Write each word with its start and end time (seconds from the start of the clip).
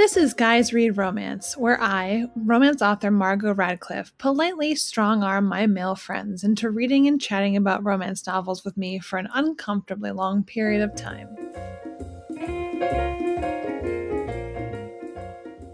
This 0.00 0.16
is 0.16 0.32
Guys 0.32 0.72
Read 0.72 0.96
Romance, 0.96 1.58
where 1.58 1.78
I, 1.78 2.24
romance 2.34 2.80
author 2.80 3.10
Margot 3.10 3.52
Radcliffe, 3.52 4.16
politely 4.16 4.74
strong 4.74 5.22
arm 5.22 5.44
my 5.44 5.66
male 5.66 5.94
friends 5.94 6.42
into 6.42 6.70
reading 6.70 7.06
and 7.06 7.20
chatting 7.20 7.54
about 7.54 7.84
romance 7.84 8.26
novels 8.26 8.64
with 8.64 8.78
me 8.78 8.98
for 8.98 9.18
an 9.18 9.28
uncomfortably 9.34 10.10
long 10.10 10.42
period 10.42 10.80
of 10.80 10.96
time. 10.96 11.28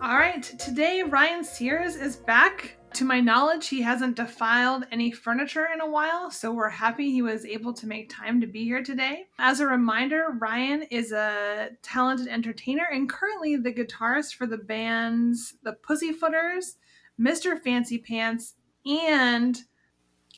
All 0.02 0.18
right, 0.18 0.42
today 0.42 1.04
Ryan 1.04 1.44
Sears 1.44 1.94
is 1.94 2.16
back. 2.16 2.78
To 2.96 3.04
my 3.04 3.20
knowledge, 3.20 3.68
he 3.68 3.82
hasn't 3.82 4.16
defiled 4.16 4.86
any 4.90 5.10
furniture 5.10 5.68
in 5.74 5.82
a 5.82 5.90
while, 5.90 6.30
so 6.30 6.50
we're 6.50 6.70
happy 6.70 7.10
he 7.10 7.20
was 7.20 7.44
able 7.44 7.74
to 7.74 7.86
make 7.86 8.08
time 8.08 8.40
to 8.40 8.46
be 8.46 8.64
here 8.64 8.82
today. 8.82 9.26
As 9.38 9.60
a 9.60 9.66
reminder, 9.66 10.28
Ryan 10.38 10.80
is 10.84 11.12
a 11.12 11.72
talented 11.82 12.26
entertainer 12.28 12.86
and 12.90 13.06
currently 13.06 13.56
the 13.56 13.70
guitarist 13.70 14.36
for 14.36 14.46
the 14.46 14.56
bands 14.56 15.56
The 15.62 15.76
Pussyfooters, 15.86 16.76
Mr. 17.20 17.60
Fancy 17.62 17.98
Pants, 17.98 18.54
and 18.86 19.60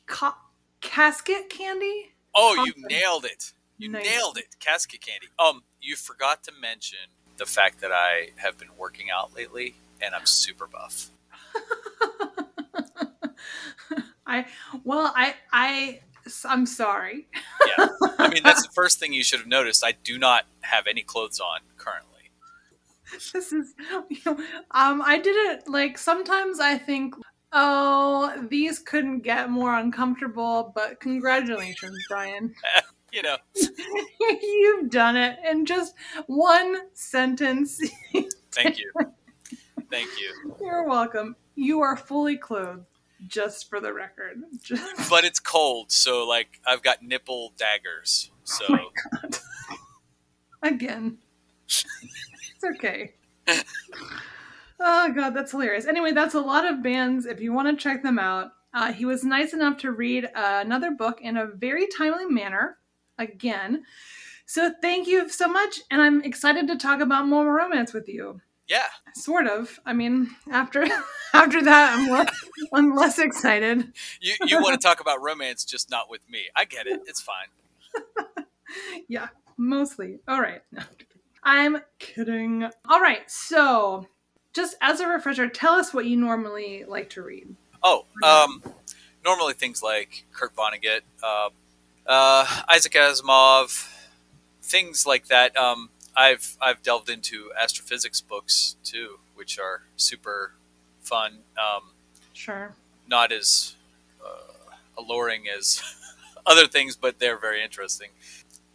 Ca- 0.05 0.37
Casket 0.81 1.49
Candy. 1.49 2.11
Oh, 2.35 2.61
you 2.65 2.73
nailed 2.89 3.23
it. 3.23 3.53
You 3.77 3.87
Nice. 3.87 4.03
nailed 4.03 4.37
it. 4.37 4.59
Casket 4.59 4.99
candy. 4.99 5.27
Um, 5.39 5.63
you 5.79 5.95
forgot 5.95 6.43
to 6.43 6.51
mention 6.51 6.99
the 7.37 7.45
fact 7.45 7.79
that 7.79 7.93
I 7.93 8.31
have 8.35 8.57
been 8.57 8.75
working 8.77 9.07
out 9.09 9.33
lately 9.33 9.75
and 10.01 10.13
I'm 10.13 10.25
super 10.25 10.67
buff. 10.67 11.11
I 14.29 14.45
well, 14.83 15.11
I 15.15 15.35
I 15.51 15.99
I'm 16.45 16.65
sorry. 16.65 17.27
Yeah. 17.65 17.87
I 18.19 18.29
mean, 18.29 18.43
that's 18.43 18.61
the 18.61 18.71
first 18.73 18.99
thing 18.99 19.13
you 19.13 19.23
should 19.23 19.39
have 19.39 19.47
noticed. 19.47 19.83
I 19.83 19.93
do 20.03 20.17
not 20.19 20.45
have 20.61 20.85
any 20.87 21.01
clothes 21.01 21.39
on 21.39 21.59
currently. 21.77 22.05
this 23.33 23.51
is 23.51 23.73
you 24.09 24.17
know, 24.25 24.37
um 24.71 25.01
i 25.03 25.17
did 25.17 25.35
it 25.35 25.67
like 25.67 25.97
sometimes 25.97 26.59
i 26.59 26.77
think 26.77 27.15
oh 27.53 28.31
these 28.51 28.77
couldn't 28.77 29.21
get 29.21 29.49
more 29.49 29.73
uncomfortable 29.75 30.71
but 30.75 30.99
congratulations 30.99 31.97
brian 32.07 32.53
You 33.11 33.23
know, 33.23 33.37
you've 34.21 34.91
done 34.91 35.17
it 35.17 35.39
in 35.49 35.65
just 35.65 35.95
one 36.27 36.77
sentence 36.93 37.81
thank 38.51 38.77
you. 38.77 38.91
Thank 39.89 40.09
you. 40.21 40.55
you're 40.61 40.87
welcome 40.87 41.35
you 41.55 41.81
are 41.81 41.97
fully 41.97 42.37
clothed 42.37 42.85
just 43.27 43.69
for 43.69 43.79
the 43.79 43.93
record. 43.93 44.41
Just 44.61 45.09
But 45.09 45.25
it's 45.25 45.39
cold, 45.39 45.91
so 45.91 46.27
like 46.27 46.59
I've 46.65 46.81
got 46.81 47.03
nipple 47.03 47.53
daggers. 47.57 48.31
So. 48.43 48.65
Oh 48.69 49.39
again. 50.63 51.17
It's 51.65 52.63
okay. 52.75 53.13
Oh 54.79 55.11
god 55.13 55.31
that's 55.31 55.51
hilarious. 55.51 55.85
Anyway 55.85 56.11
that's 56.11 56.35
a 56.35 56.41
lot 56.41 56.65
of 56.65 56.81
bands. 56.81 57.25
If 57.25 57.41
you 57.41 57.53
want 57.53 57.67
to 57.67 57.81
check 57.81 58.03
them 58.03 58.19
out 58.19 58.51
uh, 58.73 58.93
he 58.93 59.05
was 59.05 59.23
nice 59.23 59.53
enough 59.53 59.77
to 59.79 59.91
read 59.91 60.25
uh, 60.25 60.61
another 60.63 60.91
book 60.91 61.21
in 61.21 61.37
a 61.37 61.47
very 61.47 61.87
timely 61.87 62.25
manner 62.25 62.77
again. 63.17 63.83
So 64.45 64.73
thank 64.81 65.07
you 65.07 65.29
so 65.29 65.47
much 65.47 65.81
and 65.91 66.01
i'm 66.01 66.23
excited 66.23 66.67
to 66.67 66.75
talk 66.75 67.01
about 67.01 67.27
more 67.27 67.53
romance 67.53 67.93
with 67.93 68.09
you 68.09 68.41
yeah, 68.69 68.87
sort 69.15 69.47
of 69.47 69.79
i 69.85 69.93
mean 69.93 70.29
after 70.51 70.85
after 71.33 71.61
that 71.63 71.97
i'm 71.97 72.09
less, 72.09 72.49
I'm 72.73 72.95
less 72.95 73.19
excited 73.19 73.91
you 74.21 74.35
you 74.45 74.61
want 74.61 74.79
to 74.79 74.85
talk 74.85 74.99
about 74.99 75.21
romance, 75.21 75.63
just 75.63 75.89
not 75.89 76.09
with 76.09 76.21
me. 76.29 76.49
I 76.55 76.65
get 76.65 76.87
it. 76.87 77.01
It's 77.05 77.21
fine. 77.21 78.45
yeah, 79.07 79.29
mostly. 79.57 80.19
All 80.27 80.41
right. 80.41 80.61
I'm 81.43 81.77
kidding. 81.99 82.69
All 82.89 82.99
right. 82.99 83.29
So, 83.29 84.07
just 84.53 84.75
as 84.81 84.99
a 84.99 85.07
refresher, 85.07 85.47
tell 85.47 85.73
us 85.73 85.93
what 85.93 86.05
you 86.05 86.17
normally 86.17 86.85
like 86.87 87.09
to 87.11 87.21
read. 87.21 87.55
Oh, 87.81 88.05
um, 88.23 88.61
normally 89.23 89.53
things 89.53 89.81
like 89.81 90.25
Kurt 90.33 90.55
Vonnegut, 90.55 91.01
uh, 91.23 91.49
uh, 92.05 92.45
Isaac 92.69 92.93
Asimov, 92.93 93.89
things 94.61 95.07
like 95.07 95.27
that. 95.27 95.55
Um, 95.55 95.89
I've 96.19 96.57
I've 96.61 96.83
delved 96.83 97.09
into 97.09 97.51
astrophysics 97.59 98.19
books 98.19 98.75
too, 98.83 99.19
which 99.35 99.57
are 99.57 99.83
super 99.95 100.51
fun. 101.01 101.39
Um, 101.57 101.91
Sure. 102.33 102.73
not 103.07 103.31
as 103.31 103.75
uh, 104.23 104.53
alluring 104.97 105.45
as 105.57 105.81
other 106.45 106.67
things, 106.67 106.95
but 106.97 107.19
they're 107.19 107.37
very 107.39 107.63
interesting. 107.63 108.09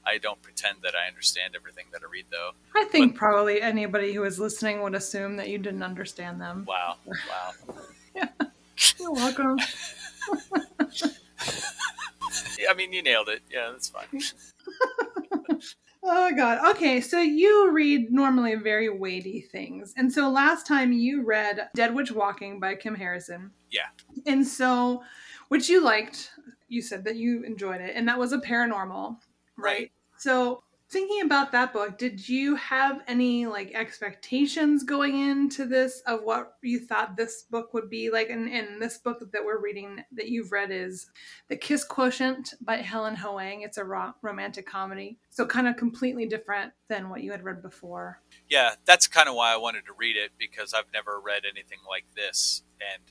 I 0.06 0.18
don't 0.18 0.40
pretend 0.42 0.78
that 0.82 0.94
I 0.94 1.06
understand 1.08 1.54
everything 1.56 1.86
that 1.92 2.02
I 2.02 2.10
read, 2.10 2.26
though. 2.30 2.50
I 2.76 2.84
think 2.84 3.14
probably 3.16 3.62
anybody 3.62 4.12
who 4.12 4.24
is 4.24 4.38
listening 4.38 4.82
would 4.82 4.94
assume 4.94 5.36
that 5.36 5.48
you 5.48 5.56
didn't 5.58 5.82
understand 5.82 6.40
them. 6.40 6.64
Wow, 6.68 6.96
wow. 7.06 7.74
You're 8.98 9.12
welcome. 9.12 9.58
Yeah, 12.58 12.66
I 12.70 12.74
mean, 12.76 12.92
you 12.92 13.02
nailed 13.02 13.28
it. 13.30 13.42
Yeah, 13.50 13.70
that's 13.72 13.88
fine. 13.88 14.06
Oh 16.04 16.30
god. 16.36 16.72
Okay, 16.72 17.00
so 17.00 17.20
you 17.20 17.70
read 17.72 18.12
normally 18.12 18.54
very 18.56 18.90
weighty 18.90 19.40
things. 19.40 19.94
And 19.96 20.12
so 20.12 20.28
last 20.28 20.66
time 20.66 20.92
you 20.92 21.24
read 21.24 21.68
Dead 21.74 21.94
Witch 21.94 22.12
Walking 22.12 22.60
by 22.60 22.74
Kim 22.74 22.94
Harrison. 22.94 23.50
Yeah. 23.70 23.86
And 24.26 24.46
so 24.46 25.02
which 25.48 25.68
you 25.68 25.82
liked. 25.82 26.30
You 26.68 26.82
said 26.82 27.04
that 27.04 27.16
you 27.16 27.42
enjoyed 27.44 27.80
it 27.80 27.94
and 27.94 28.08
that 28.08 28.18
was 28.18 28.32
a 28.32 28.38
paranormal, 28.38 29.16
right? 29.56 29.78
Right. 29.78 29.92
So 30.18 30.63
thinking 30.90 31.22
about 31.22 31.52
that 31.52 31.72
book, 31.72 31.98
did 31.98 32.28
you 32.28 32.54
have 32.56 33.02
any 33.08 33.46
like 33.46 33.72
expectations 33.74 34.84
going 34.84 35.18
into 35.18 35.64
this 35.64 36.02
of 36.06 36.22
what 36.22 36.54
you 36.62 36.78
thought 36.78 37.16
this 37.16 37.44
book 37.50 37.74
would 37.74 37.90
be 37.90 38.10
like? 38.10 38.30
And, 38.30 38.48
and 38.48 38.80
this 38.80 38.98
book 38.98 39.20
that 39.32 39.44
we're 39.44 39.60
reading 39.60 40.04
that 40.12 40.28
you've 40.28 40.52
read 40.52 40.70
is 40.70 41.06
The 41.48 41.56
Kiss 41.56 41.84
Quotient 41.84 42.54
by 42.60 42.76
Helen 42.76 43.16
Hoang. 43.16 43.62
It's 43.62 43.78
a 43.78 43.84
ro- 43.84 44.14
romantic 44.22 44.66
comedy. 44.66 45.18
So 45.30 45.46
kind 45.46 45.66
of 45.66 45.76
completely 45.76 46.26
different 46.26 46.72
than 46.88 47.10
what 47.10 47.22
you 47.22 47.32
had 47.32 47.42
read 47.42 47.62
before. 47.62 48.20
Yeah, 48.48 48.74
that's 48.84 49.06
kind 49.06 49.28
of 49.28 49.34
why 49.34 49.52
I 49.52 49.56
wanted 49.56 49.86
to 49.86 49.92
read 49.96 50.16
it 50.16 50.32
because 50.38 50.74
I've 50.74 50.92
never 50.92 51.20
read 51.20 51.42
anything 51.44 51.78
like 51.88 52.04
this. 52.14 52.62
And 52.80 53.02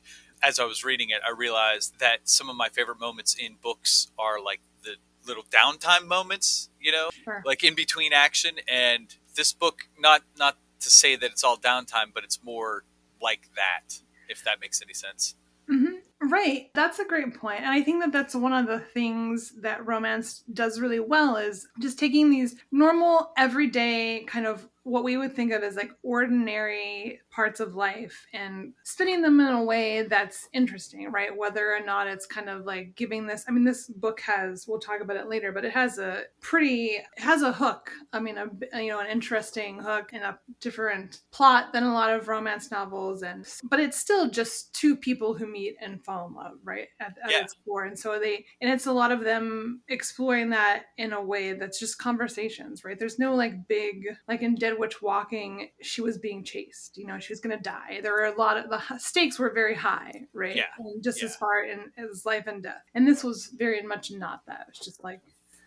as 0.42 0.60
I 0.60 0.66
was 0.66 0.84
reading 0.84 1.10
it, 1.10 1.22
I 1.28 1.32
realized 1.32 2.00
that 2.00 2.30
some 2.30 2.50
of 2.50 2.56
my 2.56 2.70
favorite 2.70 3.00
moments 3.00 3.34
in 3.34 3.56
books 3.62 4.12
are 4.18 4.42
like 4.42 4.62
the 4.84 4.96
little 5.26 5.44
downtime 5.44 6.06
moments, 6.06 6.70
you 6.84 6.92
know, 6.92 7.10
Sure. 7.24 7.42
like 7.46 7.64
in 7.64 7.74
between 7.76 8.14
action. 8.14 8.56
And 8.68 9.16
this 9.36 9.54
book, 9.54 9.88
not 9.98 10.22
not 10.38 10.58
to 10.82 10.90
say 10.90 11.16
that 11.16 11.32
it's 11.32 11.44
all 11.44 11.58
downtime, 11.58 12.14
but 12.14 12.24
it's 12.24 12.44
more 12.44 12.84
like 13.22 13.50
that, 13.56 14.02
if 14.30 14.44
that 14.44 14.60
makes 14.60 14.82
any 14.82 14.94
sense. 14.94 15.36
hmm 15.68 15.96
Right. 16.26 16.70
That's 16.74 17.00
a 17.00 17.06
great 17.06 17.34
point. 17.36 17.60
And 17.62 17.70
I 17.70 17.82
think 17.82 18.02
that 18.02 18.14
that's 18.14 18.34
one 18.34 18.54
of 18.54 18.66
the 18.66 18.80
things 18.80 19.52
that 19.62 19.86
romance 19.86 20.44
does 20.54 20.80
really 20.80 21.02
well 21.02 21.36
is 21.36 21.68
just 21.80 22.00
taking 22.00 22.30
these 22.30 22.56
normal, 22.72 23.34
everyday 23.36 24.24
kind 24.26 24.46
of 24.48 24.70
what 24.84 25.04
we 25.04 25.18
would 25.18 25.36
think 25.36 25.52
of 25.52 25.64
as 25.64 25.76
like 25.76 25.92
ordinary 26.02 27.20
parts 27.34 27.60
of 27.60 27.76
life 27.76 28.28
and 28.32 28.74
spinning 28.84 29.22
them 29.22 29.40
in 29.40 29.48
a 29.48 29.64
way 29.64 30.04
that's 30.04 30.48
interesting, 30.54 31.12
right? 31.12 31.36
Whether 31.36 31.74
or 31.74 31.84
not 31.84 32.08
it's 32.08 32.28
kind 32.28 32.48
of 32.48 32.64
like 32.64 32.96
giving 32.96 33.26
this, 33.26 33.44
I 33.48 33.52
mean, 33.52 33.64
this 33.64 33.88
book 33.88 34.20
has, 34.22 34.68
we'll 34.68 34.80
talk 34.80 35.02
about 35.02 35.18
it 35.18 35.28
later, 35.28 35.52
but 35.52 35.66
it 35.66 35.72
has 35.72 35.98
a 35.98 36.24
pretty, 36.42 36.92
it 37.18 37.22
has 37.22 37.42
a 37.42 37.52
hook. 37.52 37.90
I 38.14 38.20
mean, 38.20 38.38
a, 38.38 38.82
you 38.82 38.90
know, 38.90 39.00
an 39.00 39.08
interesting 39.08 39.80
hook 39.80 40.12
and 40.14 40.24
a 40.24 40.38
different 40.62 41.22
plot 41.32 41.74
than 41.74 41.84
a 41.84 41.94
lot 41.94 42.12
of 42.12 42.28
romance 42.28 42.70
novels. 42.70 43.24
And, 43.24 43.48
but 43.64 43.80
it's 43.80 43.98
still 43.98 44.30
just 44.30 44.76
two 44.76 44.96
people 44.96 45.34
who 45.34 45.48
meet 45.48 45.76
and 45.82 46.06
fall 46.06 46.28
in 46.28 46.36
love, 46.36 46.60
right? 46.64 46.90
At, 47.00 47.16
at 47.24 47.32
Yeah. 47.32 47.42
its 47.42 47.56
core. 47.66 47.86
And 47.86 47.98
so 47.98 48.20
they, 48.20 48.46
and 48.62 48.72
it's 48.72 48.86
a 48.86 48.92
lot 48.94 49.12
of 49.12 49.24
them 49.24 49.82
exploring 49.88 50.52
that 50.52 50.84
in 51.00 51.14
a 51.14 51.22
way 51.22 51.54
that's 51.54 51.80
just 51.80 51.98
conversations, 51.98 52.86
right? 52.86 53.00
There's 53.00 53.18
no 53.18 53.34
like 53.34 53.68
big, 53.68 54.06
like 54.28 54.44
in 54.44 54.54
Dead 54.54 54.78
Witch 54.78 55.02
Walking, 55.02 55.70
she 55.82 56.02
was 56.02 56.20
being 56.20 56.44
chased, 56.44 56.96
you 56.96 57.08
know, 57.08 57.18
she 57.24 57.34
was 57.34 57.40
going 57.40 57.56
to 57.58 57.64
die. 57.64 58.00
There 58.02 58.14
were 58.14 58.26
a 58.26 58.36
lot 58.36 58.58
of, 58.58 58.70
the 58.70 58.82
stakes 58.98 59.40
were 59.40 59.52
very 59.52 59.76
high, 59.76 60.26
right? 60.34 60.56
Yeah. 60.56 60.66
And 60.78 61.04
just 61.04 61.24
as 61.24 61.36
far 61.36 61.64
in 61.64 61.92
as 61.98 62.26
life 62.26 62.48
and 62.48 62.62
death. 62.62 62.84
And 62.94 63.08
this 63.08 63.24
was 63.24 63.48
very 63.48 63.82
much 63.82 64.12
not 64.12 64.46
that. 64.48 64.66
It's 64.70 64.80
just 64.80 65.04
like, 65.04 65.22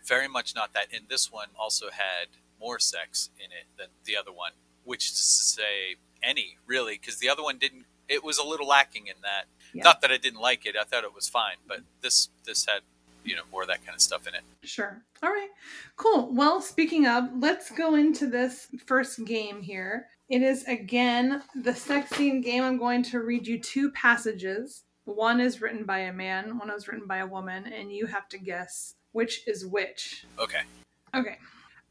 Very 0.06 0.28
much 0.28 0.54
not 0.54 0.72
that. 0.74 0.86
And 0.94 1.08
this 1.08 1.32
one 1.32 1.48
also 1.58 1.86
had 1.90 2.28
more 2.60 2.78
sex 2.78 3.30
in 3.38 3.46
it 3.46 3.66
than 3.76 3.88
the 4.04 4.16
other 4.16 4.32
one, 4.32 4.52
which 4.84 5.06
is 5.06 5.12
to 5.12 5.62
say 5.62 5.96
any, 6.22 6.58
really, 6.66 6.98
because 7.00 7.18
the 7.18 7.28
other 7.28 7.42
one 7.42 7.58
didn't. 7.58 7.84
It 8.08 8.22
was 8.22 8.38
a 8.38 8.44
little 8.44 8.68
lacking 8.68 9.08
in 9.08 9.16
that. 9.22 9.46
Yeah. 9.74 9.82
Not 9.82 10.00
that 10.02 10.12
I 10.12 10.16
didn't 10.16 10.40
like 10.40 10.64
it. 10.64 10.76
I 10.80 10.84
thought 10.84 11.04
it 11.04 11.14
was 11.14 11.28
fine, 11.28 11.56
but 11.66 11.80
this 12.02 12.28
this 12.44 12.66
had 12.66 12.82
you 13.24 13.34
know 13.34 13.42
more 13.50 13.62
of 13.62 13.68
that 13.68 13.84
kind 13.84 13.94
of 13.94 14.00
stuff 14.00 14.26
in 14.26 14.34
it. 14.34 14.42
Sure. 14.62 15.02
All 15.22 15.30
right. 15.30 15.50
Cool. 15.96 16.32
Well, 16.32 16.60
speaking 16.60 17.06
of, 17.06 17.24
let's 17.38 17.70
go 17.70 17.94
into 17.94 18.26
this 18.26 18.68
first 18.86 19.24
game 19.24 19.60
here. 19.60 20.06
It 20.28 20.43
is 20.43 20.64
again 20.64 21.43
the 21.55 21.75
sex 21.75 22.11
scene 22.11 22.40
game. 22.40 22.64
I'm 22.64 22.78
going 22.78 23.05
to 23.05 23.20
read 23.20 23.46
you 23.46 23.61
two 23.61 23.93
passages. 23.93 24.82
One 25.05 25.40
is 25.40 25.61
written 25.61 25.84
by 25.84 26.00
a 26.00 26.12
man, 26.12 26.58
one 26.58 26.69
is 26.70 26.88
written 26.88 27.06
by 27.06 27.19
a 27.19 27.26
woman, 27.26 27.73
and 27.73 27.93
you 27.93 28.06
have 28.06 28.28
to 28.31 28.38
guess 28.38 28.96
which 29.12 29.46
is 29.46 29.64
which. 29.64 30.26
Okay. 30.38 30.62
Okay. 31.14 31.38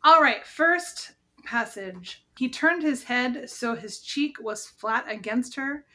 All 0.03 0.21
right. 0.21 0.45
First 0.45 1.13
passage. 1.45 2.25
He 2.37 2.49
turned 2.49 2.83
his 2.83 3.03
head 3.03 3.49
so 3.49 3.73
his 3.73 4.01
cheek 4.01 4.35
was 4.41 4.67
flat 4.67 5.05
against 5.07 5.55
her. 5.55 5.85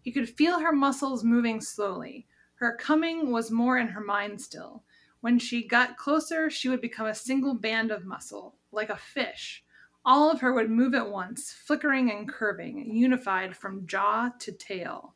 He 0.00 0.10
could 0.10 0.30
feel 0.30 0.58
her 0.58 0.72
muscles 0.72 1.22
moving 1.22 1.60
slowly. 1.60 2.26
Her 2.54 2.76
coming 2.76 3.30
was 3.30 3.50
more 3.50 3.76
in 3.76 3.88
her 3.88 4.00
mind 4.00 4.40
still. 4.40 4.84
When 5.20 5.38
she 5.38 5.68
got 5.68 5.98
closer, 5.98 6.48
she 6.48 6.70
would 6.70 6.80
become 6.80 7.06
a 7.06 7.14
single 7.14 7.54
band 7.54 7.90
of 7.90 8.06
muscle, 8.06 8.56
like 8.72 8.88
a 8.88 8.96
fish. 8.96 9.62
All 10.04 10.30
of 10.30 10.40
her 10.40 10.52
would 10.52 10.70
move 10.70 10.94
at 10.94 11.10
once, 11.10 11.52
flickering 11.52 12.10
and 12.10 12.28
curving, 12.28 12.94
unified 12.94 13.56
from 13.56 13.86
jaw 13.86 14.30
to 14.38 14.52
tail. 14.52 15.14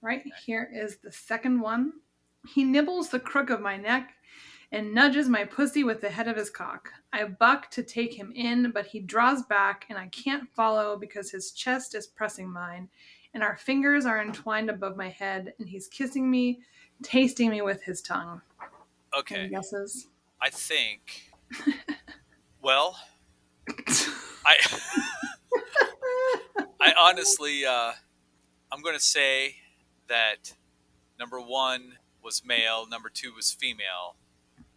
Right 0.00 0.22
here 0.44 0.70
is 0.72 0.98
the 0.98 1.10
second 1.10 1.60
one. 1.60 1.92
He 2.46 2.62
nibbles 2.62 3.10
the 3.10 3.18
crook 3.18 3.50
of 3.50 3.60
my 3.60 3.76
neck 3.76 4.14
and 4.70 4.94
nudges 4.94 5.28
my 5.28 5.44
pussy 5.44 5.82
with 5.82 6.00
the 6.00 6.10
head 6.10 6.28
of 6.28 6.36
his 6.36 6.50
cock. 6.50 6.90
I 7.12 7.24
buck 7.24 7.70
to 7.72 7.82
take 7.82 8.14
him 8.14 8.32
in, 8.34 8.70
but 8.70 8.86
he 8.86 9.00
draws 9.00 9.42
back 9.42 9.86
and 9.88 9.98
I 9.98 10.06
can't 10.08 10.48
follow 10.54 10.96
because 10.96 11.30
his 11.30 11.52
chest 11.52 11.94
is 11.94 12.06
pressing 12.06 12.48
mine 12.48 12.88
and 13.34 13.42
our 13.42 13.56
fingers 13.56 14.06
are 14.06 14.20
entwined 14.20 14.70
above 14.70 14.96
my 14.96 15.08
head 15.08 15.54
and 15.58 15.68
he's 15.68 15.88
kissing 15.88 16.30
me, 16.30 16.60
tasting 17.02 17.50
me 17.50 17.62
with 17.62 17.82
his 17.82 18.00
tongue. 18.00 18.40
Okay. 19.16 19.36
Any 19.36 19.48
guesses? 19.48 20.08
I 20.40 20.50
think. 20.50 21.32
well, 22.62 22.96
I. 24.44 24.56
I 26.80 26.92
honestly, 26.98 27.64
uh, 27.66 27.92
I'm 28.70 28.82
going 28.82 28.94
to 28.94 29.00
say 29.00 29.56
that 30.08 30.54
number 31.18 31.40
one 31.40 31.94
was 32.22 32.44
male, 32.44 32.86
number 32.88 33.08
two 33.08 33.32
was 33.34 33.52
female. 33.52 34.16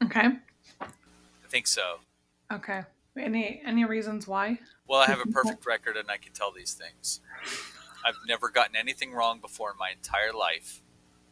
Okay. 0.04 0.30
I 0.82 1.48
think 1.48 1.68
so. 1.68 2.00
Okay. 2.52 2.82
Any 3.18 3.62
any 3.66 3.86
reasons 3.86 4.28
why? 4.28 4.60
Well, 4.88 5.02
I 5.02 5.08
have 5.08 5.20
a 5.20 5.28
perfect 5.32 5.66
record 5.66 5.98
and 5.98 6.10
I 6.10 6.18
can 6.18 6.34
tell 6.34 6.52
these 6.52 6.74
things. 6.74 7.20
I've 8.06 8.16
never 8.28 8.50
gotten 8.50 8.76
anything 8.76 9.14
wrong 9.14 9.40
before 9.40 9.72
in 9.72 9.78
my 9.78 9.92
entire 9.92 10.34
life. 10.34 10.82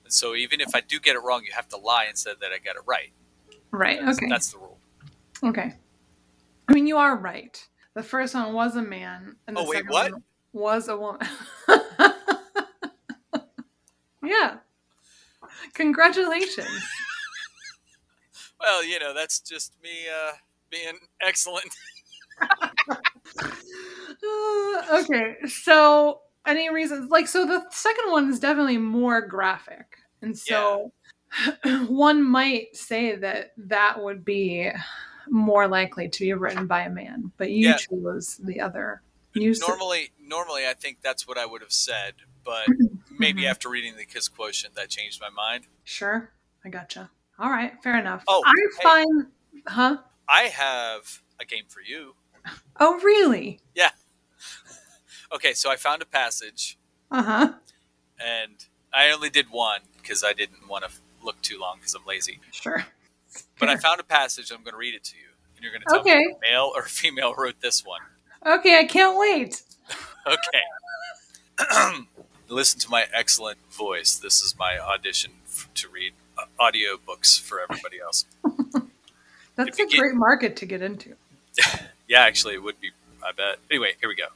And 0.04 0.14
so 0.14 0.36
even 0.36 0.62
if 0.62 0.76
I 0.76 0.82
do 0.82 1.00
get 1.00 1.16
it 1.16 1.24
wrong, 1.24 1.44
you 1.46 1.54
have 1.54 1.68
to 1.70 1.78
lie 1.78 2.06
and 2.06 2.18
say 2.18 2.32
that 2.40 2.52
I 2.52 2.60
got 2.60 2.76
it 2.76 2.84
right. 2.86 3.12
Right. 3.72 4.00
That's, 4.04 4.18
okay. 4.18 4.28
That's 4.30 4.52
the 4.52 4.60
rule. 4.60 4.78
Okay. 5.44 5.76
I 6.70 6.74
mean, 6.74 6.86
you 6.86 6.98
are 6.98 7.18
right. 7.18 7.68
The 7.96 8.04
first 8.04 8.36
one 8.36 8.54
was 8.54 8.76
a 8.76 8.82
man, 8.84 9.36
and 9.48 9.58
the 9.58 9.62
Oh, 9.62 9.66
wait, 9.68 9.78
second 9.78 9.90
what? 9.90 10.12
one 10.12 10.24
was 10.54 10.88
a 10.88 10.96
woman. 10.96 11.28
yeah. 14.24 14.58
Congratulations. 15.74 16.68
Well, 18.60 18.84
you 18.84 19.00
know, 19.00 19.14
that's 19.14 19.40
just 19.40 19.74
me 19.82 19.90
uh, 20.14 20.34
being 20.70 21.00
excellent. 21.22 21.74
Uh, 22.42 22.68
okay, 25.02 25.38
so 25.48 26.20
any 26.46 26.70
reasons? 26.70 27.10
Like, 27.10 27.30
so 27.30 27.46
the 27.46 27.64
second 27.72 28.12
one 28.12 28.30
is 28.30 28.38
definitely 28.38 28.78
more 28.78 29.22
graphic, 29.22 29.96
and 30.22 30.38
so 30.38 30.92
one 31.88 32.22
might 32.22 32.76
say 32.76 33.16
that 33.16 33.54
that 33.58 34.04
would 34.04 34.26
be 34.26 34.70
more 35.32 35.68
likely 35.68 36.10
to 36.10 36.20
be 36.20 36.34
written 36.34 36.68
by 36.68 36.82
a 36.82 36.90
man, 36.90 37.32
but 37.38 37.50
you 37.52 37.70
Yeah. 37.70 37.78
chose 37.78 38.38
the 38.44 38.60
other. 38.62 39.02
You 39.34 39.54
said- 39.54 39.68
normally, 39.68 40.12
normally, 40.20 40.68
I 40.68 40.74
think 40.74 41.02
that's 41.02 41.28
what 41.28 41.38
I 41.38 41.46
would 41.46 41.62
have 41.62 41.72
said, 41.72 42.16
but 42.44 42.68
maybe 43.20 43.44
Mhm. 43.44 43.50
after 43.52 43.70
reading 43.70 43.96
the 43.96 44.06
Kiss 44.06 44.28
Quotient, 44.28 44.76
that 44.76 44.90
changed 44.90 45.22
my 45.22 45.30
mind. 45.30 45.68
Sure, 45.84 46.32
I 46.66 46.70
gotcha. 46.70 47.12
All 47.38 47.50
right, 47.50 47.74
fair 47.84 47.98
enough. 47.98 48.24
Oh, 48.28 48.44
I 48.46 48.54
hey. 48.78 48.84
find, 48.84 49.32
huh? 49.68 49.98
I 50.28 50.44
have 50.44 51.22
a 51.40 51.46
game 51.46 51.66
for 51.68 51.82
you. 51.82 52.16
Oh, 52.82 52.98
really? 53.02 53.60
Yeah. 53.76 53.92
okay, 55.34 55.54
so 55.54 55.70
I 55.70 55.76
found 55.76 56.02
a 56.02 56.06
passage, 56.06 56.78
Uh 57.12 57.24
huh. 57.24 57.54
and 58.20 58.66
I 58.94 59.12
only 59.12 59.30
did 59.30 59.50
one 59.50 59.82
because 60.02 60.24
I 60.24 60.34
didn't 60.34 60.68
want 60.68 60.86
to 60.86 60.92
look 61.22 61.42
too 61.42 61.60
long 61.60 61.78
because 61.78 61.94
I'm 61.94 62.06
lazy. 62.06 62.40
Sure. 62.52 62.86
But 63.60 63.70
I 63.70 63.76
found 63.78 64.00
a 64.00 64.04
passage. 64.04 64.52
I'm 64.52 64.64
going 64.64 64.74
to 64.74 64.78
read 64.78 64.96
it 64.96 65.04
to 65.06 65.16
you, 65.18 65.28
and 65.56 65.64
you're 65.64 65.72
going 65.72 65.82
to 65.82 65.88
tell 65.90 66.04
me 66.04 66.12
Okay. 66.12 66.20
if 66.22 66.38
a 66.38 66.52
male 66.52 66.72
or 66.76 66.84
female 66.84 67.34
wrote 67.38 67.60
this 67.62 67.86
one. 67.86 68.02
Okay, 68.46 68.78
I 68.80 68.84
can't 68.86 69.18
wait. 69.20 69.62
Okay. 70.28 70.62
Listen 72.50 72.80
to 72.82 72.90
my 72.90 73.06
excellent 73.14 73.58
voice. 73.72 74.16
This 74.16 74.42
is 74.42 74.56
my 74.58 74.78
audition 74.80 75.32
f- 75.46 75.70
to 75.76 75.88
read 75.90 76.14
uh, 76.38 76.44
audio 76.60 76.98
books 77.04 77.38
for 77.38 77.60
everybody 77.62 78.00
else. 78.00 78.26
That's 79.56 79.80
a 79.80 79.86
great 79.88 80.16
market 80.16 80.56
to 80.58 80.66
get 80.66 80.82
into. 80.82 81.16
Yeah, 82.08 82.22
actually, 82.22 82.56
it 82.56 82.64
would 82.64 82.80
be. 82.82 82.90
I 83.24 83.32
bet. 83.34 83.60
Anyway, 83.70 83.92
here 84.00 84.10
we 84.10 84.16
go. 84.16 84.30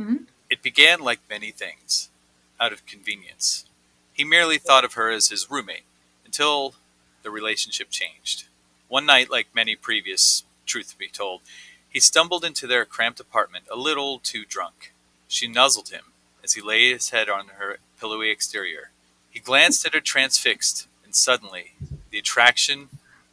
Mhm. 0.00 0.24
It 0.50 0.62
began 0.62 0.98
like 0.98 1.20
many 1.30 1.52
things, 1.52 2.10
out 2.58 2.72
of 2.72 2.84
convenience. 2.86 3.66
He 4.12 4.24
merely 4.24 4.58
thought 4.58 4.84
of 4.84 4.94
her 4.94 5.10
as 5.12 5.28
his 5.28 5.48
roommate 5.48 5.84
until 6.24 6.74
the 7.22 7.30
relationship 7.30 7.90
changed. 7.90 8.44
One 8.88 9.06
night, 9.06 9.30
like 9.30 9.54
many 9.54 9.76
previous, 9.76 10.44
truth 10.66 10.96
be 10.98 11.08
told, 11.08 11.42
he 11.88 12.00
stumbled 12.00 12.44
into 12.44 12.66
their 12.66 12.84
cramped 12.84 13.20
apartment 13.20 13.64
a 13.70 13.76
little 13.76 14.18
too 14.18 14.44
drunk. 14.44 14.92
She 15.28 15.48
nuzzled 15.48 15.90
him 15.90 16.12
as 16.42 16.54
he 16.54 16.60
laid 16.60 16.92
his 16.92 17.10
head 17.10 17.28
on 17.28 17.48
her 17.58 17.78
pillowy 17.98 18.30
exterior. 18.30 18.90
He 19.30 19.40
glanced 19.40 19.84
at 19.86 19.94
her 19.94 20.00
transfixed, 20.00 20.88
and 21.04 21.14
suddenly, 21.14 21.72
the 22.10 22.18
attraction 22.18 22.88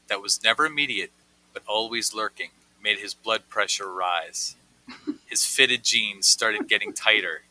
that 0.08 0.22
was 0.22 0.44
never 0.44 0.66
immediate 0.66 1.12
but 1.54 1.64
always 1.68 2.14
lurking 2.14 2.50
made 2.84 3.00
his 3.00 3.14
blood 3.14 3.50
pressure 3.50 3.92
rise. 3.92 4.56
His 5.26 5.46
fitted 5.46 5.84
jeans 5.84 6.28
started 6.28 6.68
getting 6.68 6.94
tighter 6.94 7.44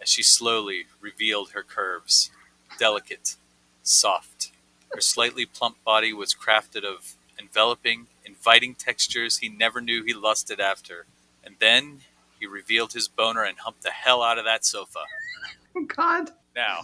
as 0.00 0.08
she 0.08 0.22
slowly 0.22 0.86
revealed 1.00 1.50
her 1.50 1.62
curves. 1.62 2.30
Delicate, 2.78 3.36
soft. 3.82 4.51
Her 4.94 5.00
slightly 5.00 5.46
plump 5.46 5.82
body 5.84 6.12
was 6.12 6.34
crafted 6.34 6.84
of 6.84 7.16
enveloping, 7.38 8.06
inviting 8.24 8.74
textures 8.74 9.38
he 9.38 9.48
never 9.48 9.80
knew 9.80 10.04
he 10.04 10.14
lusted 10.14 10.60
after. 10.60 11.06
And 11.44 11.56
then 11.58 12.00
he 12.38 12.46
revealed 12.46 12.92
his 12.92 13.08
boner 13.08 13.42
and 13.42 13.58
humped 13.58 13.82
the 13.82 13.90
hell 13.90 14.22
out 14.22 14.38
of 14.38 14.44
that 14.44 14.64
sofa. 14.64 15.00
God. 15.86 16.30
Now, 16.54 16.80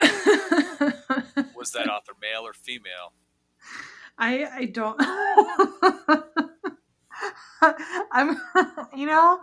was 1.56 1.72
that 1.72 1.88
author 1.88 2.12
male 2.20 2.46
or 2.46 2.52
female? 2.52 3.12
I 4.18 4.46
I 4.46 4.64
don't. 4.66 5.00
I'm. 8.12 8.40
You 8.94 9.06
know, 9.06 9.40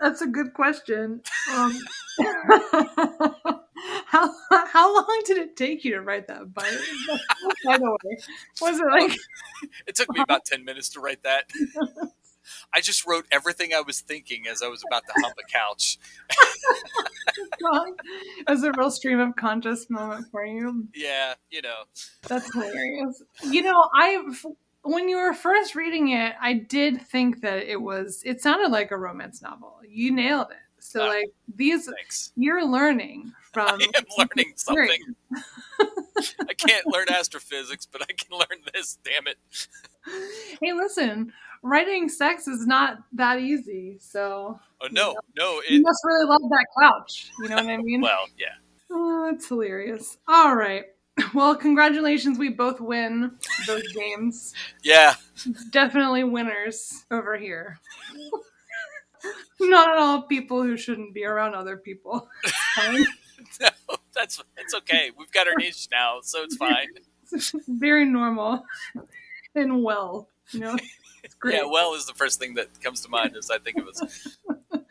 that's 0.00 0.22
a 0.22 0.26
good 0.26 0.54
question. 0.54 1.22
Um, 1.54 1.78
how 4.06 4.30
how 4.50 4.94
long 4.94 5.22
did 5.26 5.38
it 5.38 5.56
take 5.56 5.84
you 5.84 5.94
to 5.94 6.00
write 6.00 6.28
that? 6.28 6.52
By 6.52 6.62
by 7.64 7.78
the 7.78 7.90
way, 7.90 8.18
was 8.60 8.80
it 8.80 8.86
like 8.86 9.16
It 9.86 9.94
took 9.94 10.10
me 10.10 10.20
about 10.20 10.44
10 10.44 10.64
minutes 10.64 10.88
to 10.90 11.00
write 11.00 11.22
that. 11.22 11.50
I 12.74 12.80
just 12.80 13.06
wrote 13.06 13.26
everything 13.30 13.74
I 13.74 13.82
was 13.82 14.00
thinking 14.00 14.44
as 14.50 14.62
I 14.62 14.68
was 14.68 14.82
about 14.86 15.02
to 15.06 15.12
hump 15.22 15.34
a 15.38 15.52
couch. 15.52 15.98
It 17.58 18.48
was 18.48 18.62
a 18.62 18.72
real 18.72 18.90
stream 18.90 19.20
of 19.20 19.36
conscious 19.36 19.90
moment 19.90 20.26
for 20.30 20.46
you. 20.46 20.88
Yeah, 20.94 21.34
you 21.50 21.60
know. 21.60 21.84
That's 22.26 22.50
hilarious. 22.52 23.22
You 23.42 23.62
know, 23.62 23.88
I 23.94 24.24
when 24.88 25.08
you 25.08 25.16
were 25.18 25.34
first 25.34 25.74
reading 25.74 26.08
it, 26.08 26.34
I 26.40 26.54
did 26.54 27.00
think 27.02 27.40
that 27.42 27.64
it 27.70 27.80
was. 27.80 28.22
It 28.24 28.40
sounded 28.40 28.70
like 28.70 28.90
a 28.90 28.96
romance 28.96 29.42
novel. 29.42 29.80
You 29.88 30.12
nailed 30.12 30.50
it. 30.50 30.56
So 30.80 31.02
Ah. 31.04 31.08
like 31.08 31.30
these, 31.54 31.86
Thanks. 31.86 32.32
you're 32.36 32.64
learning 32.64 33.32
from. 33.52 33.68
I 33.80 33.88
am 33.96 34.04
learning 34.16 34.52
something. 34.56 35.14
I 36.48 36.54
can't 36.56 36.86
learn 36.86 37.08
astrophysics, 37.10 37.86
but 37.86 38.02
I 38.02 38.12
can 38.12 38.36
learn 38.38 38.62
this, 38.72 38.98
damn 39.04 39.26
it. 39.26 39.38
Hey, 40.60 40.72
listen, 40.72 41.32
writing 41.62 42.08
sex 42.08 42.48
is 42.48 42.66
not 42.66 42.98
that 43.12 43.38
easy. 43.40 43.98
So 44.00 44.58
Oh, 44.80 44.88
no, 44.90 45.14
no. 45.36 45.60
you 45.68 45.82
must 45.82 46.00
really 46.04 46.24
love 46.26 46.42
that 46.48 46.66
couch. 46.80 47.30
You 47.40 47.48
know 47.50 47.56
what 47.56 47.66
I 47.66 47.76
mean? 47.82 48.00
well, 48.00 48.26
yeah. 48.38 48.54
Oh, 48.90 49.30
that's 49.30 49.48
hilarious. 49.48 50.16
All 50.26 50.54
right. 50.54 50.84
Well, 51.34 51.56
congratulations. 51.56 52.38
We 52.38 52.48
both 52.48 52.80
win 52.80 53.32
those 53.66 53.92
games. 53.94 54.54
Yeah. 54.82 55.14
Definitely 55.70 56.24
winners 56.24 57.04
over 57.10 57.36
here. 57.36 57.78
Not 59.60 59.90
at 59.90 59.98
all 59.98 60.22
people 60.22 60.62
who 60.62 60.76
shouldn't 60.76 61.14
be 61.14 61.24
around 61.24 61.54
other 61.54 61.76
people. 61.76 62.28
No, 63.60 63.68
that's 64.14 64.42
it's 64.56 64.74
okay. 64.74 65.10
We've 65.18 65.30
got 65.32 65.48
our 65.48 65.54
niche 65.56 65.88
now, 65.90 66.18
so 66.22 66.42
it's 66.44 66.56
fine. 66.56 66.86
Very 67.66 68.04
normal 68.04 68.64
and 69.54 69.82
well. 69.82 70.28
You 70.52 70.60
know, 70.60 70.76
it's 71.24 71.34
great. 71.34 71.56
Yeah, 71.56 71.64
well 71.64 71.94
is 71.94 72.06
the 72.06 72.14
first 72.14 72.38
thing 72.38 72.54
that 72.54 72.80
comes 72.80 73.00
to 73.02 73.08
mind 73.08 73.36
as 73.36 73.50
I 73.50 73.58
think 73.58 73.78
of 73.78 73.88
it. 73.88 74.84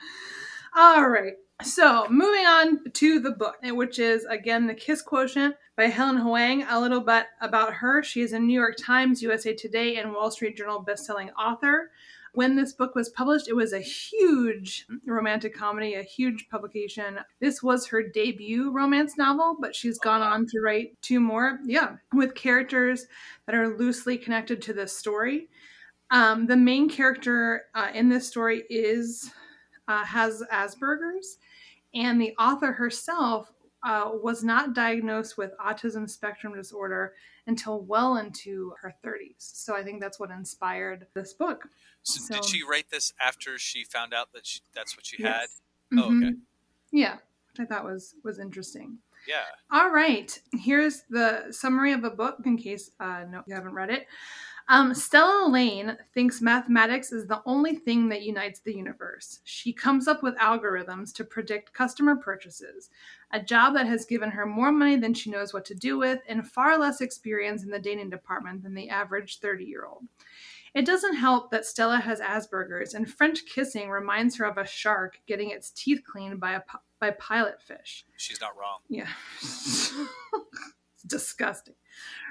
All 0.75 1.07
right. 1.07 1.33
So, 1.63 2.07
moving 2.09 2.45
on 2.45 2.91
to 2.91 3.19
the 3.19 3.31
book, 3.31 3.55
which 3.63 3.97
is 3.97 4.25
again 4.25 4.67
The 4.67 4.75
Kiss 4.75 5.01
Quotient 5.01 5.55
by 5.75 5.85
Helen 5.85 6.17
Hoang. 6.17 6.63
A 6.69 6.79
little 6.79 7.01
bit 7.01 7.25
about 7.41 7.73
her. 7.73 8.03
She 8.03 8.21
is 8.21 8.31
a 8.31 8.39
New 8.39 8.53
York 8.53 8.75
Times, 8.77 9.23
USA 9.23 9.55
Today, 9.55 9.95
and 9.95 10.13
Wall 10.13 10.29
Street 10.29 10.55
Journal 10.55 10.85
bestselling 10.87 11.31
author. 11.33 11.89
When 12.33 12.55
this 12.55 12.73
book 12.73 12.93
was 12.93 13.09
published, 13.09 13.47
it 13.47 13.55
was 13.55 13.73
a 13.73 13.79
huge 13.79 14.85
romantic 15.07 15.55
comedy, 15.55 15.95
a 15.95 16.03
huge 16.03 16.47
publication. 16.49 17.19
This 17.39 17.63
was 17.63 17.87
her 17.87 18.03
debut 18.03 18.71
romance 18.71 19.17
novel, 19.17 19.57
but 19.59 19.75
she's 19.75 19.97
gone 19.97 20.21
on 20.21 20.45
to 20.45 20.59
write 20.63 21.01
two 21.01 21.19
more. 21.19 21.57
Yeah, 21.65 21.95
with 22.13 22.35
characters 22.35 23.07
that 23.47 23.55
are 23.55 23.75
loosely 23.75 24.19
connected 24.19 24.61
to 24.61 24.73
this 24.73 24.95
story. 24.95 25.49
Um, 26.11 26.45
the 26.45 26.55
main 26.55 26.87
character 26.87 27.63
uh, 27.73 27.89
in 27.95 28.09
this 28.09 28.27
story 28.27 28.63
is 28.69 29.31
uh, 29.87 30.05
has 30.05 30.43
Asperger's, 30.51 31.37
and 31.93 32.19
the 32.21 32.33
author 32.37 32.71
herself 32.71 33.51
uh, 33.83 34.09
was 34.21 34.43
not 34.43 34.73
diagnosed 34.73 35.37
with 35.37 35.51
autism 35.63 36.09
spectrum 36.09 36.53
disorder 36.55 37.13
until 37.45 37.81
well 37.81 38.17
into 38.17 38.73
her 38.81 38.93
30s. 39.05 39.35
So 39.37 39.75
I 39.75 39.83
think 39.83 40.01
that's 40.01 40.19
what 40.19 40.31
inspired 40.31 41.07
this 41.13 41.33
book. 41.33 41.67
So, 42.03 42.21
so 42.21 42.35
did 42.35 42.45
she 42.45 42.63
write 42.63 42.89
this 42.89 43.13
after 43.21 43.57
she 43.57 43.83
found 43.83 44.13
out 44.13 44.33
that 44.33 44.45
she, 44.45 44.59
that's 44.75 44.97
what 44.97 45.05
she 45.05 45.21
yes. 45.21 45.59
had? 45.91 45.99
Mm-hmm. 45.99 46.23
Oh, 46.23 46.27
okay. 46.27 46.35
Yeah, 46.91 47.17
which 47.51 47.59
I 47.59 47.65
thought 47.65 47.85
was 47.85 48.15
was 48.23 48.39
interesting. 48.39 48.97
Yeah. 49.27 49.43
All 49.71 49.89
right. 49.89 50.37
Here's 50.53 51.03
the 51.09 51.47
summary 51.51 51.91
of 51.91 52.03
a 52.03 52.09
book 52.09 52.37
in 52.45 52.57
case 52.57 52.91
uh, 52.99 53.25
no, 53.29 53.43
you 53.45 53.55
haven't 53.55 53.73
read 53.73 53.89
it. 53.89 54.07
Um, 54.69 54.93
Stella 54.93 55.47
Lane 55.47 55.97
thinks 56.13 56.41
mathematics 56.41 57.13
is 57.13 57.25
the 57.25 57.41
only 57.45 57.75
thing 57.75 58.09
that 58.09 58.23
unites 58.23 58.59
the 58.59 58.75
universe. 58.75 59.39
She 59.45 59.71
comes 59.71 60.09
up 60.09 60.21
with 60.21 60.35
algorithms 60.37 61.13
to 61.15 61.23
predict 61.23 61.73
customer 61.73 62.17
purchases, 62.17 62.89
a 63.31 63.41
job 63.41 63.75
that 63.75 63.87
has 63.87 64.05
given 64.05 64.29
her 64.29 64.45
more 64.45 64.73
money 64.73 64.97
than 64.97 65.13
she 65.13 65.29
knows 65.31 65.53
what 65.53 65.63
to 65.65 65.75
do 65.75 65.97
with 65.97 66.19
and 66.27 66.45
far 66.45 66.77
less 66.77 66.99
experience 66.99 67.63
in 67.63 67.69
the 67.69 67.79
dating 67.79 68.09
department 68.09 68.61
than 68.61 68.75
the 68.75 68.89
average 68.89 69.39
30 69.39 69.63
year 69.63 69.85
old. 69.85 70.03
It 70.73 70.85
doesn't 70.85 71.15
help 71.15 71.49
that 71.51 71.65
Stella 71.65 71.97
has 71.97 72.19
Asperger's, 72.19 72.93
and 72.93 73.09
French 73.09 73.45
kissing 73.45 73.89
reminds 73.89 74.35
her 74.35 74.45
of 74.45 74.57
a 74.57 74.67
shark 74.67 75.19
getting 75.27 75.49
its 75.49 75.71
teeth 75.71 76.01
cleaned 76.05 76.39
by 76.39 76.53
a 76.53 76.61
by 76.99 77.11
pilot 77.11 77.61
fish. 77.61 78.05
She's 78.17 78.41
not 78.41 78.57
wrong. 78.57 78.79
Yeah, 78.89 79.07
it's 79.41 79.93
disgusting. 81.07 81.75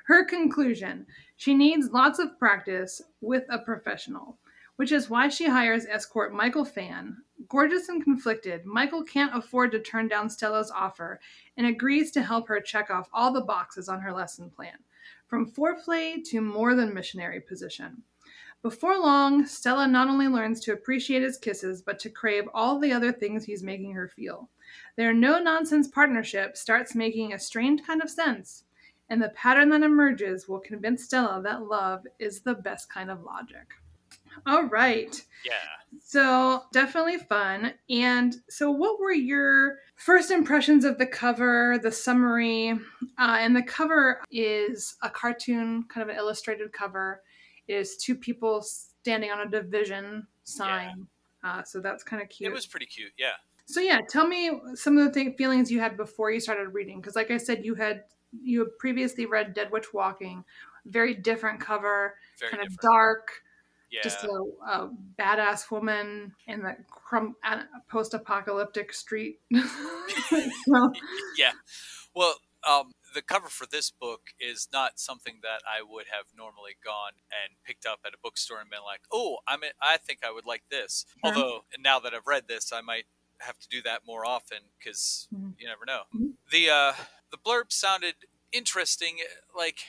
Her 0.05 0.25
conclusion 0.25 1.07
she 1.37 1.53
needs 1.53 1.93
lots 1.93 2.19
of 2.19 2.39
practice 2.39 3.03
with 3.21 3.45
a 3.51 3.59
professional, 3.59 4.39
which 4.77 4.91
is 4.91 5.11
why 5.11 5.29
she 5.29 5.47
hires 5.47 5.85
escort 5.85 6.33
Michael 6.33 6.65
Phan. 6.65 7.19
Gorgeous 7.49 7.91
and 7.91 8.03
conflicted, 8.03 8.65
Michael 8.65 9.05
can't 9.05 9.37
afford 9.37 9.71
to 9.73 9.79
turn 9.79 10.09
down 10.09 10.31
Stella's 10.31 10.71
offer 10.71 11.21
and 11.59 11.67
agrees 11.67 12.11
to 12.13 12.23
help 12.23 12.49
her 12.49 12.61
check 12.61 12.91
off 12.91 13.11
all 13.13 13.33
the 13.33 13.43
boxes 13.43 13.89
on 13.89 14.01
her 14.01 14.13
lesson 14.13 14.51
plan, 14.51 14.79
from 15.27 15.53
foreplay 15.53 16.25
to 16.25 16.41
more 16.41 16.75
than 16.75 16.95
missionary 16.95 17.41
position. 17.41 18.03
Before 18.63 18.99
long, 18.99 19.47
Stella 19.47 19.87
not 19.87 20.09
only 20.09 20.29
learns 20.29 20.61
to 20.61 20.73
appreciate 20.73 21.23
his 21.23 21.39
kisses, 21.39 21.83
but 21.83 21.99
to 22.01 22.11
crave 22.11 22.49
all 22.55 22.81
the 22.81 22.93
other 22.93 23.13
things 23.13 23.45
he's 23.45 23.63
making 23.63 23.93
her 23.93 24.09
feel. 24.09 24.49
Their 24.97 25.13
no 25.13 25.39
nonsense 25.39 25.87
partnership 25.87 26.57
starts 26.57 26.95
making 26.95 27.33
a 27.33 27.39
strange 27.39 27.87
kind 27.87 28.03
of 28.03 28.11
sense 28.11 28.65
and 29.09 29.23
the 29.23 29.31
pattern 29.31 29.69
that 29.71 29.83
emerges 29.83 30.49
will 30.49 30.61
convince 30.61 31.05
Stella 31.05 31.41
that 31.43 31.63
love 31.63 32.07
is 32.19 32.41
the 32.41 32.55
best 32.55 32.91
kind 32.91 33.11
of 33.11 33.23
logic. 33.23 33.67
All 34.45 34.65
right. 34.65 35.25
Yeah. 35.45 35.53
So 36.05 36.65
definitely 36.73 37.19
fun. 37.19 37.73
And 37.89 38.37
so, 38.51 38.71
what 38.71 39.01
were 39.01 39.13
your 39.13 39.79
first 39.95 40.31
impressions 40.31 40.85
of 40.85 40.99
the 40.99 41.07
cover, 41.07 41.79
the 41.83 41.91
summary? 41.93 42.73
Uh, 43.19 43.39
and 43.41 43.57
the 43.57 43.63
cover 43.63 44.23
is 44.31 44.97
a 45.03 45.09
cartoon, 45.09 45.85
kind 45.89 46.03
of 46.03 46.15
an 46.15 46.17
illustrated 46.17 46.73
cover. 46.73 47.23
It 47.67 47.75
is 47.75 47.97
two 47.97 48.15
people 48.15 48.63
standing 48.63 49.31
on 49.31 49.47
a 49.47 49.51
division 49.51 50.27
sign. 50.45 51.07
Yeah. 51.43 51.59
Uh, 51.59 51.63
so 51.63 51.81
that's 51.81 52.03
kind 52.03 52.21
of 52.21 52.29
cute. 52.29 52.51
It 52.51 52.55
was 52.55 52.67
pretty 52.67 52.87
cute. 52.87 53.13
Yeah. 53.17 53.33
So 53.67 53.81
yeah, 53.81 54.01
tell 54.09 54.27
me 54.27 54.61
some 54.75 54.97
of 54.97 55.13
the 55.13 55.25
th- 55.25 55.37
feelings 55.37 55.71
you 55.71 55.81
had 55.81 55.97
before 55.97 56.31
you 56.31 56.41
started 56.41 56.69
reading, 56.69 57.01
because 57.01 57.17
like 57.17 57.31
I 57.31 57.37
said, 57.37 57.65
you 57.65 57.75
had 57.75 58.05
you 58.33 58.71
previously 58.79 59.27
read 59.27 59.55
Dead 59.55 59.71
Witch 59.71 59.93
Walking, 59.93 60.45
very 60.87 61.15
different 61.15 61.61
cover, 61.61 62.15
very 62.39 62.53
kind 62.53 62.63
different. 62.63 62.79
of 62.79 62.91
dark, 62.91 63.29
yeah. 63.91 64.01
just 64.03 64.25
a, 64.25 64.43
a, 64.69 64.91
badass 65.19 65.71
woman 65.71 66.35
in 66.47 66.63
the 66.63 66.77
crum- 66.91 67.37
post-apocalyptic 67.89 68.93
street. 68.93 69.41
so. 69.55 70.93
Yeah, 71.37 71.53
well, 72.15 72.35
um, 72.67 72.93
the 73.15 73.23
cover 73.23 73.49
for 73.49 73.67
this 73.67 73.91
book 73.91 74.21
is 74.41 74.69
not 74.73 74.99
something 74.99 75.39
that 75.43 75.63
I 75.67 75.83
would 75.83 76.07
have 76.11 76.27
normally 76.37 76.77
gone 76.85 77.13
and 77.31 77.57
picked 77.65 77.87
up 77.87 78.01
at 78.05 78.13
a 78.13 78.19
bookstore 78.23 78.61
and 78.61 78.69
been 78.69 78.81
like, 78.85 79.01
"Oh, 79.13 79.39
I'm 79.47 79.63
in, 79.63 79.71
I 79.81 79.97
think 79.97 80.21
I 80.25 80.33
would 80.33 80.47
like 80.47 80.65
this." 80.71 81.07
Sure. 81.25 81.35
Although 81.35 81.65
now 81.79 81.99
that 82.01 82.13
I've 82.13 82.27
read 82.27 82.49
this, 82.49 82.73
I 82.73 82.81
might 82.81 83.05
have 83.41 83.59
to 83.59 83.69
do 83.69 83.83
that 83.83 84.03
more 84.07 84.27
often 84.27 84.59
because 84.79 85.29
mm-hmm. 85.35 85.51
you 85.59 85.67
never 85.67 85.85
know. 85.87 86.03
Mm-hmm. 86.15 86.27
The 86.51 86.71
uh, 86.71 86.93
the 87.31 87.39
blurb 87.39 87.73
sounded 87.73 88.15
interesting. 88.53 89.19
Like 89.57 89.81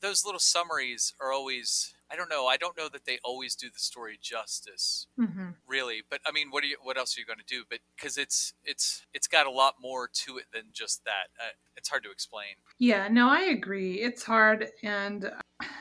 those 0.00 0.24
little 0.24 0.40
summaries 0.40 1.14
are 1.20 1.32
always. 1.32 1.94
I 2.12 2.16
don't 2.16 2.28
know. 2.28 2.46
I 2.46 2.58
don't 2.58 2.76
know 2.76 2.88
that 2.90 3.06
they 3.06 3.18
always 3.24 3.54
do 3.54 3.68
the 3.72 3.78
story 3.78 4.18
justice, 4.20 5.06
mm-hmm. 5.18 5.50
really. 5.66 6.02
But 6.10 6.20
I 6.26 6.32
mean, 6.32 6.48
what 6.50 6.62
are 6.62 6.66
you? 6.66 6.76
What 6.82 6.98
else 6.98 7.16
are 7.16 7.20
you 7.20 7.26
going 7.26 7.38
to 7.38 7.44
do? 7.46 7.64
But 7.68 7.78
because 7.96 8.18
it's 8.18 8.52
it's 8.64 9.06
it's 9.14 9.26
got 9.26 9.46
a 9.46 9.50
lot 9.50 9.76
more 9.80 10.08
to 10.24 10.36
it 10.36 10.44
than 10.52 10.64
just 10.72 11.04
that. 11.04 11.28
Uh, 11.40 11.52
it's 11.76 11.88
hard 11.88 12.04
to 12.04 12.10
explain. 12.10 12.56
Yeah, 12.78 13.08
no, 13.08 13.30
I 13.30 13.42
agree. 13.44 13.94
It's 13.94 14.22
hard, 14.22 14.68
and 14.82 15.32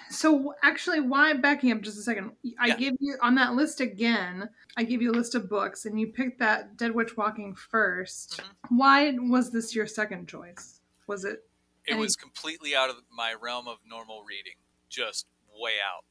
so 0.10 0.54
actually, 0.64 1.02
why 1.02 1.34
backing 1.34 1.72
up 1.72 1.82
just 1.82 1.98
a 1.98 2.02
second? 2.02 2.32
I 2.60 2.68
yeah. 2.68 2.78
give 2.78 2.94
you 3.00 3.18
on 3.22 3.36
that 3.36 3.54
list 3.56 3.82
again. 3.82 4.50
I 4.78 4.84
give 4.84 5.02
you 5.02 5.12
a 5.12 5.14
list 5.14 5.36
of 5.36 5.50
books, 5.50 5.86
and 5.86 6.00
you 6.00 6.08
picked 6.08 6.40
that 6.40 6.78
Dead 6.78 6.96
Witch 6.96 7.18
Walking 7.18 7.56
1st 7.56 8.38
mm-hmm. 8.38 8.78
Why 8.78 9.16
was 9.20 9.52
this 9.52 9.76
your 9.76 9.88
second 9.88 10.28
choice? 10.28 10.80
Was 11.08 11.26
it? 11.26 11.44
It 11.86 11.94
any... 11.94 12.00
was 12.00 12.16
completely 12.16 12.74
out 12.74 12.90
of 12.90 12.98
my 13.14 13.36
realm 13.40 13.68
of 13.68 13.78
normal 13.86 14.24
reading, 14.24 14.56
just 14.90 15.28
way 15.60 15.74
out. 15.86 16.06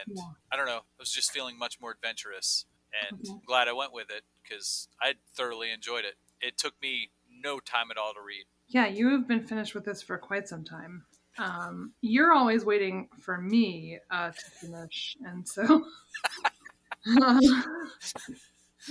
And 0.00 0.16
yeah. 0.16 0.22
I 0.52 0.56
don't 0.56 0.66
know, 0.66 0.78
I 0.78 0.98
was 0.98 1.10
just 1.10 1.32
feeling 1.32 1.58
much 1.58 1.80
more 1.80 1.92
adventurous, 1.92 2.64
and 3.08 3.20
mm-hmm. 3.20 3.36
glad 3.46 3.68
I 3.68 3.72
went 3.72 3.92
with 3.92 4.10
it 4.10 4.22
because 4.42 4.88
I 5.00 5.14
thoroughly 5.34 5.70
enjoyed 5.72 6.04
it. 6.04 6.14
It 6.40 6.56
took 6.58 6.74
me 6.82 7.10
no 7.42 7.60
time 7.60 7.90
at 7.90 7.96
all 7.96 8.14
to 8.14 8.20
read. 8.20 8.44
Yeah, 8.68 8.86
you 8.86 9.10
have 9.10 9.26
been 9.26 9.46
finished 9.46 9.74
with 9.74 9.84
this 9.84 10.02
for 10.02 10.18
quite 10.18 10.48
some 10.48 10.64
time. 10.64 11.04
Um, 11.38 11.92
you're 12.00 12.32
always 12.32 12.64
waiting 12.64 13.08
for 13.20 13.38
me 13.38 13.98
uh, 14.10 14.30
to 14.30 14.50
finish, 14.60 15.16
and 15.24 15.46
so. 15.46 15.62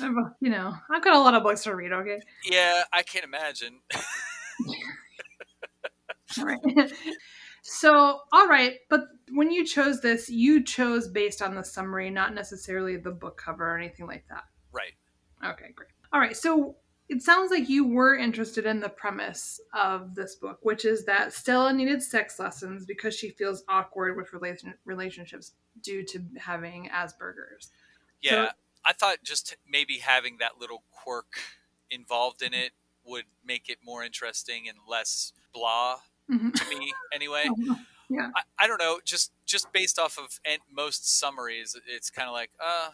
um, 0.01 0.35
you 0.39 0.49
know, 0.49 0.73
I've 0.89 1.03
got 1.03 1.15
a 1.15 1.19
lot 1.19 1.33
of 1.33 1.43
books 1.43 1.63
to 1.63 1.75
read. 1.75 1.91
Okay. 1.91 2.19
Yeah, 2.49 2.83
I 2.93 3.03
can't 3.03 3.25
imagine. 3.25 3.81
all 6.39 6.45
right. 6.45 6.59
So, 7.69 8.21
all 8.31 8.47
right, 8.47 8.75
but 8.89 9.09
when 9.33 9.51
you 9.51 9.65
chose 9.65 9.99
this, 9.99 10.29
you 10.29 10.63
chose 10.63 11.09
based 11.09 11.41
on 11.41 11.53
the 11.53 11.63
summary, 11.63 12.09
not 12.09 12.33
necessarily 12.33 12.95
the 12.95 13.11
book 13.11 13.37
cover 13.37 13.73
or 13.73 13.77
anything 13.77 14.07
like 14.07 14.23
that. 14.29 14.45
Right. 14.71 14.93
Okay, 15.45 15.73
great. 15.75 15.89
All 16.13 16.21
right, 16.21 16.35
so 16.35 16.77
it 17.09 17.21
sounds 17.21 17.51
like 17.51 17.67
you 17.67 17.85
were 17.85 18.15
interested 18.15 18.65
in 18.65 18.79
the 18.79 18.87
premise 18.87 19.59
of 19.73 20.15
this 20.15 20.35
book, 20.35 20.59
which 20.61 20.85
is 20.85 21.03
that 21.07 21.33
Stella 21.33 21.73
needed 21.73 22.01
sex 22.01 22.39
lessons 22.39 22.85
because 22.85 23.13
she 23.13 23.31
feels 23.31 23.65
awkward 23.67 24.15
with 24.15 24.31
relation- 24.31 24.75
relationships 24.85 25.51
due 25.83 26.05
to 26.05 26.23
having 26.37 26.87
Asperger's. 26.87 27.71
Yeah, 28.21 28.45
so, 28.45 28.51
I 28.85 28.93
thought 28.93 29.17
just 29.25 29.57
maybe 29.69 29.97
having 29.97 30.37
that 30.37 30.57
little 30.57 30.83
quirk 30.89 31.37
involved 31.91 32.41
in 32.41 32.53
it 32.53 32.71
would 33.03 33.25
make 33.45 33.67
it 33.67 33.79
more 33.83 34.05
interesting 34.05 34.69
and 34.69 34.77
less 34.87 35.33
blah 35.53 35.97
mm-hmm. 36.31 36.51
to 36.51 36.69
me 36.69 36.93
anyway. 37.13 37.45
yeah. 38.09 38.29
I, 38.35 38.65
I, 38.65 38.67
don't 38.67 38.79
know. 38.79 38.99
Just 39.03 39.31
just 39.45 39.71
based 39.71 39.99
off 39.99 40.17
of 40.17 40.39
most 40.71 41.19
summaries, 41.19 41.75
it's 41.87 42.09
kind 42.09 42.27
of 42.27 42.33
like, 42.33 42.51
uh, 42.59 42.89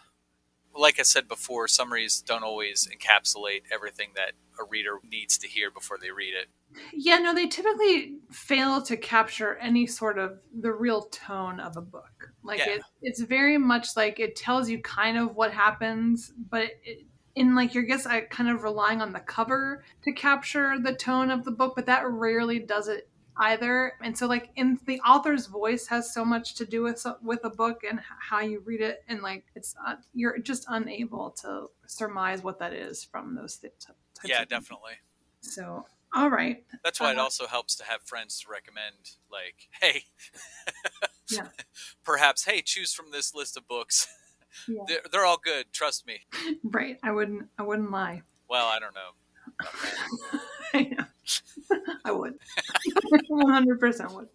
like 0.75 1.00
I 1.00 1.04
said 1.04 1.28
before, 1.28 1.68
summaries 1.68 2.22
don't 2.22 2.44
always 2.44 2.88
encapsulate 2.88 3.62
everything 3.72 4.10
that 4.16 4.32
a 4.60 4.63
reader 4.63 5.00
needs 5.10 5.38
to 5.40 5.48
hear 5.48 5.72
before 5.72 5.98
they 6.00 6.12
read 6.12 6.34
it. 6.34 6.48
Yeah, 6.94 7.18
no, 7.20 7.34
they 7.34 7.48
typically 7.48 8.16
fail 8.32 8.82
to 8.84 8.98
capture 8.98 9.56
any 9.58 9.86
sort 9.86 10.18
of 10.18 10.40
the 10.60 10.72
real 10.72 11.04
tone 11.04 11.60
of 11.60 11.78
a 11.78 11.82
book. 11.82 12.32
Like 12.44 12.60
yeah. 12.60 12.70
it, 12.70 12.82
it's 13.02 13.22
very 13.22 13.58
much 13.58 13.96
like 13.96 14.20
it 14.20 14.36
tells 14.36 14.70
you 14.70 14.82
kind 14.82 15.18
of 15.18 15.36
what 15.36 15.54
happens, 15.54 16.34
but 16.50 16.70
it, 16.84 17.06
in 17.36 17.56
like 17.56 17.74
your 17.74 17.84
guess, 17.84 18.06
I 18.06 18.22
kind 18.22 18.50
of 18.50 18.63
relying 18.63 19.02
on 19.02 19.13
the 19.13 19.20
cover 19.20 19.84
to 20.04 20.12
capture 20.12 20.78
the 20.80 20.94
tone 20.94 21.32
of 21.32 21.44
the 21.44 21.52
book, 21.52 21.74
but 21.75 21.86
that 21.88 22.08
rarely 22.08 22.60
does 22.60 22.88
it 22.88 23.10
either. 23.38 23.94
And 24.02 24.18
so 24.18 24.28
like 24.28 24.50
in 24.56 24.80
the 24.86 25.00
author's 25.02 25.48
voice 25.48 25.88
has 25.88 26.13
so 26.13 26.24
much 26.25 26.56
to 26.56 26.66
do 26.66 26.84
with 26.84 27.06
with 27.22 27.40
a 27.44 27.50
book 27.50 27.82
and 27.90 28.00
how 28.20 28.40
you 28.42 28.62
read 28.66 28.82
it 28.82 29.04
and 29.08 29.22
like 29.22 29.46
it's 29.56 29.75
uh, 29.86 29.96
you're 30.13 30.38
just 30.40 30.66
unable 30.70 31.32
to 31.42 31.68
surmise 31.88 32.44
what 32.44 32.60
that 32.60 32.74
is 32.74 33.04
from 33.04 33.36
those 33.36 33.58
th- 33.58 33.74
types 33.80 33.98
Yeah, 34.25 34.46
definitely. 34.46 34.94
So, 35.42 35.86
all 36.16 36.30
right. 36.30 36.63
That's 36.84 37.00
why 37.00 37.12
it 37.12 37.18
Uh, 37.18 37.24
also 37.24 37.48
helps 37.48 37.75
to 37.75 37.84
have 37.84 38.02
friends 38.04 38.40
to 38.42 38.50
recommend, 38.52 39.18
like, 39.32 39.68
hey, 39.82 40.04
Yeah. 41.30 41.48
perhaps, 42.04 42.46
hey, 42.46 42.62
choose 42.62 42.94
from 42.94 43.12
this 43.12 43.34
list 43.34 43.58
of 43.58 43.68
books. 43.68 44.08
Yeah. 44.68 44.84
They're, 44.88 45.02
they're 45.12 45.25
all 45.25 45.40
good. 45.44 45.74
Trust 45.74 46.06
me. 46.08 46.20
Right. 46.63 46.98
I 47.04 47.12
wouldn't 47.12 47.50
I 47.58 47.63
wouldn't 47.63 47.92
lie. 47.92 48.22
Well, 48.50 48.68
I 48.68 48.80
don't 48.80 48.94
know. 48.94 49.12
I 50.74 50.82
know. 50.84 51.06
I 52.06 52.12
would. 52.12 52.34
100% 53.32 54.13
would. 54.13 54.27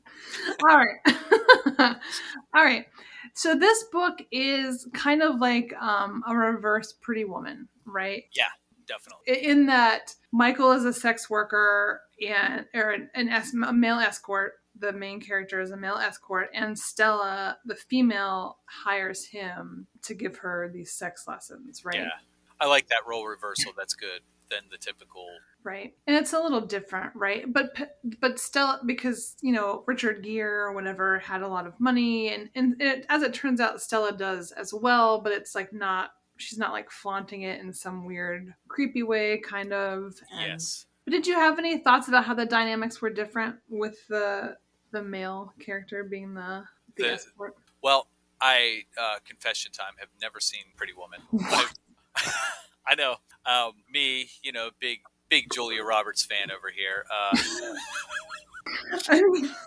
All 0.68 0.76
right. 0.76 0.98
All 2.54 2.64
right. 2.64 2.86
So 3.34 3.54
this 3.54 3.84
book 3.92 4.18
is 4.30 4.88
kind 4.94 5.22
of 5.22 5.40
like 5.40 5.72
um, 5.80 6.22
a 6.26 6.34
reverse 6.34 6.94
Pretty 7.00 7.24
Woman, 7.24 7.68
right? 7.84 8.24
Yeah, 8.34 8.48
definitely. 8.86 9.48
In 9.48 9.66
that 9.66 10.14
Michael 10.32 10.72
is 10.72 10.84
a 10.84 10.92
sex 10.92 11.28
worker 11.28 12.02
and 12.26 12.64
or 12.74 12.90
an, 12.90 13.10
an 13.14 13.28
es- 13.28 13.54
a 13.54 13.72
male 13.72 13.98
escort. 13.98 14.54
The 14.80 14.92
main 14.92 15.20
character 15.20 15.60
is 15.60 15.72
a 15.72 15.76
male 15.76 15.96
escort, 15.96 16.50
and 16.54 16.78
Stella, 16.78 17.58
the 17.64 17.74
female, 17.74 18.58
hires 18.66 19.24
him 19.24 19.88
to 20.02 20.14
give 20.14 20.36
her 20.36 20.70
these 20.72 20.92
sex 20.92 21.24
lessons, 21.26 21.84
right? 21.84 21.96
Yeah. 21.96 22.10
I 22.60 22.66
like 22.66 22.86
that 22.88 23.02
role 23.04 23.26
reversal. 23.26 23.72
That's 23.76 23.94
good 23.94 24.20
than 24.50 24.60
the 24.70 24.78
typical. 24.78 25.26
right 25.62 25.94
and 26.06 26.16
it's 26.16 26.32
a 26.32 26.40
little 26.40 26.60
different 26.60 27.10
right 27.14 27.52
but 27.52 27.76
but 28.20 28.38
still 28.38 28.78
because 28.86 29.36
you 29.42 29.52
know 29.52 29.82
richard 29.86 30.22
gere 30.22 30.60
or 30.66 30.72
whatever 30.72 31.18
had 31.18 31.42
a 31.42 31.48
lot 31.48 31.66
of 31.66 31.78
money 31.80 32.32
and 32.32 32.48
and 32.54 32.80
it, 32.80 33.04
as 33.08 33.22
it 33.22 33.34
turns 33.34 33.60
out 33.60 33.80
stella 33.80 34.12
does 34.16 34.52
as 34.52 34.72
well 34.72 35.20
but 35.20 35.32
it's 35.32 35.54
like 35.54 35.72
not 35.72 36.10
she's 36.36 36.58
not 36.58 36.72
like 36.72 36.90
flaunting 36.90 37.42
it 37.42 37.60
in 37.60 37.72
some 37.72 38.04
weird 38.06 38.54
creepy 38.68 39.02
way 39.02 39.38
kind 39.38 39.72
of 39.72 40.14
and- 40.30 40.52
Yes. 40.52 40.86
but 41.04 41.10
did 41.12 41.26
you 41.26 41.34
have 41.34 41.58
any 41.58 41.78
thoughts 41.78 42.08
about 42.08 42.24
how 42.24 42.34
the 42.34 42.46
dynamics 42.46 43.00
were 43.02 43.10
different 43.10 43.56
with 43.68 43.96
the 44.08 44.56
the 44.92 45.02
male 45.02 45.52
character 45.58 46.04
being 46.04 46.32
the 46.34 46.64
the, 46.96 47.02
The- 47.02 47.12
escort 47.12 47.54
Well, 47.82 48.08
I, 48.40 48.82
uh, 48.96 49.16
confession 49.26 49.72
time, 49.72 49.94
have 49.98 50.08
never 50.22 50.38
seen 50.38 50.62
Pretty 50.76 50.92
Woman. 50.92 51.20
I've- 52.90 52.96
know. 53.00 53.16
Um, 53.46 53.72
me, 53.90 54.28
you 54.42 54.52
know, 54.52 54.70
big, 54.78 54.98
big 55.30 55.50
Julia 55.52 55.82
Roberts 55.82 56.22
fan 56.24 56.50
over 56.50 56.70
here. 56.74 57.06
Uh, 57.10 57.36
I 59.08 59.22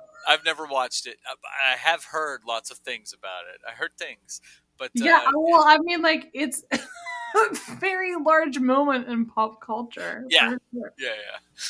I've 0.27 0.45
never 0.45 0.65
watched 0.67 1.07
it. 1.07 1.17
I 1.25 1.73
I 1.73 1.77
have 1.77 2.03
heard 2.05 2.41
lots 2.47 2.69
of 2.69 2.77
things 2.77 3.13
about 3.13 3.43
it. 3.53 3.61
I 3.67 3.71
heard 3.71 3.91
things, 3.97 4.39
but 4.77 4.87
uh, 4.99 5.03
yeah 5.05 5.25
well 5.33 5.63
i 5.65 5.77
mean 5.79 6.01
like 6.01 6.29
it's 6.33 6.63
a 6.71 7.75
very 7.77 8.15
large 8.15 8.59
moment 8.59 9.07
in 9.07 9.25
pop 9.25 9.61
culture 9.61 10.25
Yeah. 10.29 10.49
sure. 10.73 10.93
yeah, 10.99 11.09
yeah. 11.09 11.67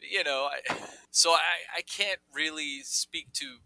you 0.00 0.22
know, 0.24 0.48
I, 0.52 0.76
so 1.10 1.30
I, 1.30 1.78
I 1.78 1.82
can't 1.82 2.18
really 2.32 2.80
speak 2.84 3.32
to 3.34 3.56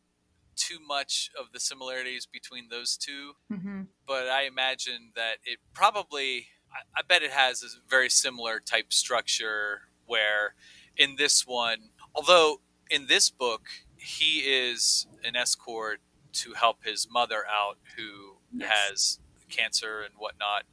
too 0.56 0.78
much 0.86 1.30
of 1.38 1.46
the 1.52 1.60
similarities 1.60 2.26
between 2.26 2.68
those 2.70 2.96
two, 2.96 3.32
Mhm. 3.52 3.86
but 4.06 4.28
I 4.28 4.42
imagine 4.42 5.12
that 5.16 5.36
it 5.44 5.58
probably, 5.74 6.48
I, 6.76 7.00
I 7.00 7.02
bet 7.06 7.22
it 7.22 7.30
has 7.30 7.62
a 7.62 7.68
very 7.88 8.10
similar 8.10 8.60
type 8.60 8.92
structure 8.92 9.82
where 10.06 10.54
in 10.96 11.16
this 11.16 11.46
one, 11.46 11.90
although 12.14 12.60
in 12.90 13.06
this 13.06 13.30
book, 13.30 13.62
he 13.96 14.40
is 14.40 15.06
an 15.24 15.36
escort 15.36 16.00
to 16.34 16.52
help 16.54 16.84
his 16.84 17.08
mother 17.10 17.44
out 17.50 17.78
who 17.96 18.36
Yes. 18.52 18.70
has 18.90 19.18
cancer 19.50 20.00
and 20.02 20.14
whatnot 20.16 20.64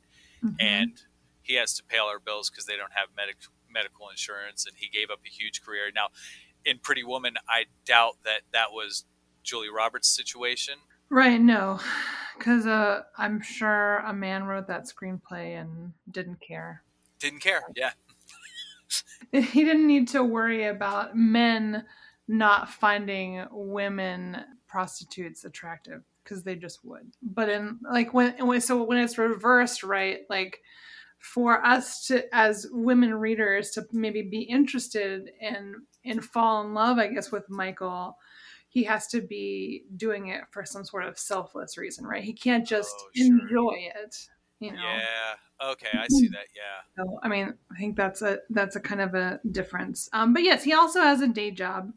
Mhm. 0.44 0.56
and 0.60 1.02
he 1.42 1.56
has 1.56 1.74
to 1.76 1.84
pay 1.84 1.98
all 1.98 2.12
her 2.12 2.20
bills 2.20 2.50
because 2.50 2.66
they 2.66 2.78
don't 2.78 2.94
have 2.94 3.10
medic- 3.16 3.38
medical 3.70 4.10
insurance 4.10 4.66
and 4.66 4.78
he 4.78 4.88
gave 4.88 5.10
up 5.10 5.20
a 5.26 5.30
huge 5.30 5.62
career 5.62 5.92
now 5.94 6.10
in 6.66 6.80
pretty 6.80 7.04
woman 7.04 7.36
i 7.48 7.66
doubt 7.86 8.18
that 8.24 8.42
that 8.52 8.72
was 8.72 9.06
julia 9.44 9.72
roberts 9.72 10.08
situation 10.08 10.76
Right, 11.10 11.40
no. 11.40 11.80
Because 12.38 12.66
uh, 12.66 13.04
I'm 13.18 13.42
sure 13.42 13.98
a 14.00 14.14
man 14.14 14.46
wrote 14.46 14.68
that 14.68 14.86
screenplay 14.86 15.60
and 15.62 15.94
didn't 16.12 16.42
care. 16.42 16.84
didn't 17.20 17.40
care 17.40 17.62
yeah 17.76 17.92
He 19.32 19.64
didn't 19.64 19.88
need 19.88 20.08
to 20.10 20.24
worry 20.24 20.66
about 20.66 21.16
men 21.16 21.86
not 22.28 22.70
finding 22.70 23.46
women 23.52 24.38
prostitutes 24.68 25.44
attractive 25.46 26.04
because 26.24 26.44
they 26.44 26.56
just 26.56 26.84
would. 26.86 27.12
But 27.22 27.50
in 27.50 27.80
like 27.90 28.14
when, 28.14 28.46
when 28.46 28.62
so 28.62 28.84
when 28.84 29.00
it's 29.00 29.18
reversed, 29.18 29.84
right? 29.84 30.22
Like 30.30 30.62
for 31.20 31.66
us 31.66 32.06
to 32.08 32.24
as 32.36 32.68
women 32.72 33.14
readers 33.14 33.72
to 33.72 33.86
maybe 33.92 34.22
be 34.22 34.42
interested 34.42 35.32
and 35.42 35.76
and 36.06 36.24
fall 36.24 36.66
in 36.66 36.74
love, 36.74 36.98
I 36.98 37.08
guess, 37.08 37.32
with 37.32 37.50
Michael, 37.50 38.18
he 38.74 38.84
has 38.84 39.06
to 39.08 39.22
be 39.22 39.84
doing 39.96 40.28
it 40.30 40.42
for 40.52 40.66
some 40.66 40.84
sort 40.84 41.06
of 41.06 41.18
selfless 41.20 41.78
reason, 41.78 42.06
right? 42.06 42.24
He 42.24 42.34
can't 42.34 42.68
just 42.68 42.96
Oh, 43.00 43.10
sure. 43.14 43.26
enjoy 43.26 43.76
it, 43.96 44.16
you 44.60 44.72
know. 44.72 44.82
yeah 44.82 45.36
okay 45.72 45.90
i 45.98 46.08
see 46.08 46.28
that 46.30 46.48
yeah 46.56 46.82
So 46.98 47.20
I 47.24 47.28
mean, 47.30 47.54
I 47.72 47.78
think 47.80 47.96
that's 47.96 48.22
a 48.22 48.40
that's 48.50 48.76
a 48.76 48.80
kind 48.80 49.00
of 49.02 49.14
a 49.14 49.40
difference. 49.52 50.10
Um, 50.12 50.34
but 50.34 50.44
yes, 50.44 50.64
he 50.64 50.74
also 50.74 51.02
has 51.02 51.22
a 51.22 51.28
day 51.28 51.52
job, 51.52 51.94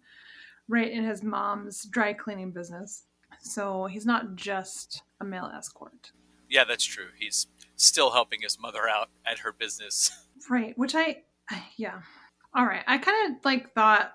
right, 0.68 0.90
in 0.90 1.04
his 1.04 1.22
mom's 1.22 1.84
dry 1.86 2.12
cleaning 2.12 2.52
business. 2.52 3.04
So 3.40 3.86
he's 3.86 4.06
not 4.06 4.36
just 4.36 5.02
a 5.20 5.24
male 5.24 5.50
escort, 5.56 6.12
yeah 6.48 6.64
that's 6.64 6.84
true 6.84 7.08
he's 7.18 7.46
still 7.76 8.10
helping 8.12 8.40
his 8.42 8.58
mother 8.60 8.88
out 8.88 9.08
at 9.30 9.38
her 9.40 9.52
business 9.52 10.10
right? 10.50 10.76
Which 10.78 10.94
I, 10.94 11.22
yeah, 11.76 12.02
all 12.54 12.66
right. 12.66 12.84
I 12.86 12.98
kind 12.98 13.34
of 13.36 13.44
like 13.44 13.72
thought. 13.74 14.12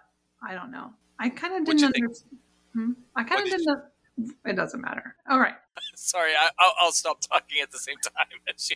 I 0.48 0.54
don't 0.54 0.72
know. 0.72 0.92
I 1.20 1.30
kind 1.30 1.54
of 1.56 1.66
didn't 1.66 1.84
understand. 1.84 2.41
Hmm? 2.74 2.92
I 3.16 3.24
kind 3.24 3.42
of 3.42 3.50
did 3.50 3.58
didn't. 3.58 3.84
It 4.46 4.56
doesn't 4.56 4.82
matter. 4.82 5.16
All 5.30 5.40
right. 5.40 5.56
sorry 5.96 6.32
I, 6.38 6.50
I'll, 6.60 6.74
I'll 6.82 6.92
stop 6.92 7.22
talking 7.22 7.62
at 7.62 7.72
the 7.72 7.80
same 7.80 7.98
time 7.98 8.28
as 8.54 8.70
you 8.70 8.76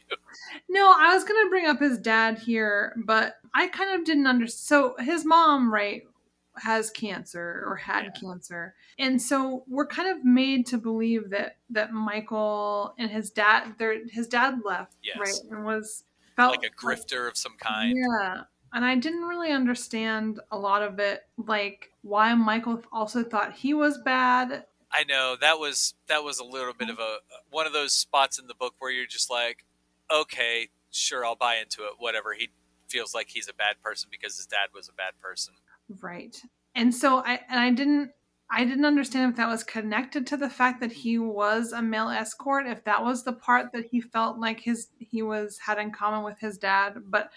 No, 0.70 0.94
I 0.98 1.14
was 1.14 1.24
gonna 1.24 1.50
bring 1.50 1.68
up 1.68 1.80
his 1.80 1.98
dad 1.98 2.40
here, 2.40 2.96
but 3.06 3.36
I 3.54 3.68
kind 3.68 4.00
of 4.00 4.06
didn't 4.06 4.28
understand. 4.28 4.60
So 4.60 4.96
his 5.04 5.26
mom, 5.26 5.72
right, 5.74 6.04
has 6.58 6.90
cancer 6.90 7.64
or 7.68 7.76
had 7.76 8.06
Yeah. 8.06 8.12
cancer, 8.12 8.76
and 8.98 9.22
so 9.22 9.64
we're 9.68 9.88
kind 9.88 10.10
of 10.10 10.24
made 10.24 10.66
to 10.68 10.78
believe 10.78 11.30
that 11.32 11.58
that 11.72 11.92
Michael 11.92 12.96
and 12.98 13.12
his 13.12 13.30
dad, 13.30 13.76
their 13.78 14.08
his 14.08 14.28
dad 14.28 14.60
left, 14.64 14.96
Yes. 15.04 15.18
right, 15.20 15.52
and 15.52 15.66
was 15.66 16.04
felt 16.36 16.52
like 16.52 16.72
a 16.72 16.74
grifter 16.74 17.28
of 17.28 17.38
some 17.38 17.56
kind 17.60 17.98
Yeah. 17.98 18.44
And 18.76 18.84
I 18.84 18.96
didn't 18.96 19.24
really 19.24 19.52
understand 19.52 20.42
a 20.52 20.58
lot 20.58 20.84
of 20.84 21.00
it, 21.00 21.24
like 21.38 21.94
why 22.02 22.34
Michael 22.36 22.84
also 22.92 23.24
thought 23.24 23.54
he 23.54 23.74
was 23.74 23.98
bad. 24.00 24.66
I 24.92 25.06
know 25.06 25.38
that 25.40 25.60
was 25.60 25.94
that 26.08 26.26
was 26.26 26.40
a 26.40 26.44
little 26.44 26.74
bit 26.74 26.90
of 26.90 27.00
a 27.00 27.20
one 27.50 27.66
of 27.66 27.72
those 27.72 27.94
spots 27.94 28.38
in 28.38 28.48
the 28.48 28.54
book 28.54 28.74
where 28.80 28.92
you're 28.92 29.08
just 29.08 29.32
like, 29.32 29.64
okay, 30.14 30.68
sure, 30.92 31.26
I'll 31.26 31.38
buy 31.38 31.56
into 31.56 31.84
it. 31.84 31.94
Whatever. 32.00 32.34
He 32.34 32.50
feels 32.90 33.16
like 33.16 33.30
he's 33.30 33.48
a 33.48 33.54
bad 33.54 33.82
person 33.82 34.10
because 34.12 34.36
his 34.36 34.46
dad 34.46 34.68
was 34.74 34.90
a 34.90 34.94
bad 34.94 35.14
person. 35.22 35.54
Right. 36.02 36.40
And 36.76 36.94
so 36.94 37.20
I 37.20 37.40
and 37.50 37.60
I 37.60 37.72
didn't 37.72 38.12
I 38.56 38.63
didn't 38.63 38.86
understand 38.86 39.32
if 39.32 39.38
that 39.38 39.50
was 39.50 39.63
connected 39.63 40.26
to 40.28 40.38
the 40.38 40.50
fact 40.50 40.80
that 40.80 40.91
he 40.91 41.20
was 41.20 41.74
a 41.74 41.82
male 41.82 42.08
escort, 42.08 42.65
if 42.68 42.84
that 42.86 43.04
was 43.04 43.24
the 43.24 43.34
part 43.34 43.74
that 43.74 43.86
he 43.91 44.00
felt 44.00 44.39
like 44.39 44.62
his 44.62 44.88
he 44.98 45.22
was 45.22 45.60
had 45.60 45.78
in 45.78 45.91
common 45.91 46.24
with 46.24 46.39
his 46.39 46.58
dad. 46.58 46.96
But 47.08 47.32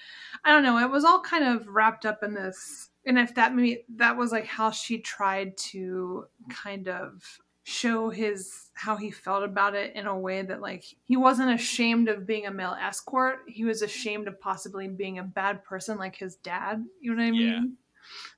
I 0.44 0.52
don't 0.52 0.62
know, 0.62 0.78
it 0.78 0.90
was 0.90 1.04
all 1.04 1.20
kind 1.20 1.44
of 1.44 1.66
wrapped 1.66 2.06
up 2.06 2.22
in 2.22 2.34
this 2.34 2.90
and 3.04 3.18
if 3.18 3.34
that 3.34 3.54
maybe 3.54 3.84
that 3.96 4.16
was 4.16 4.30
like 4.30 4.46
how 4.46 4.70
she 4.70 4.98
tried 4.98 5.56
to 5.56 6.26
kind 6.50 6.88
of 6.88 7.40
show 7.64 8.10
his 8.10 8.70
how 8.74 8.96
he 8.96 9.10
felt 9.10 9.42
about 9.42 9.74
it 9.74 9.94
in 9.96 10.06
a 10.06 10.18
way 10.18 10.42
that 10.42 10.60
like 10.60 10.84
he 11.04 11.16
wasn't 11.16 11.50
ashamed 11.50 12.08
of 12.08 12.26
being 12.26 12.46
a 12.46 12.50
male 12.50 12.76
escort 12.80 13.40
he 13.46 13.64
was 13.64 13.82
ashamed 13.82 14.26
of 14.26 14.40
possibly 14.40 14.88
being 14.88 15.18
a 15.18 15.22
bad 15.22 15.62
person 15.64 15.98
like 15.98 16.16
his 16.16 16.36
dad 16.36 16.82
you 17.00 17.14
know 17.14 17.22
what 17.22 17.28
i 17.28 17.30
mean 17.30 17.40
Yeah. 17.40 17.60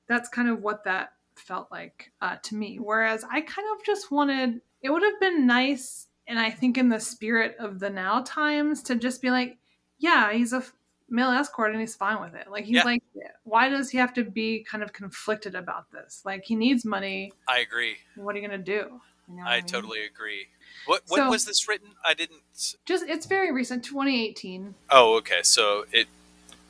that's 0.08 0.28
kind 0.28 0.48
of 0.48 0.62
what 0.62 0.82
that 0.84 1.12
felt 1.50 1.68
like 1.72 2.12
uh, 2.22 2.36
to 2.44 2.54
me 2.54 2.76
whereas 2.78 3.24
i 3.28 3.40
kind 3.40 3.66
of 3.76 3.84
just 3.84 4.12
wanted 4.12 4.60
it 4.82 4.90
would 4.90 5.02
have 5.02 5.18
been 5.18 5.48
nice 5.48 6.06
and 6.28 6.38
i 6.38 6.48
think 6.48 6.78
in 6.78 6.88
the 6.88 7.00
spirit 7.00 7.56
of 7.58 7.80
the 7.80 7.90
now 7.90 8.22
times 8.24 8.84
to 8.84 8.94
just 8.94 9.20
be 9.20 9.30
like 9.30 9.58
yeah 9.98 10.32
he's 10.32 10.52
a 10.52 10.62
male 11.08 11.30
escort 11.30 11.72
and 11.72 11.80
he's 11.80 11.96
fine 11.96 12.20
with 12.22 12.36
it 12.36 12.46
like 12.48 12.64
he's 12.64 12.76
Yeah. 12.76 12.84
like 12.84 13.02
why 13.42 13.68
does 13.68 13.90
he 13.90 13.98
have 13.98 14.14
to 14.14 14.22
be 14.22 14.64
kind 14.70 14.84
of 14.84 14.92
conflicted 14.92 15.56
about 15.56 15.90
this 15.90 16.22
like 16.24 16.44
he 16.44 16.54
needs 16.54 16.84
money 16.84 17.32
I 17.48 17.58
agree. 17.58 17.96
what 18.14 18.36
are 18.36 18.38
you 18.38 18.46
gonna 18.46 18.62
do 18.62 19.00
You 19.28 19.36
know 19.36 19.42
what 19.42 19.48
I 19.50 19.56
mean? 19.56 19.66
totally 19.66 20.04
agree. 20.04 20.46
What 20.86 21.02
when 21.08 21.22
So- 21.22 21.30
was 21.30 21.44
this 21.46 21.66
written? 21.68 21.88
I 22.04 22.14
didn't. 22.14 22.42
just 22.90 23.04
it's 23.08 23.26
very 23.26 23.50
recent 23.52 23.84
2018 23.84 24.74
Oh, 24.90 25.16
okay. 25.18 25.40
So 25.42 25.84
it 25.92 26.06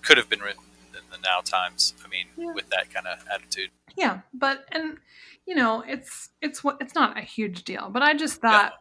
could 0.01 0.17
have 0.17 0.31
been 0.31 0.41
written 0.41 0.63
the 1.11 1.19
now 1.19 1.41
times. 1.41 1.95
I 2.05 2.09
mean, 2.09 2.27
Yeah. 2.37 2.53
with 2.55 2.69
that 2.71 2.93
kind 2.93 3.07
of 3.07 3.25
attitude. 3.33 3.71
Yeah, 3.97 4.21
but 4.33 4.65
and 4.73 4.99
you 5.47 5.55
know, 5.55 5.83
it's 5.87 6.31
it's 6.41 6.63
what 6.65 6.79
it's 6.81 6.95
not 6.95 7.19
a 7.19 7.23
huge 7.23 7.65
deal, 7.65 7.91
but 7.91 8.03
I 8.03 8.15
just 8.15 8.41
thought 8.41 8.73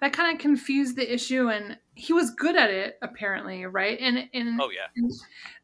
that 0.00 0.12
kind 0.12 0.34
of 0.34 0.40
confused 0.40 0.96
the 0.96 1.12
issue 1.14 1.48
and 1.48 1.78
he 1.94 2.12
was 2.12 2.30
good 2.30 2.56
at 2.56 2.70
it 2.70 2.98
apparently, 3.02 3.64
right? 3.66 3.98
And 4.00 4.28
and 4.34 4.60
Oh 4.60 4.70
yeah, 4.70 4.88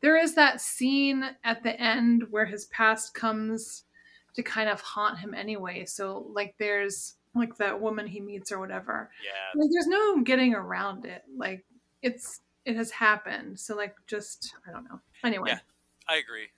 there 0.00 0.16
is 0.16 0.34
that 0.37 0.61
scene 0.61 1.24
at 1.44 1.62
the 1.62 1.78
end 1.80 2.24
where 2.30 2.46
his 2.46 2.66
past 2.66 3.14
comes 3.14 3.84
to 4.34 4.42
kind 4.42 4.68
of 4.68 4.80
haunt 4.80 5.18
him 5.18 5.34
anyway. 5.34 5.84
So 5.87 6.26
like 6.32 6.54
there's 6.58 7.14
like 7.34 7.56
that 7.56 7.80
woman 7.80 8.06
he 8.06 8.20
meets 8.20 8.52
or 8.52 8.61
whatever. 8.61 9.11
yeah. 9.24 9.61
Like 9.61 9.70
there's 9.72 9.87
no 9.88 10.22
getting 10.22 10.54
around 10.54 11.04
it. 11.04 11.22
Like 11.37 11.64
it's 12.02 12.40
it 12.64 12.76
has 12.76 12.90
happened. 12.92 13.58
So 13.58 13.74
like 13.74 13.96
just 14.06 14.54
I 14.68 14.70
don't 14.72 14.84
know. 14.84 15.00
Anyway. 15.24 15.48
Yeah. 15.50 15.58
I 16.08 16.16
agree. 16.16 16.48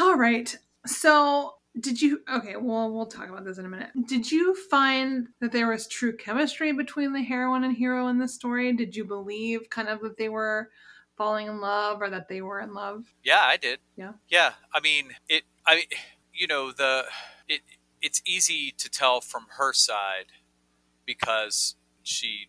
All 0.00 0.16
right. 0.16 0.54
So, 0.86 1.54
did 1.80 2.00
you 2.00 2.20
okay, 2.32 2.56
well, 2.56 2.92
we'll 2.92 3.06
talk 3.06 3.28
about 3.28 3.44
this 3.44 3.58
in 3.58 3.66
a 3.66 3.68
minute. 3.68 3.90
Did 4.08 4.30
you 4.30 4.54
find 4.68 5.28
that 5.40 5.52
there 5.52 5.68
was 5.68 5.86
true 5.86 6.16
chemistry 6.16 6.72
between 6.72 7.12
the 7.12 7.22
heroine 7.22 7.64
and 7.64 7.76
hero 7.76 8.08
in 8.08 8.18
this 8.18 8.34
story? 8.34 8.72
Did 8.72 8.96
you 8.96 9.04
believe 9.04 9.68
kind 9.70 9.88
of 9.88 10.00
that 10.00 10.16
they 10.16 10.28
were 10.28 10.70
falling 11.16 11.46
in 11.46 11.60
love 11.60 12.02
or 12.02 12.10
that 12.10 12.28
they 12.28 12.42
were 12.42 12.60
in 12.60 12.74
love? 12.74 13.04
Yeah, 13.22 13.40
I 13.42 13.56
did. 13.56 13.78
Yeah. 13.96 14.12
Yeah. 14.28 14.52
I 14.74 14.80
mean, 14.80 15.12
it. 15.28 15.42
I. 15.66 15.84
You 16.38 16.46
know, 16.46 16.70
the 16.70 17.04
it. 17.48 17.62
It's 18.02 18.20
easy 18.26 18.74
to 18.76 18.90
tell 18.90 19.22
from 19.22 19.46
her 19.56 19.72
side 19.72 20.26
because 21.06 21.76
she 22.02 22.48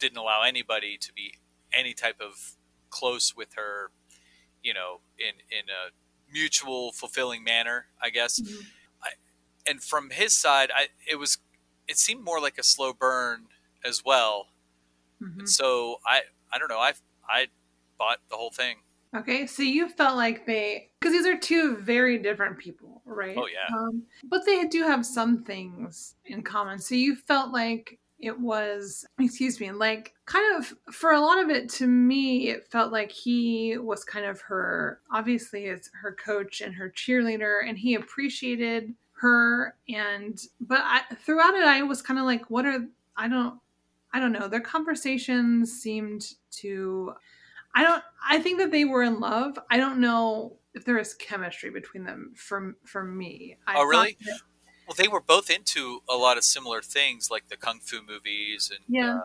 didn't 0.00 0.18
allow 0.18 0.42
anybody 0.42 0.98
to 0.98 1.12
be 1.12 1.34
any 1.72 1.94
type 1.94 2.20
of 2.20 2.56
close 2.90 3.36
with 3.36 3.54
her. 3.54 3.92
You 4.62 4.74
know, 4.74 5.00
in 5.18 5.34
in 5.50 5.64
a 5.68 5.90
mutual 6.32 6.92
fulfilling 6.92 7.44
manner, 7.44 7.86
I 8.02 8.10
guess. 8.10 8.40
And 9.64 9.80
from 9.80 10.10
his 10.10 10.32
side, 10.32 10.70
I 10.74 10.88
it 11.08 11.16
was 11.16 11.38
it 11.86 11.96
seemed 11.96 12.24
more 12.24 12.40
like 12.40 12.58
a 12.58 12.64
slow 12.64 12.92
burn 12.92 13.46
as 13.84 14.04
well. 14.04 14.48
Mhm. 15.22 15.38
And 15.40 15.48
so 15.48 16.00
I 16.04 16.22
I 16.52 16.58
don't 16.58 16.68
know. 16.68 16.80
I 16.80 16.94
I 17.28 17.46
bought 17.98 18.18
the 18.28 18.36
whole 18.36 18.50
thing. 18.50 18.78
Okay, 19.14 19.46
so 19.46 19.62
you 19.62 19.90
felt 19.90 20.16
like 20.16 20.46
they, 20.46 20.90
because 20.98 21.12
these 21.12 21.26
are 21.26 21.36
two 21.36 21.76
very 21.76 22.16
different 22.16 22.58
people, 22.58 23.02
right? 23.04 23.36
Oh, 23.36 23.46
yeah. 23.46 23.76
Um, 23.76 24.04
but 24.24 24.46
they 24.46 24.64
do 24.64 24.84
have 24.84 25.04
some 25.04 25.44
things 25.44 26.14
in 26.24 26.42
common. 26.42 26.78
So 26.78 26.94
you 26.94 27.16
felt 27.16 27.52
like 27.52 27.98
it 28.22 28.38
was, 28.38 29.04
excuse 29.20 29.60
me, 29.60 29.72
like 29.72 30.14
kind 30.26 30.56
of 30.56 30.72
for 30.94 31.10
a 31.12 31.20
lot 31.20 31.38
of 31.38 31.50
it 31.50 31.68
to 31.70 31.86
me, 31.86 32.48
it 32.48 32.66
felt 32.68 32.92
like 32.92 33.10
he 33.10 33.76
was 33.76 34.04
kind 34.04 34.24
of 34.24 34.40
her, 34.42 35.00
obviously, 35.10 35.66
it's 35.66 35.90
her 36.00 36.12
coach 36.12 36.60
and 36.60 36.74
her 36.74 36.88
cheerleader, 36.88 37.68
and 37.68 37.76
he 37.76 37.94
appreciated 37.96 38.94
her. 39.14 39.74
And, 39.88 40.40
but 40.60 40.80
I, 40.82 41.02
throughout 41.16 41.54
it, 41.54 41.64
I 41.64 41.82
was 41.82 42.00
kind 42.00 42.18
of 42.18 42.24
like, 42.24 42.48
what 42.48 42.64
are, 42.64 42.86
I 43.16 43.28
don't, 43.28 43.58
I 44.14 44.20
don't 44.20 44.32
know. 44.32 44.46
Their 44.48 44.60
conversations 44.60 45.72
seemed 45.72 46.34
to 46.52 47.14
I 47.74 47.82
don't 47.82 48.02
I 48.28 48.38
think 48.38 48.58
that 48.58 48.70
they 48.70 48.84
were 48.84 49.02
in 49.02 49.20
love. 49.20 49.58
I 49.70 49.78
don't 49.78 49.98
know 50.00 50.56
if 50.74 50.84
there 50.84 50.98
is 50.98 51.14
chemistry 51.14 51.70
between 51.70 52.04
them 52.04 52.32
for 52.36 52.76
for 52.84 53.04
me. 53.04 53.56
I 53.66 53.76
Oh, 53.78 53.84
really? 53.84 54.16
that- 54.26 54.40
Well, 54.86 54.94
they 54.96 55.08
were 55.08 55.20
both 55.20 55.48
into 55.50 56.02
a 56.08 56.16
lot 56.16 56.36
of 56.36 56.44
similar 56.44 56.82
things, 56.82 57.30
like 57.30 57.48
the 57.48 57.56
kung 57.56 57.80
fu 57.80 58.02
movies, 58.02 58.70
and 58.74 58.84
Yeah. 58.88 59.22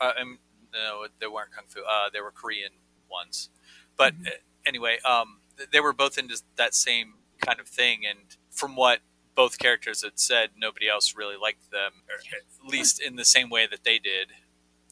uh, 0.00 0.04
uh, 0.04 0.12
and, 0.18 0.38
no, 0.72 1.06
they 1.20 1.26
weren't 1.26 1.52
kung 1.52 1.66
fu. 1.68 1.82
Uh, 1.82 2.10
they 2.12 2.20
were 2.20 2.32
Korean 2.32 2.72
ones. 3.10 3.50
But 3.96 4.14
Mhm. 4.14 4.26
uh, 4.26 4.30
anyway, 4.66 4.98
um, 5.04 5.40
they 5.72 5.80
were 5.80 5.92
both 5.92 6.18
into 6.18 6.42
that 6.56 6.74
same 6.74 7.14
kind 7.40 7.60
of 7.60 7.68
thing, 7.68 8.06
and 8.06 8.36
from 8.50 8.76
what 8.76 9.00
both 9.34 9.58
characters 9.58 10.02
had 10.02 10.18
said, 10.18 10.50
nobody 10.56 10.88
else 10.88 11.14
really 11.16 11.36
liked 11.36 11.70
them, 11.70 11.92
or 12.08 12.16
at 12.16 12.70
least 12.70 13.00
in 13.00 13.16
the 13.16 13.24
same 13.24 13.50
way 13.50 13.66
that 13.66 13.84
they 13.84 13.98
did. 13.98 14.32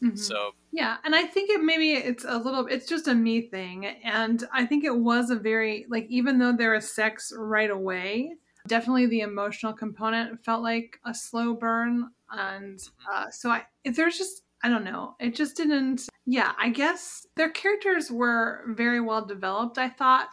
Mhm. 0.03 0.17
So 0.19 0.53
Yeah, 0.71 0.99
and 1.05 1.15
I 1.15 1.25
think 1.27 1.51
it 1.51 1.63
maybe 1.63 1.93
it's 1.95 2.25
a 2.25 2.39
little 2.39 2.67
it's 2.67 2.87
just 2.87 3.09
a 3.09 3.15
me 3.15 3.41
thing 3.49 3.87
and 3.87 4.45
I 4.53 4.67
think 4.67 4.85
it 4.85 4.97
was 4.97 5.31
a 5.31 5.37
very 5.37 5.87
like 5.89 6.07
even 6.11 6.39
though 6.39 6.53
there 6.53 6.75
is 6.75 6.93
sex 6.95 7.33
right 7.37 7.71
away, 7.71 8.37
definitely 8.69 9.07
the 9.07 9.21
emotional 9.21 9.73
component 9.73 10.45
felt 10.45 10.63
like 10.63 10.99
a 11.05 11.15
slow 11.15 11.55
burn 11.55 12.11
and 12.31 12.79
uh 13.13 13.27
so 13.31 13.51
I 13.51 13.65
there's 13.85 14.19
just 14.19 14.43
I 14.63 14.69
don't 14.69 14.85
know. 14.85 15.15
It 15.21 15.35
just 15.37 15.57
didn't 15.57 16.09
yeah, 16.27 16.53
I 16.59 16.69
guess 16.71 17.27
their 17.37 17.49
characters 17.51 18.11
were 18.11 18.65
very 18.77 19.01
well 19.01 19.25
developed, 19.25 19.79
I 19.79 19.89
thought, 19.89 20.29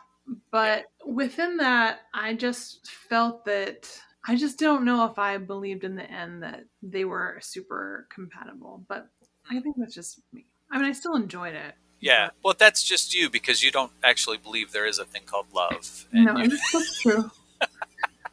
but 0.52 0.86
within 1.06 1.58
that 1.58 2.00
I 2.13 2.34
just 2.34 2.89
felt 3.10 3.45
that 3.45 3.89
I 4.28 4.36
just 4.36 4.58
don't 4.58 4.84
know 4.84 5.06
if 5.06 5.19
I 5.19 5.38
believed 5.38 5.84
in 5.84 5.95
the 5.95 6.10
end 6.10 6.41
that 6.43 6.63
they 6.82 7.06
were 7.06 7.38
super 7.41 8.08
compatible, 8.13 8.84
but 8.89 9.08
I 9.52 9.60
think 9.60 9.76
that's 9.78 9.93
just 9.93 10.19
me. 10.34 10.45
I 10.71 10.78
mean, 10.80 10.86
I 10.88 10.91
still 10.93 11.15
enjoyed 11.15 11.54
it. 11.54 11.76
yeah, 12.00 12.32
well, 12.43 12.56
that's 12.58 12.82
just 12.84 13.13
you 13.13 13.30
because 13.30 13.62
you 13.63 13.69
don't 13.71 13.91
actually 14.04 14.38
believe 14.38 14.71
there 14.71 14.88
is 14.88 14.98
a 14.98 15.06
thing 15.06 15.21
called 15.28 15.45
love. 15.54 16.08
No, 16.12 16.36
you- 16.39 16.50
that's 16.74 17.02
true. 17.04 17.30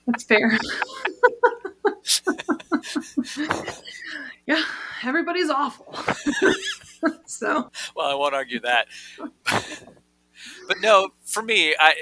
That's 0.06 0.24
fair. 0.24 0.58
yeah, 4.46 4.62
everybody's 5.04 5.50
awful. 5.50 5.94
so, 7.26 7.70
well, 7.94 8.06
I 8.06 8.14
won't 8.14 8.34
argue 8.34 8.60
that. 8.60 8.88
but 9.44 10.80
no, 10.80 11.10
for 11.24 11.42
me, 11.42 11.74
I 11.78 11.94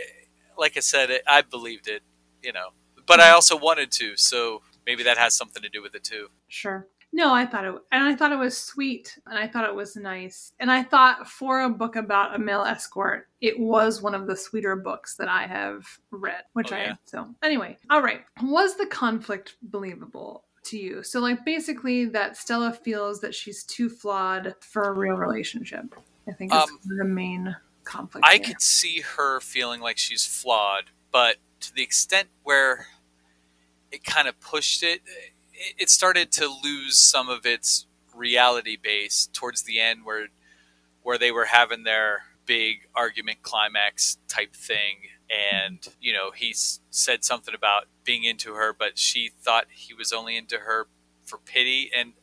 like 0.56 0.76
I 0.76 0.80
said, 0.80 1.10
I 1.26 1.42
believed 1.42 1.88
it, 1.88 2.02
you 2.42 2.52
know. 2.52 2.68
But 3.06 3.18
I 3.18 3.24
mm-hmm. 3.24 3.34
also 3.34 3.56
wanted 3.58 3.90
to, 3.92 4.16
so 4.16 4.62
maybe 4.86 5.02
that 5.04 5.18
has 5.18 5.34
something 5.34 5.62
to 5.62 5.68
do 5.68 5.82
with 5.82 5.94
it 5.94 6.04
too. 6.04 6.28
sure. 6.48 6.86
No, 7.12 7.34
I 7.34 7.44
thought 7.44 7.64
it, 7.64 7.74
and 7.90 8.04
I 8.04 8.14
thought 8.14 8.30
it 8.30 8.38
was 8.38 8.56
sweet, 8.56 9.18
and 9.26 9.36
I 9.36 9.48
thought 9.48 9.68
it 9.68 9.74
was 9.74 9.96
nice, 9.96 10.52
and 10.60 10.70
I 10.70 10.82
thought 10.84 11.26
for 11.28 11.62
a 11.62 11.68
book 11.68 11.96
about 11.96 12.36
a 12.36 12.38
male 12.38 12.62
escort, 12.62 13.28
it 13.40 13.58
was 13.58 14.00
one 14.00 14.14
of 14.14 14.26
the 14.28 14.36
sweeter 14.36 14.76
books 14.76 15.16
that 15.16 15.28
I 15.28 15.46
have 15.46 15.86
read. 16.12 16.42
Which 16.52 16.72
Oh, 16.72 16.76
I 16.76 16.82
yeah. 16.82 16.94
so 17.04 17.28
anyway. 17.42 17.76
All 17.90 18.00
right, 18.02 18.20
was 18.42 18.76
the 18.76 18.86
conflict 18.86 19.56
believable? 19.62 20.44
To 20.64 20.78
you. 20.78 21.02
So, 21.02 21.20
like, 21.20 21.42
basically, 21.46 22.04
that 22.04 22.36
Stella 22.36 22.70
feels 22.70 23.22
that 23.22 23.34
she's 23.34 23.64
too 23.64 23.88
flawed 23.88 24.54
for 24.60 24.82
a 24.82 24.92
real 24.92 25.14
relationship. 25.16 25.94
I 26.28 26.32
think 26.32 26.52
is 26.54 26.60
Um, 26.62 26.78
the 26.84 27.02
main 27.04 27.56
conflict. 27.84 28.26
I 28.28 28.34
here. 28.34 28.44
could 28.44 28.60
see 28.60 29.00
her 29.00 29.40
feeling 29.40 29.80
like 29.80 29.96
she's 29.96 30.26
flawed, 30.26 30.90
but 31.10 31.36
to 31.60 31.72
the 31.74 31.82
extent 31.82 32.28
where 32.42 32.86
it 33.90 34.04
kind 34.04 34.28
of 34.28 34.38
pushed 34.38 34.82
it, 34.82 35.00
it 35.78 35.90
started 35.90 36.32
to 36.34 36.48
lose 36.64 36.98
some 36.98 37.28
of 37.30 37.46
its 37.46 37.86
reality 38.14 38.76
base 38.82 39.28
towards 39.32 39.64
the 39.64 39.80
end, 39.80 40.04
where 40.04 40.28
where 41.02 41.18
they 41.18 41.32
were 41.32 41.46
having 41.46 41.84
their 41.84 42.22
big 42.46 42.88
argument 42.94 43.42
climax 43.42 44.18
type 44.28 44.54
thing, 44.56 44.98
and 45.30 45.88
you 46.00 46.12
know 46.12 46.32
he 46.34 46.50
s- 46.50 46.80
said 46.90 47.24
something 47.24 47.54
about 47.54 47.86
being 48.04 48.24
into 48.24 48.54
her, 48.54 48.74
but 48.78 48.98
she 48.98 49.30
thought 49.42 49.66
he 49.70 49.94
was 49.94 50.12
only 50.12 50.36
into 50.36 50.58
her 50.58 50.88
for 51.24 51.38
pity, 51.38 51.90
and 51.96 52.14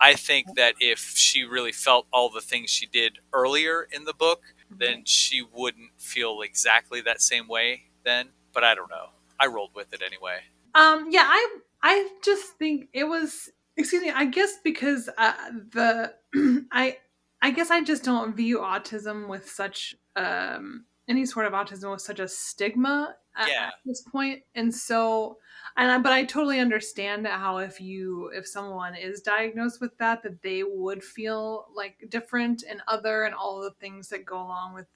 I 0.00 0.14
think 0.14 0.54
that 0.56 0.74
if 0.80 1.14
she 1.16 1.44
really 1.44 1.72
felt 1.72 2.06
all 2.12 2.28
the 2.30 2.40
things 2.40 2.70
she 2.70 2.86
did 2.86 3.18
earlier 3.32 3.88
in 3.90 4.04
the 4.04 4.12
book, 4.14 4.42
then 4.70 5.04
she 5.04 5.42
wouldn't 5.54 5.90
feel 5.98 6.42
exactly 6.42 7.00
that 7.02 7.22
same 7.22 7.48
way 7.48 7.84
then. 8.04 8.28
But 8.52 8.64
I 8.64 8.74
don't 8.74 8.90
know. 8.90 9.10
I 9.40 9.46
rolled 9.46 9.74
with 9.74 9.92
it 9.94 10.02
anyway. 10.04 10.40
Um, 10.74 11.08
yeah, 11.10 11.24
I 11.26 11.58
I 11.82 12.08
just 12.24 12.52
think 12.58 12.88
it 12.92 13.04
was. 13.04 13.50
Excuse 13.76 14.02
me. 14.02 14.10
I 14.10 14.24
guess 14.24 14.54
because 14.64 15.08
uh, 15.18 15.34
the 15.72 16.14
I 16.72 16.98
I 17.42 17.50
guess 17.50 17.70
I 17.70 17.82
just 17.82 18.04
don't 18.04 18.34
view 18.34 18.58
autism 18.60 19.28
with 19.28 19.48
such 19.48 19.94
um 20.16 20.86
any 21.08 21.24
sort 21.26 21.46
of 21.46 21.52
autism 21.52 21.92
with 21.92 22.00
such 22.00 22.18
a 22.18 22.26
stigma 22.26 23.14
at, 23.36 23.48
Yeah. 23.48 23.66
at 23.68 23.74
this 23.84 24.02
point, 24.02 24.42
and 24.54 24.74
so. 24.74 25.38
And 25.78 25.90
I, 25.90 25.98
but 25.98 26.12
I 26.12 26.24
totally 26.24 26.58
understand 26.58 27.26
how 27.26 27.58
if 27.58 27.82
you 27.82 28.30
if 28.34 28.46
someone 28.46 28.94
is 28.94 29.20
diagnosed 29.20 29.78
with 29.78 29.96
that 29.98 30.22
that 30.22 30.40
they 30.40 30.62
would 30.62 31.04
feel 31.04 31.66
like 31.74 32.06
different 32.08 32.64
and 32.66 32.80
other 32.88 33.24
and 33.24 33.34
all 33.34 33.60
the 33.60 33.72
things 33.72 34.08
that 34.08 34.24
go 34.24 34.36
along 34.38 34.72
with 34.74 34.86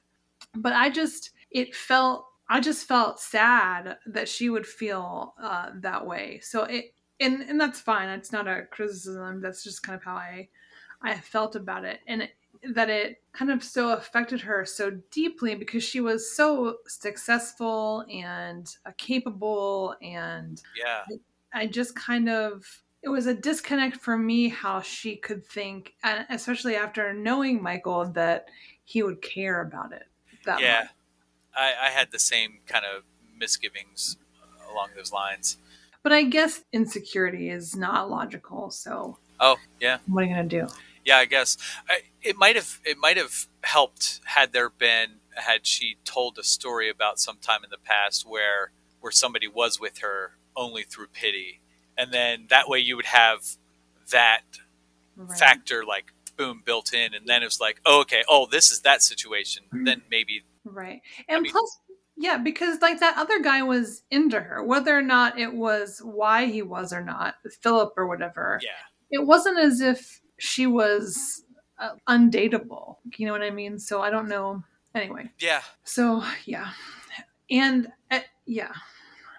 but 0.54 0.72
I 0.72 0.88
just 0.88 1.32
it 1.50 1.74
felt 1.74 2.26
I 2.50 2.60
just 2.60 2.88
felt 2.88 3.20
sad 3.20 3.98
that 4.06 4.28
she 4.28 4.50
would 4.50 4.66
feel 4.66 5.34
uh, 5.40 5.72
that 5.76 6.06
way. 6.06 6.40
So 6.40 6.64
it 6.64 6.94
and 7.20 7.42
and 7.42 7.60
that's 7.60 7.80
fine. 7.80 8.08
It's 8.10 8.32
not 8.32 8.48
a 8.48 8.66
criticism. 8.66 9.40
That's 9.40 9.64
just 9.64 9.82
kind 9.84 9.96
of 9.96 10.04
how 10.04 10.16
I 10.16 10.50
I 11.02 11.18
felt 11.20 11.56
about 11.56 11.84
it, 11.84 12.00
and 12.08 12.22
it, 12.22 12.32
that 12.74 12.90
it 12.90 13.22
kind 13.32 13.50
of 13.52 13.64
so 13.64 13.92
affected 13.92 14.42
her 14.42 14.66
so 14.66 14.90
deeply 15.10 15.54
because 15.54 15.84
she 15.84 16.00
was 16.00 16.34
so 16.34 16.78
successful 16.88 18.04
and 18.10 18.76
uh, 18.86 18.92
capable, 18.98 19.96
and 20.02 20.62
Yeah. 20.74 21.04
I 21.52 21.66
just 21.66 21.96
kind 21.96 22.28
of 22.28 22.84
it 23.02 23.08
was 23.08 23.26
a 23.26 23.34
disconnect 23.34 23.96
for 23.96 24.18
me 24.18 24.48
how 24.48 24.80
she 24.82 25.16
could 25.16 25.46
think, 25.46 25.94
and 26.02 26.26
especially 26.30 26.76
after 26.76 27.14
knowing 27.14 27.62
Michael 27.62 28.10
that 28.12 28.48
he 28.84 29.02
would 29.02 29.22
care 29.22 29.62
about 29.62 29.92
it. 29.92 30.06
That 30.44 30.62
Yeah. 30.62 30.66
much. 30.66 30.90
I, 31.56 31.72
I 31.86 31.90
had 31.90 32.12
the 32.12 32.18
same 32.18 32.58
kind 32.66 32.84
of 32.84 33.04
misgivings 33.38 34.16
along 34.70 34.90
those 34.96 35.12
lines. 35.12 35.58
But 36.02 36.12
I 36.12 36.22
guess 36.24 36.62
insecurity 36.72 37.50
is 37.50 37.76
not 37.76 38.10
logical. 38.10 38.70
So 38.70 39.18
Oh 39.38 39.56
yeah, 39.80 39.98
what 40.06 40.24
are 40.24 40.26
you 40.26 40.34
gonna 40.34 40.48
do? 40.48 40.66
yeah. 41.04 41.16
I 41.18 41.24
guess 41.26 41.56
I, 41.88 42.00
it 42.22 42.36
might 42.36 42.56
have 42.56 42.80
it 42.84 42.98
might 42.98 43.16
have 43.16 43.46
helped 43.62 44.20
had 44.24 44.52
there 44.52 44.70
been 44.70 45.16
had 45.34 45.66
she 45.66 45.96
told 46.04 46.38
a 46.38 46.42
story 46.44 46.90
about 46.90 47.18
some 47.18 47.38
time 47.40 47.64
in 47.64 47.70
the 47.70 47.78
past 47.78 48.26
where 48.28 48.72
where 49.00 49.12
somebody 49.12 49.48
was 49.48 49.80
with 49.80 49.98
her 49.98 50.32
only 50.56 50.82
through 50.82 51.06
pity, 51.08 51.60
and 51.96 52.12
then 52.12 52.46
that 52.50 52.68
way 52.68 52.78
you 52.78 52.96
would 52.96 53.06
have 53.06 53.56
that 54.10 54.42
Right. 55.16 55.38
factor 55.38 55.84
like 55.84 56.12
boom 56.36 56.62
built 56.64 56.94
in, 56.94 57.14
and 57.14 57.26
then 57.26 57.42
it 57.42 57.46
was 57.46 57.60
like, 57.60 57.80
oh, 57.84 58.00
okay, 58.02 58.22
oh, 58.28 58.46
this 58.50 58.70
is 58.70 58.80
that 58.80 59.02
situation. 59.02 59.64
Mm-hmm. 59.66 59.84
Then 59.84 60.02
maybe 60.10 60.44
Right. 60.64 61.00
And 61.28 61.42
mean- 61.42 61.52
plus, 61.52 61.78
yeah, 62.16 62.36
because 62.36 62.80
like 62.82 63.00
that 63.00 63.16
other 63.16 63.40
guy 63.40 63.62
was 63.62 64.02
into 64.10 64.40
her, 64.40 64.62
whether 64.62 64.96
or 64.96 65.02
not 65.02 65.38
it 65.38 65.52
was 65.52 66.00
why 66.04 66.46
he 66.46 66.62
was 66.62 66.92
or 66.92 67.02
not, 67.02 67.36
Philip 67.62 67.94
or 67.96 68.06
whatever. 68.06 68.60
yeah, 68.62 68.70
It 69.10 69.26
wasn't 69.26 69.58
as 69.58 69.80
if 69.80 70.20
she 70.38 70.66
was 70.66 71.44
uh, 71.78 71.92
undateable. 72.08 72.96
You 73.16 73.26
know 73.26 73.32
what 73.32 73.42
I 73.42 73.50
mean? 73.50 73.78
So 73.78 74.02
I 74.02 74.10
don't 74.10 74.28
know. 74.28 74.62
Anyway, 74.94 75.30
yeah, 75.38 75.62
so 75.84 76.22
yeah. 76.44 76.70
And 77.50 77.90
uh, 78.10 78.20
yeah. 78.46 78.72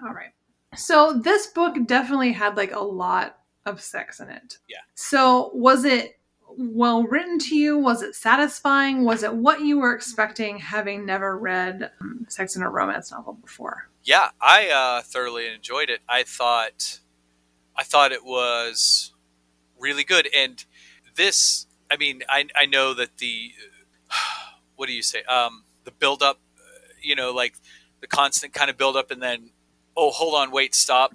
All 0.04 0.14
right. 0.14 0.32
So 0.76 1.20
this 1.22 1.48
book 1.48 1.76
definitely 1.86 2.32
had 2.32 2.56
like 2.56 2.74
a 2.74 2.80
lot 2.80 3.40
of 3.66 3.82
sex 3.82 4.22
in 4.22 4.30
it. 4.30 4.58
Yeah. 4.70 4.78
So 4.96 5.52
was 5.54 5.84
it 5.86 6.18
well 6.58 7.04
written 7.04 7.40
to 7.40 7.56
you? 7.56 7.78
Was 7.78 8.02
it 8.02 8.16
satisfying? 8.16 9.04
Was 9.06 9.24
it 9.24 9.34
what 9.34 9.62
you 9.62 9.80
were 9.80 9.94
expecting 9.94 10.60
having 10.60 11.06
never 11.06 11.38
read 11.38 11.92
um, 12.02 12.26
sex 12.30 12.56
in 12.56 12.64
a 12.64 12.70
romance 12.70 13.12
novel 13.12 13.34
before? 13.34 13.90
yeah. 14.04 14.30
I 14.42 14.70
uh, 14.70 15.02
thoroughly 15.04 15.48
enjoyed 15.48 15.90
it. 15.90 16.02
I 16.10 16.24
thought 16.24 17.00
I 17.76 17.84
thought 17.84 18.12
it 18.12 18.26
was 18.26 19.14
really 19.80 20.04
good, 20.04 20.28
and 20.36 20.64
this. 21.16 21.68
I 21.92 21.98
mean, 21.98 22.24
I 22.30 22.48
I 22.56 22.66
know 22.66 22.94
that 22.94 23.18
the 23.18 23.52
what 24.76 24.88
do 24.88 24.94
you 24.94 25.04
say? 25.04 25.24
Um, 25.24 25.64
the 25.84 25.92
build 25.92 26.22
up, 26.24 26.40
you 27.02 27.16
know, 27.16 27.32
like 27.32 27.56
the 28.02 28.08
constant 28.08 28.54
kind 28.54 28.70
of 28.70 28.78
build 28.78 28.96
up, 28.96 29.12
and 29.12 29.22
then 29.22 29.52
oh, 29.96 30.10
hold 30.12 30.36
on, 30.36 30.52
wait, 30.52 30.74
stop, 30.74 31.14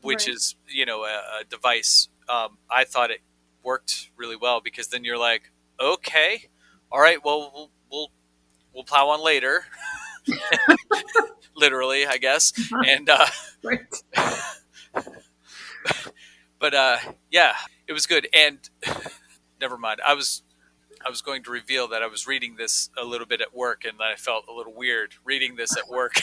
which 0.00 0.26
Right. 0.26 0.34
is 0.34 0.56
you 0.68 0.86
know 0.86 1.04
a, 1.04 1.40
a 1.40 1.44
device. 1.48 2.08
Um, 2.28 2.58
I 2.70 2.84
thought 2.84 3.10
it 3.10 3.20
worked 3.62 4.10
really 4.16 4.36
well 4.36 4.60
because 4.60 4.88
then 4.88 5.04
you're 5.04 5.18
like, 5.18 5.50
okay, 5.80 6.48
all 6.90 7.00
right, 7.00 7.24
well, 7.24 7.50
we'll 7.54 7.70
we'll, 7.90 8.10
we'll 8.74 8.84
plow 8.84 9.08
on 9.10 9.24
later, 9.24 9.64
literally, 11.56 12.06
I 12.06 12.18
guess, 12.18 12.52
and. 12.72 13.08
Uh, 13.08 13.26
but 16.58 16.74
uh, 16.74 16.96
yeah, 17.30 17.54
it 17.86 17.92
was 17.92 18.06
good. 18.06 18.28
And 18.34 18.58
never 19.60 19.76
mind. 19.76 20.00
I 20.06 20.14
was 20.14 20.42
I 21.04 21.10
was 21.10 21.22
going 21.22 21.42
to 21.44 21.50
reveal 21.50 21.88
that 21.88 22.02
I 22.02 22.06
was 22.06 22.26
reading 22.26 22.56
this 22.56 22.90
a 22.96 23.04
little 23.04 23.26
bit 23.26 23.40
at 23.40 23.54
work, 23.54 23.84
and 23.84 23.98
that 23.98 24.08
I 24.12 24.16
felt 24.16 24.44
a 24.48 24.52
little 24.52 24.74
weird 24.74 25.14
reading 25.24 25.56
this 25.56 25.76
at 25.76 25.88
work. 25.88 26.14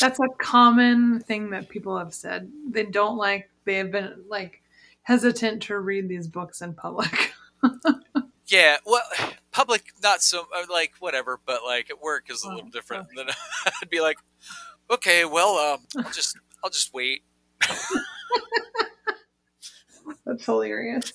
That's 0.00 0.20
a 0.20 0.28
common 0.38 1.20
thing 1.20 1.50
that 1.50 1.68
people 1.68 1.98
have 1.98 2.14
said. 2.14 2.50
They 2.68 2.84
don't 2.84 3.16
like. 3.16 3.50
They 3.64 3.76
have 3.76 3.90
been 3.92 4.24
like 4.28 4.61
hesitant 5.02 5.62
to 5.64 5.78
read 5.78 6.08
these 6.08 6.26
books 6.28 6.62
in 6.62 6.74
public. 6.74 7.32
yeah, 8.46 8.76
well, 8.86 9.02
public 9.50 9.92
not 10.02 10.22
so 10.22 10.46
uh, 10.56 10.64
like 10.70 10.92
whatever, 11.00 11.40
but 11.46 11.60
like 11.64 11.90
at 11.90 12.00
work 12.00 12.30
is 12.30 12.44
a 12.44 12.48
little 12.48 12.64
Oh, 12.66 12.70
different. 12.70 13.08
Then 13.16 13.26
I'd 13.82 13.90
be 13.90 14.00
like, 14.00 14.18
okay, 14.90 15.24
well, 15.24 15.56
um, 15.56 15.80
I'll 16.04 16.12
just 16.12 16.36
I'll 16.64 16.70
just 16.70 16.92
wait. 16.94 17.22
That's 20.26 20.44
hilarious. 20.44 21.12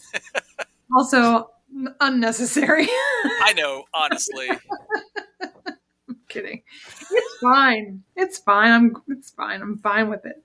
also 0.96 1.50
n- 1.76 1.94
unnecessary. 2.00 2.88
I 2.90 3.54
know, 3.56 3.84
honestly. 3.94 4.50
I'm 6.10 6.18
kidding. 6.30 6.62
It's 7.12 7.38
fine. 7.42 8.04
It's 8.16 8.38
fine. 8.40 8.72
I'm 8.72 8.96
it's 9.10 9.32
fine. 9.32 9.62
I'm 9.62 9.78
fine 9.80 10.10
with 10.10 10.26
it. 10.26 10.44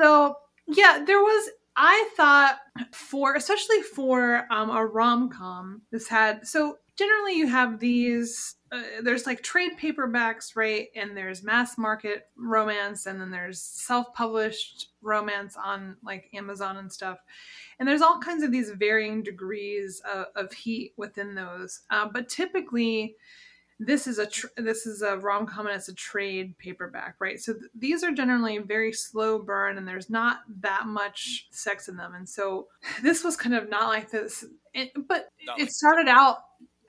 so 0.00 0.36
yeah, 0.72 1.02
there 1.06 1.20
was 1.20 1.50
I 1.76 2.10
thought 2.16 2.58
for 2.92 3.34
especially 3.34 3.82
for 3.82 4.46
um, 4.50 4.70
a 4.70 4.84
rom 4.84 5.30
com, 5.30 5.82
this 5.90 6.08
had 6.08 6.46
so 6.46 6.76
generally 7.00 7.34
you 7.34 7.46
have 7.46 7.80
these. 7.80 8.56
Uh, 8.72 8.82
there's 9.02 9.26
like 9.26 9.42
trade 9.42 9.72
paperbacks, 9.80 10.54
right? 10.54 10.88
And 10.94 11.16
there's 11.16 11.42
mass 11.42 11.78
market 11.78 12.28
romance, 12.36 13.06
and 13.06 13.20
then 13.20 13.30
there's 13.30 13.60
self 13.60 14.12
published 14.14 14.88
romance 15.00 15.56
on 15.56 15.96
like 16.04 16.28
Amazon 16.34 16.76
and 16.76 16.92
stuff. 16.92 17.18
And 17.78 17.88
there's 17.88 18.02
all 18.02 18.20
kinds 18.20 18.42
of 18.42 18.52
these 18.52 18.70
varying 18.70 19.22
degrees 19.22 20.02
of, 20.12 20.26
of 20.36 20.52
heat 20.52 20.92
within 20.98 21.34
those. 21.34 21.80
Uh, 21.88 22.08
but 22.12 22.28
typically, 22.28 23.16
this 23.82 24.06
is 24.06 24.18
a 24.18 24.26
tr- 24.26 24.46
this 24.58 24.84
is 24.86 25.00
a 25.00 25.16
rom 25.16 25.46
com 25.46 25.66
and 25.66 25.74
it's 25.74 25.88
a 25.88 25.94
trade 25.94 26.54
paperback, 26.58 27.14
right? 27.18 27.40
So 27.40 27.54
th- 27.54 27.64
these 27.74 28.04
are 28.04 28.12
generally 28.12 28.58
very 28.58 28.92
slow 28.92 29.38
burn, 29.38 29.78
and 29.78 29.88
there's 29.88 30.10
not 30.10 30.40
that 30.60 30.86
much 30.86 31.48
sex 31.50 31.88
in 31.88 31.96
them. 31.96 32.14
And 32.14 32.28
so 32.28 32.68
this 33.02 33.24
was 33.24 33.36
kind 33.36 33.54
of 33.54 33.70
not 33.70 33.88
like 33.88 34.10
this, 34.10 34.44
it, 34.74 34.90
but 35.08 35.28
Not 35.46 35.58
it 35.58 35.62
like- 35.62 35.70
started 35.72 36.08
out. 36.08 36.38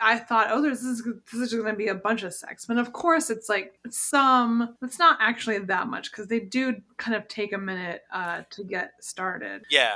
I 0.04 0.18
thought, 0.18 0.48
oh, 0.50 0.64
there's 0.64 0.82
this, 0.82 1.00
is- 1.00 1.04
this 1.32 1.42
is 1.42 1.54
going 1.54 1.72
to 1.72 1.78
be 1.78 1.88
a 1.88 1.94
bunch 1.96 2.24
of 2.24 2.34
sex, 2.34 2.66
but 2.66 2.78
of 2.78 2.92
course, 2.92 3.30
it's 3.30 3.48
like 3.48 3.80
some. 3.90 4.76
It's 4.82 4.98
not 5.00 5.18
actually 5.22 5.60
that 5.60 5.88
much 5.88 6.12
because 6.12 6.28
they 6.28 6.40
do 6.40 6.76
kind 6.98 7.16
of 7.16 7.28
take 7.28 7.54
a 7.54 7.58
minute 7.60 8.02
uh, 8.12 8.42
to 8.50 8.64
get 8.64 8.94
started 9.00 9.62
Yeah, 9.70 9.94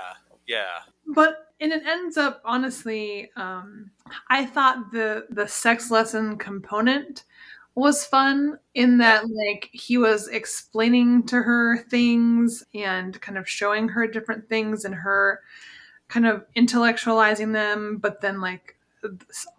yeah, 0.48 0.82
but 1.08 1.54
and 1.60 1.72
it 1.72 1.84
ends 1.86 2.18
up 2.18 2.42
honestly 2.46 3.32
um 3.36 3.90
i 4.30 4.46
thought 4.46 4.92
the 4.92 5.26
the 5.30 5.48
sex 5.48 5.92
lesson 5.92 6.38
component 6.38 7.24
was 7.76 8.06
fun 8.06 8.58
in 8.74 8.98
that 8.98 9.24
like 9.30 9.70
he 9.74 9.98
was 9.98 10.28
explaining 10.30 11.24
to 11.24 11.42
her 11.42 11.78
things 11.90 12.64
and 12.74 13.20
kind 13.22 13.38
of 13.38 13.50
showing 13.50 13.90
her 13.90 14.08
different 14.08 14.48
things 14.48 14.86
and 14.86 14.96
her 14.96 15.42
kind 16.08 16.26
of 16.26 16.46
intellectualizing 16.56 17.52
them 17.52 17.98
but 17.98 18.22
then 18.22 18.40
like 18.40 18.76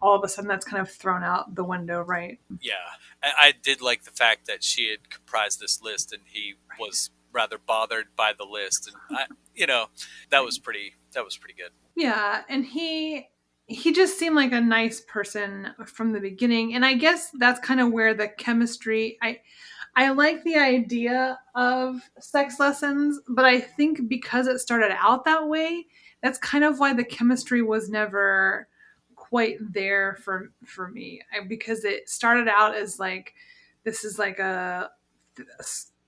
all 0.02 0.16
of 0.16 0.24
a 0.24 0.28
sudden 0.28 0.48
that's 0.48 0.64
kind 0.64 0.80
of 0.80 0.90
thrown 0.90 1.22
out 1.22 1.54
the 1.54 1.62
window 1.62 2.00
right 2.00 2.40
yeah. 2.60 2.74
I, 3.22 3.48
I 3.48 3.52
did 3.62 3.80
like 3.80 4.04
the 4.04 4.10
fact 4.10 4.46
that 4.46 4.62
she 4.62 4.90
had 4.90 5.10
comprised 5.10 5.60
this 5.60 5.82
list, 5.82 6.12
and 6.12 6.22
he 6.26 6.54
was 6.78 7.10
rather 7.32 7.58
bothered 7.58 8.06
by 8.16 8.32
the 8.36 8.44
list, 8.44 8.88
and 8.88 9.18
I, 9.18 9.26
you 9.54 9.66
know, 9.66 9.86
that 10.30 10.44
was 10.44 10.58
pretty. 10.58 10.94
That 11.16 11.24
was 11.24 11.36
pretty 11.36 11.54
good. 11.54 11.72
Yeah, 11.94 12.42
and 12.48 12.64
he 12.64 13.28
he 13.66 13.92
just 13.92 14.18
seemed 14.18 14.36
like 14.36 14.52
a 14.52 14.60
nice 14.60 15.00
person 15.00 15.70
from 15.86 16.12
the 16.12 16.20
beginning, 16.20 16.74
and 16.74 16.84
I 16.84 16.92
guess 16.92 17.30
that's 17.38 17.58
kind 17.58 17.80
of 17.80 17.90
where 17.90 18.12
the 18.12 18.28
chemistry. 18.28 19.18
I 19.22 19.40
I 19.96 20.10
like 20.10 20.44
the 20.44 20.56
idea 20.56 21.38
of 21.54 22.02
sex 22.20 22.60
lessons, 22.60 23.18
but 23.28 23.46
I 23.46 23.60
think 23.60 24.08
because 24.08 24.46
it 24.46 24.60
started 24.60 24.94
out 24.94 25.24
that 25.24 25.48
way, 25.48 25.86
that's 26.22 26.38
kind 26.38 26.64
of 26.64 26.78
why 26.78 26.92
the 26.92 27.02
chemistry 27.02 27.62
was 27.62 27.88
never 27.88 28.68
quite 29.14 29.56
there 29.72 30.18
for 30.22 30.52
for 30.64 30.88
me 30.88 31.20
I, 31.32 31.46
because 31.46 31.84
it 31.84 32.08
started 32.08 32.46
out 32.46 32.76
as 32.76 33.00
like 33.00 33.32
this 33.84 34.04
is 34.04 34.18
like 34.18 34.38
a 34.38 34.90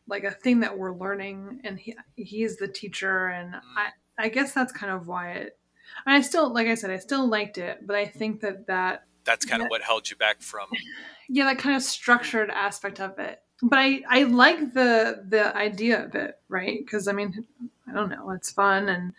like 0.07 0.25
a 0.25 0.31
thing 0.31 0.61
that 0.61 0.77
we're 0.77 0.94
learning 0.94 1.61
and 1.64 1.79
he 1.79 1.97
he's 2.14 2.57
the 2.59 2.68
teacher 2.68 3.29
and 3.29 3.55
mm. 3.55 3.61
I 3.77 3.88
I 4.19 4.29
guess 4.29 4.53
that's 4.53 4.73
kind 4.73 4.93
of 4.93 5.07
why 5.07 5.33
it 5.33 5.59
and 6.07 6.15
I 6.15 6.21
still 6.21 6.53
like 6.53 6.67
I 6.69 6.75
said 6.75 6.91
I 6.91 6.99
still 6.99 7.27
liked 7.29 7.59
it 7.59 7.87
but 7.87 7.97
I 7.97 8.07
think 8.07 8.41
that 8.41 8.67
that 8.67 9.05
That's 9.25 9.45
kind 9.45 9.61
Yeah. 9.61 9.67
of 9.67 9.71
what 9.71 9.83
held 9.83 10.11
you 10.11 10.17
back 10.17 10.41
from. 10.41 10.69
yeah 11.29 11.45
that 11.45 11.59
kind 11.59 11.77
of 11.77 11.83
structured 11.83 12.51
aspect 12.51 13.01
of 13.01 13.19
it 13.19 13.43
but 13.63 13.79
I 13.79 14.03
I 14.09 14.23
like 14.25 14.75
the 14.75 15.25
the 15.29 15.55
idea 15.57 16.05
of 16.05 16.15
it 16.15 16.39
right 16.49 16.79
because 16.85 17.09
I 17.09 17.13
mean 17.13 17.45
I 17.89 17.93
don't 17.93 18.11
know 18.11 18.31
it's 18.31 18.51
fun 18.51 18.89
and 18.89 19.13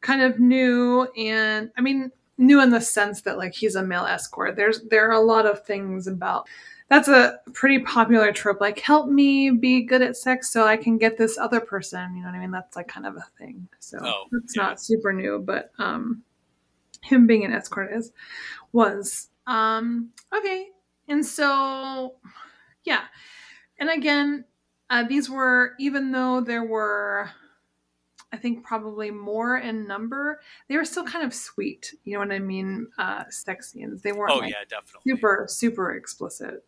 kind 0.00 0.22
of 0.22 0.38
new 0.38 1.04
and 1.16 1.70
I 1.76 1.80
mean 1.80 2.10
new 2.38 2.60
in 2.62 2.70
the 2.70 2.80
sense 2.80 3.20
that 3.22 3.36
like 3.38 3.52
he's 3.54 3.74
a 3.74 3.82
male 3.82 4.06
escort 4.06 4.56
there's 4.56 4.80
there 4.88 5.08
are 5.08 5.12
a 5.12 5.20
lot 5.20 5.44
of 5.46 5.64
things 5.66 6.06
about 6.06 6.48
that's 6.90 7.08
a 7.08 7.38
pretty 7.54 7.78
popular 7.78 8.32
trope 8.32 8.60
like 8.60 8.78
help 8.80 9.08
me 9.08 9.50
be 9.50 9.82
good 9.82 10.02
at 10.02 10.16
sex 10.16 10.50
so 10.50 10.66
I 10.66 10.76
can 10.76 10.98
get 10.98 11.16
this 11.16 11.38
other 11.38 11.60
person 11.60 12.14
you 12.14 12.22
know 12.22 12.28
what 12.28 12.34
I 12.36 12.40
mean 12.40 12.50
that's 12.50 12.76
like 12.76 12.88
kind 12.88 13.06
of 13.06 13.16
a 13.16 13.24
thing 13.38 13.66
so 13.78 13.98
Oh, 14.02 14.24
it's 14.44 14.56
yeah. 14.56 14.64
not 14.64 14.80
super 14.82 15.12
new 15.12 15.38
but 15.38 15.70
um 15.78 16.22
him 17.02 17.26
being 17.26 17.44
an 17.44 17.52
escort 17.52 17.92
is 17.92 18.12
was 18.72 19.28
um 19.46 20.10
okay 20.36 20.68
and 21.08 21.24
so 21.24 22.16
yeah 22.84 23.04
and 23.78 23.88
again 23.90 24.44
uh, 24.90 25.04
these 25.04 25.30
were 25.30 25.74
even 25.78 26.10
though 26.10 26.40
there 26.40 26.64
were 26.64 27.30
I 28.32 28.36
think 28.36 28.64
probably 28.64 29.10
more 29.10 29.58
in 29.58 29.88
number, 29.88 30.40
they 30.68 30.76
were 30.76 30.84
still 30.84 31.04
kind 31.04 31.24
of 31.24 31.34
sweet. 31.34 31.92
You 32.04 32.12
know 32.14 32.20
what 32.20 32.30
I 32.32 32.38
mean? 32.38 32.86
Uh, 32.96 33.24
sex 33.28 33.72
scenes. 33.72 34.02
They 34.02 34.12
weren't 34.12 34.32
Oh 34.32 34.38
like 34.38 34.50
yeah, 34.52 34.64
definitely. 34.68 35.12
super 35.12 35.46
super 35.48 35.94
explicit. 35.94 36.64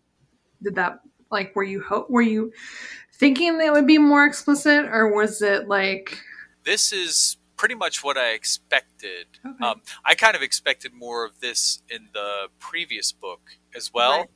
Did 0.62 0.75
that 0.77 1.01
like 1.31 1.55
were 1.57 1.64
you 1.64 1.83
hope 1.83 2.09
were 2.11 2.22
you 2.22 2.53
thinking 3.14 3.59
they 3.59 3.70
would 3.70 3.87
be 3.87 3.98
more 3.98 4.25
explicit 4.27 4.85
or 4.87 5.14
was 5.14 5.42
it 5.42 5.68
like 5.68 6.18
This 6.64 6.92
is 6.92 7.37
pretty 7.57 7.75
much 7.75 8.03
what 8.03 8.16
I 8.18 8.31
expected. 8.33 9.27
okay. 9.46 9.64
Um, 9.64 9.83
I 10.05 10.14
kind 10.14 10.35
of 10.37 10.42
expected 10.42 10.92
more 10.92 11.25
of 11.25 11.38
this 11.40 11.83
in 11.88 12.09
the 12.12 12.48
previous 12.59 13.12
book 13.12 13.40
as 13.77 13.92
well, 13.94 14.18
Right. 14.20 14.29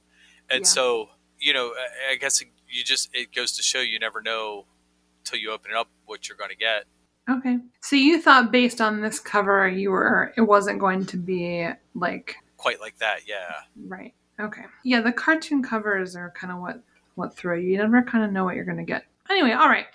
and 0.51 0.61
Yeah. 0.61 0.67
so 0.67 1.09
you 1.39 1.53
know, 1.53 1.67
I, 2.09 2.13
I 2.13 2.17
guess 2.17 2.41
you 2.69 2.83
just 2.85 3.11
it 3.13 3.35
goes 3.35 3.53
to 3.57 3.63
show 3.63 3.81
you 3.81 3.99
never 3.99 4.23
know 4.23 4.65
till 5.25 5.39
you 5.39 5.51
open 5.53 5.71
it 5.73 5.77
up 5.77 5.89
what 6.07 6.29
you're 6.29 6.39
going 6.39 6.51
to 6.51 6.57
get. 6.57 6.85
okay. 7.29 7.59
So 7.83 7.97
you 7.97 8.23
thought 8.23 8.53
based 8.53 8.81
on 8.81 9.01
this 9.03 9.19
cover 9.21 9.69
you 9.69 9.91
were 9.91 10.33
it 10.37 10.43
wasn't 10.43 10.79
going 10.79 11.05
to 11.07 11.17
be 11.17 11.69
like 11.95 12.37
Quite 12.57 12.81
like 12.81 12.97
that, 12.99 13.29
yeah. 13.29 13.53
Right. 13.87 14.15
Okay. 14.41 14.65
Yeah, 14.85 15.01
the 15.01 15.13
cartoon 15.13 15.63
covers 15.63 16.15
are 16.17 16.31
kind 16.31 16.53
of 16.53 16.61
what 16.61 16.83
what 17.15 17.35
throw 17.35 17.57
you. 17.57 17.71
You 17.71 17.79
never 17.79 18.03
kind 18.03 18.25
of 18.25 18.33
know 18.33 18.45
what 18.45 18.55
you're 18.55 18.65
going 18.65 18.77
to 18.77 18.85
get. 18.85 19.05
Anyway, 19.29 19.53
all 19.53 19.69
right. 19.69 19.87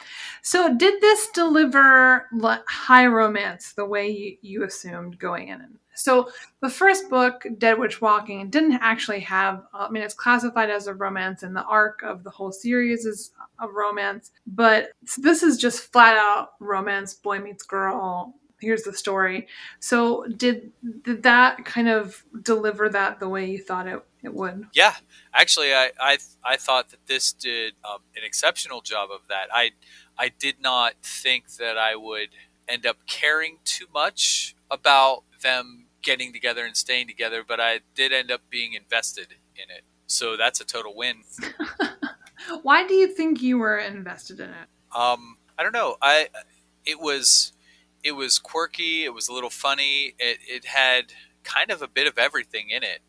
So, 0.42 0.76
did 0.76 1.02
this 1.02 1.30
deliver 1.30 2.28
high 2.68 3.06
romance 3.06 3.74
the 3.74 3.86
way 3.86 4.10
you, 4.10 4.38
you 4.42 4.64
assumed 4.64 5.20
going 5.20 5.48
in? 5.48 5.78
So, 5.96 6.32
the 6.62 6.70
first 6.70 7.10
book, 7.10 7.46
Dead 7.58 7.80
Witch 7.80 8.02
Walking, 8.02 8.50
didn't 8.50 8.80
actually 8.82 9.22
have. 9.22 9.64
I 9.74 9.90
mean, 9.90 10.04
it's 10.04 10.14
classified 10.14 10.70
as 10.70 10.88
a 10.88 10.94
romance, 10.94 11.44
and 11.44 11.56
the 11.56 11.64
arc 11.64 12.02
of 12.04 12.24
the 12.24 12.30
whole 12.30 12.52
series 12.52 13.06
is 13.06 13.32
a 13.60 13.70
romance. 13.70 14.32
But 14.48 14.92
this 15.18 15.44
is 15.44 15.58
just 15.58 15.92
flat 15.94 16.18
out 16.18 16.54
romance, 16.60 17.14
boy 17.14 17.40
meets 17.40 17.64
girl. 17.64 18.36
Here's 18.60 18.84
the 18.84 18.94
story. 18.94 19.48
So, 19.80 20.26
did 20.36 20.72
did 21.04 21.24
that 21.24 21.64
kind 21.64 21.88
of 21.88 22.22
deliver 22.42 22.90
that 22.90 23.20
the 23.20 23.30
way 23.30 23.50
you 23.50 23.64
thought 23.64 23.88
it, 23.88 24.04
it 24.24 24.34
would? 24.34 24.68
Yeah, 24.74 24.96
actually, 25.34 25.74
I 25.74 25.92
I, 26.00 26.18
I 26.44 26.58
thought 26.58 26.90
that 26.90 27.08
this 27.08 27.34
did 27.34 27.74
um, 27.84 28.00
an 28.16 28.24
exceptional 28.24 28.82
job 28.82 29.10
of 29.12 29.22
that. 29.30 29.48
I 29.54 29.72
I 30.18 30.30
did 30.30 30.62
not 30.62 30.94
think 31.02 31.56
that 31.56 31.78
I 31.78 31.96
would 31.96 32.30
end 32.68 32.86
up 32.86 32.98
caring 33.08 33.58
too 33.66 33.86
much 33.94 34.56
about 34.70 35.24
them 35.42 35.88
getting 36.02 36.34
together 36.34 36.66
and 36.66 36.76
staying 36.76 37.08
together, 37.08 37.44
but 37.48 37.60
I 37.60 37.80
did 37.96 38.14
end 38.14 38.32
up 38.32 38.42
being 38.50 38.74
invested 38.74 39.28
in 39.56 39.76
it. 39.76 39.84
So 40.08 40.36
that's 40.38 40.60
a 40.60 40.66
total 40.66 40.96
win. 40.96 41.24
Why 42.64 42.86
do 42.88 42.94
you 42.94 43.08
think 43.08 43.42
you 43.42 43.58
were 43.58 43.78
invested 43.78 44.40
in 44.40 44.50
it? 44.50 44.68
Um, 44.96 45.38
I 45.58 45.64
don't 45.64 45.74
know. 45.74 45.96
I 46.02 46.28
it 46.86 47.00
was 47.00 47.54
it 48.04 48.14
was 48.14 48.40
quirky. 48.40 49.04
It 49.06 49.14
was 49.14 49.28
a 49.28 49.34
little 49.34 49.50
funny. 49.50 50.16
It 50.20 50.40
it 50.48 50.66
had 50.66 51.14
kind 51.44 51.72
of 51.72 51.82
a 51.82 51.88
bit 51.88 52.08
of 52.08 52.18
everything 52.18 52.70
in 52.70 52.84
it. 52.84 53.00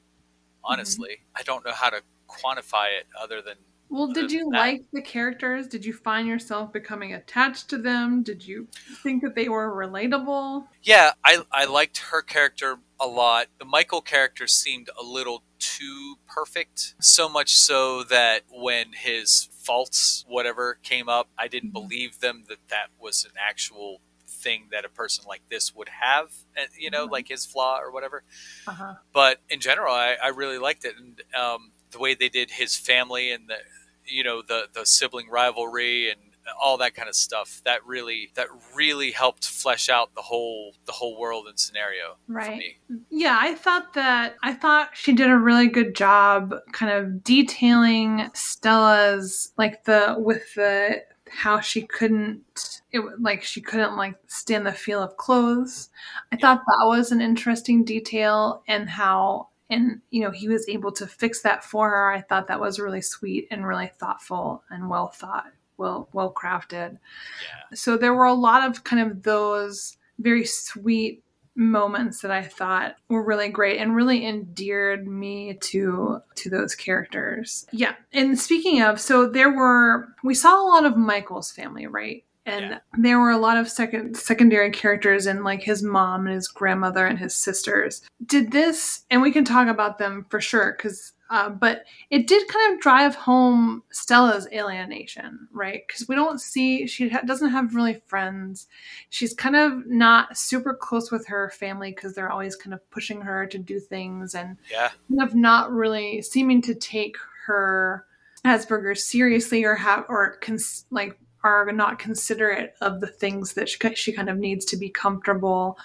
Honestly, 0.65 1.19
I 1.37 1.43
don't 1.43 1.65
know 1.65 1.73
how 1.73 1.91
to 1.91 2.03
quantify 2.29 2.87
it 2.99 3.07
other 3.21 3.43
than 3.43 3.57
Well, 3.89 4.09
did 4.13 4.33
you 4.33 4.51
like 4.51 4.83
the 4.93 5.03
characters? 5.03 5.67
Did 5.67 5.85
you 5.85 5.93
find 5.93 6.27
yourself 6.27 6.73
becoming 6.73 7.13
attached 7.15 7.69
to 7.71 7.79
them? 7.79 8.23
Did 8.23 8.47
you 8.47 8.69
think 9.03 9.23
that 9.23 9.35
they 9.35 9.49
were 9.49 9.71
relatable? 9.75 10.67
Yeah, 10.83 11.13
I 11.25 11.45
I 11.53 11.65
liked 11.67 11.99
her 11.99 12.23
character 12.23 12.79
a 13.01 13.07
lot. 13.07 13.49
The 13.59 13.65
Michael 13.67 14.01
character 14.01 14.47
seemed 14.47 14.89
a 14.99 15.03
little 15.03 15.43
too 15.59 16.17
perfect, 16.27 16.95
so 17.01 17.29
much 17.29 17.55
so 17.55 18.03
that 18.05 18.43
when 18.51 18.93
his 18.95 19.49
faults 19.53 20.25
whatever 20.27 20.79
came 20.83 21.09
up, 21.09 21.29
I 21.39 21.49
didn't 21.49 21.71
Mhm. 21.71 21.73
believe 21.73 22.21
them 22.21 22.45
that 22.49 22.69
that 22.69 22.89
was 22.99 23.25
an 23.25 23.33
actual 23.39 24.01
thing 24.43 24.69
that 24.73 24.85
a 24.85 24.89
person 24.89 25.25
like 25.29 25.43
this 25.51 25.75
would 25.75 25.89
have, 25.89 26.33
and 26.57 26.69
you 26.79 26.91
know, 26.91 27.07
Mhm. 27.07 27.13
like 27.13 27.29
his 27.29 27.47
flaw 27.47 27.79
or 27.81 27.91
whatever. 27.93 28.25
Uh-huh. 28.67 28.95
But 29.13 29.41
in 29.49 29.61
general, 29.61 29.95
I, 29.95 30.17
I 30.23 30.29
really 30.29 30.59
liked 30.59 30.85
it, 30.85 30.95
and 30.99 31.21
um, 31.35 31.73
the 31.91 31.99
way 31.99 32.15
they 32.15 32.29
did 32.29 32.51
his 32.53 32.77
family 32.77 33.31
and 33.31 33.49
the 33.49 33.59
you 34.05 34.25
know 34.25 34.43
the 34.43 34.67
the 34.73 34.85
sibling 34.85 35.29
rivalry 35.31 36.11
and 36.11 36.21
all 36.61 36.77
that 36.79 36.93
kind 36.93 37.09
of 37.09 37.15
stuff 37.15 37.61
that 37.65 37.87
really 37.87 38.31
that 38.35 38.49
really 38.75 39.13
helped 39.13 39.47
flesh 39.47 39.89
out 39.89 40.13
the 40.17 40.23
whole 40.23 40.75
the 40.87 40.93
whole 40.93 41.17
world 41.17 41.47
and 41.47 41.59
scenario 41.61 42.17
for 42.27 42.33
Right. 42.33 42.59
me. 42.59 42.79
Yeah, 43.11 43.39
I 43.41 43.55
thought 43.55 43.95
that 43.95 44.35
I 44.43 44.53
thought 44.53 44.91
she 44.95 45.13
did 45.13 45.31
a 45.31 45.39
really 45.39 45.69
good 45.69 45.95
job 45.95 46.53
kind 46.73 46.91
of 46.93 47.23
detailing 47.23 48.29
Stella's 48.35 49.53
like 49.57 49.85
the 49.85 50.17
with 50.19 50.55
the 50.55 51.03
how 51.31 51.61
she 51.61 51.83
couldn't 51.83 52.82
it 52.93 53.01
like 53.21 53.43
she 53.43 53.61
couldn't 53.61 53.97
like 53.97 54.15
stand 54.27 54.67
the 54.67 54.73
feel 54.73 55.03
of 55.03 55.17
clothes. 55.17 55.89
I 56.33 56.37
Yeah. 56.37 56.41
thought 56.41 56.63
that 56.67 56.87
was 56.87 57.13
an 57.13 57.21
interesting 57.21 57.85
detail 57.85 58.63
and 58.69 58.89
how 58.91 59.49
and 59.71 60.01
you 60.11 60.23
know 60.23 60.31
he 60.31 60.49
was 60.49 60.69
able 60.69 60.93
to 60.93 61.07
fix 61.07 61.43
that 61.43 61.65
for 61.65 61.89
her. 61.91 62.13
I 62.13 62.21
thought 62.21 62.49
that 62.49 62.61
was 62.61 62.79
really 62.81 63.01
sweet 63.01 63.49
and 63.51 63.67
really 63.67 63.91
thoughtful 63.99 64.63
and 64.71 64.89
well 64.91 65.09
thought, 65.09 65.47
well 65.79 66.09
well 66.13 66.33
crafted 66.33 66.99
Yeah, 67.43 67.75
so 67.77 67.97
there 67.97 68.15
were 68.15 68.27
a 68.27 68.35
lot 68.35 68.69
of 68.69 68.85
kind 68.85 69.01
of 69.11 69.23
those 69.23 69.97
very 70.19 70.45
sweet 70.45 71.23
moments 71.55 72.21
that 72.23 72.31
I 72.31 72.43
thought 72.43 72.97
were 73.09 73.23
really 73.23 73.49
great 73.51 73.79
and 73.79 73.95
really 73.95 74.27
endeared 74.27 75.07
me 75.07 75.55
to 75.55 76.21
to 76.37 76.51
those 76.51 76.75
characters. 76.75 77.67
Yeah. 77.73 77.95
And 78.13 78.39
speaking 78.39 78.81
of, 78.83 79.01
so 79.01 79.27
there 79.29 79.51
were 79.53 80.09
we 80.25 80.35
saw 80.35 80.61
a 80.61 80.69
lot 80.69 80.85
of 80.87 80.97
Michael's 80.97 81.51
family, 81.53 81.87
right? 81.87 82.25
And 82.45 82.71
Yeah. 82.71 82.79
there 82.99 83.21
were 83.21 83.31
a 83.31 83.39
lot 83.39 83.57
of 83.57 83.69
second 83.71 84.17
secondary 84.17 84.71
characters 84.71 85.27
and 85.27 85.45
like 85.45 85.63
his 85.63 85.83
mom 85.83 86.27
and 86.27 86.35
his 86.35 86.49
grandmother 86.49 87.07
and 87.07 87.19
his 87.19 87.37
sisters. 87.37 88.03
Did 88.27 88.51
this 88.51 89.05
and 89.11 89.23
we 89.23 89.31
can 89.31 89.45
talk 89.45 89.69
about 89.69 89.99
them 89.99 90.27
for 90.29 90.41
sure 90.41 90.73
cuz 90.73 91.13
uh, 91.31 91.49
but 91.49 91.85
it 92.11 92.27
did 92.27 92.47
kind 92.49 92.75
of 92.75 92.81
drive 92.81 93.15
home 93.15 93.83
Stella's 93.91 94.47
alienation, 94.53 95.49
right? 95.51 95.83
Because 95.87 96.07
we 96.07 96.15
don't 96.15 96.39
see 96.43 96.87
she 96.87 97.09
ha- 97.09 97.23
doesn't 97.25 97.49
have 97.51 97.75
really 97.75 98.03
friends. 98.07 98.67
She's 99.09 99.33
kind 99.33 99.57
of 99.57 99.87
not 99.87 100.37
super 100.37 100.75
close 100.75 101.11
with 101.11 101.27
her 101.29 101.49
family 101.49 101.91
because 101.93 102.15
they're 102.15 102.31
always 102.31 102.55
kind 102.55 102.75
of 102.75 102.91
pushing 102.91 103.23
her 103.23 103.47
to 103.47 103.57
do 103.59 103.81
things 103.81 104.35
and 104.35 104.59
yeah, 104.71 104.91
kind 105.09 105.23
of 105.23 105.35
not 105.35 105.73
really 105.73 106.21
seeming 106.21 106.61
to 106.63 106.75
take 106.75 107.17
her 107.47 108.05
Asperger's 108.45 109.03
seriously 109.05 109.65
or 109.65 109.75
have 109.77 110.05
or 110.11 110.37
cons- 110.43 110.85
like 110.91 111.19
are 111.45 111.71
not 111.73 111.99
considerate 111.99 112.75
of 112.81 113.01
the 113.01 113.07
things 113.07 113.55
that 113.55 113.69
she, 113.69 113.79
she 113.95 114.13
kind 114.13 114.29
of 114.29 114.39
needs 114.39 114.65
to 114.67 114.77
be 114.77 114.89
comfortable 114.89 115.79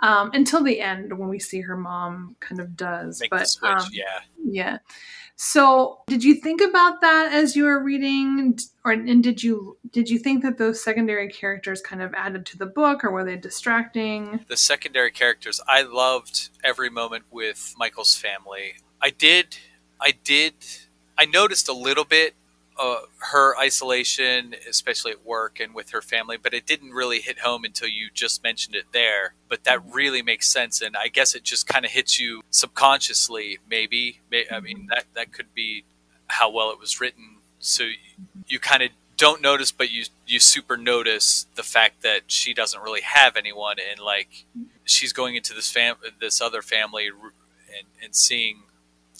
um, 0.00 0.30
until 0.34 0.62
the 0.62 0.80
end 0.80 1.16
when 1.18 1.28
we 1.28 1.38
see 1.38 1.60
her 1.60 1.76
mom 1.76 2.36
kind 2.40 2.60
of 2.60 2.76
does. 2.76 3.20
make 3.20 3.30
but 3.30 3.48
switch. 3.48 3.70
um, 3.70 3.88
yeah, 3.92 4.20
yeah. 4.44 4.78
So, 5.38 6.00
did 6.06 6.24
you 6.24 6.34
think 6.34 6.62
about 6.62 7.02
that 7.02 7.30
as 7.32 7.54
you 7.54 7.64
were 7.64 7.82
reading, 7.82 8.58
or 8.84 8.92
and 8.92 9.22
did 9.22 9.42
you 9.42 9.76
did 9.90 10.08
you 10.08 10.18
think 10.18 10.42
that 10.42 10.56
those 10.56 10.82
secondary 10.82 11.28
characters 11.28 11.82
kind 11.82 12.00
of 12.00 12.14
added 12.14 12.46
to 12.46 12.58
the 12.58 12.66
book, 12.66 13.04
or 13.04 13.10
were 13.10 13.24
they 13.24 13.36
distracting? 13.36 14.44
the 14.48 14.56
secondary 14.56 15.10
characters. 15.10 15.60
I 15.68 15.82
loved 15.82 16.50
every 16.64 16.88
moment 16.88 17.24
with 17.30 17.74
Michael's 17.76 18.16
family. 18.16 18.76
I 19.02 19.10
did, 19.10 19.58
I 20.00 20.14
did, 20.24 20.54
I 21.18 21.26
noticed 21.26 21.68
a 21.68 21.74
little 21.74 22.04
bit 22.04 22.34
uh, 22.78 23.00
her 23.32 23.56
isolation, 23.58 24.54
especially 24.68 25.12
at 25.12 25.24
work 25.24 25.60
and 25.60 25.74
with 25.74 25.90
her 25.90 26.02
family, 26.02 26.36
but 26.36 26.54
it 26.54 26.66
didn't 26.66 26.90
really 26.90 27.20
hit 27.20 27.40
home 27.40 27.64
until 27.64 27.88
you 27.88 28.08
just 28.12 28.42
mentioned 28.42 28.74
it 28.74 28.86
there. 28.92 29.34
But 29.48 29.64
that 29.64 29.82
really 29.86 30.22
makes 30.22 30.48
sense, 30.48 30.80
and 30.80 30.96
I 30.96 31.08
guess 31.08 31.34
it 31.34 31.42
just 31.44 31.66
kind 31.66 31.84
of 31.84 31.90
hits 31.90 32.20
you 32.20 32.42
subconsciously. 32.50 33.58
Maybe, 33.68 34.20
May- 34.30 34.46
I 34.50 34.60
mean 34.60 34.86
that 34.90 35.04
that 35.14 35.32
could 35.32 35.54
be 35.54 35.84
how 36.28 36.50
well 36.50 36.70
it 36.70 36.78
was 36.78 37.00
written. 37.00 37.36
So 37.58 37.84
you, 37.84 37.94
you 38.46 38.60
kind 38.60 38.82
of 38.82 38.90
don't 39.16 39.40
notice, 39.40 39.72
but 39.72 39.90
you 39.90 40.04
you 40.26 40.40
super 40.40 40.76
notice 40.76 41.46
the 41.54 41.62
fact 41.62 42.02
that 42.02 42.22
she 42.26 42.52
doesn't 42.52 42.82
really 42.82 43.00
have 43.02 43.36
anyone, 43.36 43.76
and 43.90 44.00
like 44.00 44.44
she's 44.84 45.12
going 45.12 45.34
into 45.36 45.54
this 45.54 45.70
fam 45.70 45.96
this 46.20 46.40
other 46.40 46.62
family 46.62 47.08
r- 47.10 47.32
and, 47.76 47.86
and 48.02 48.14
seeing 48.14 48.62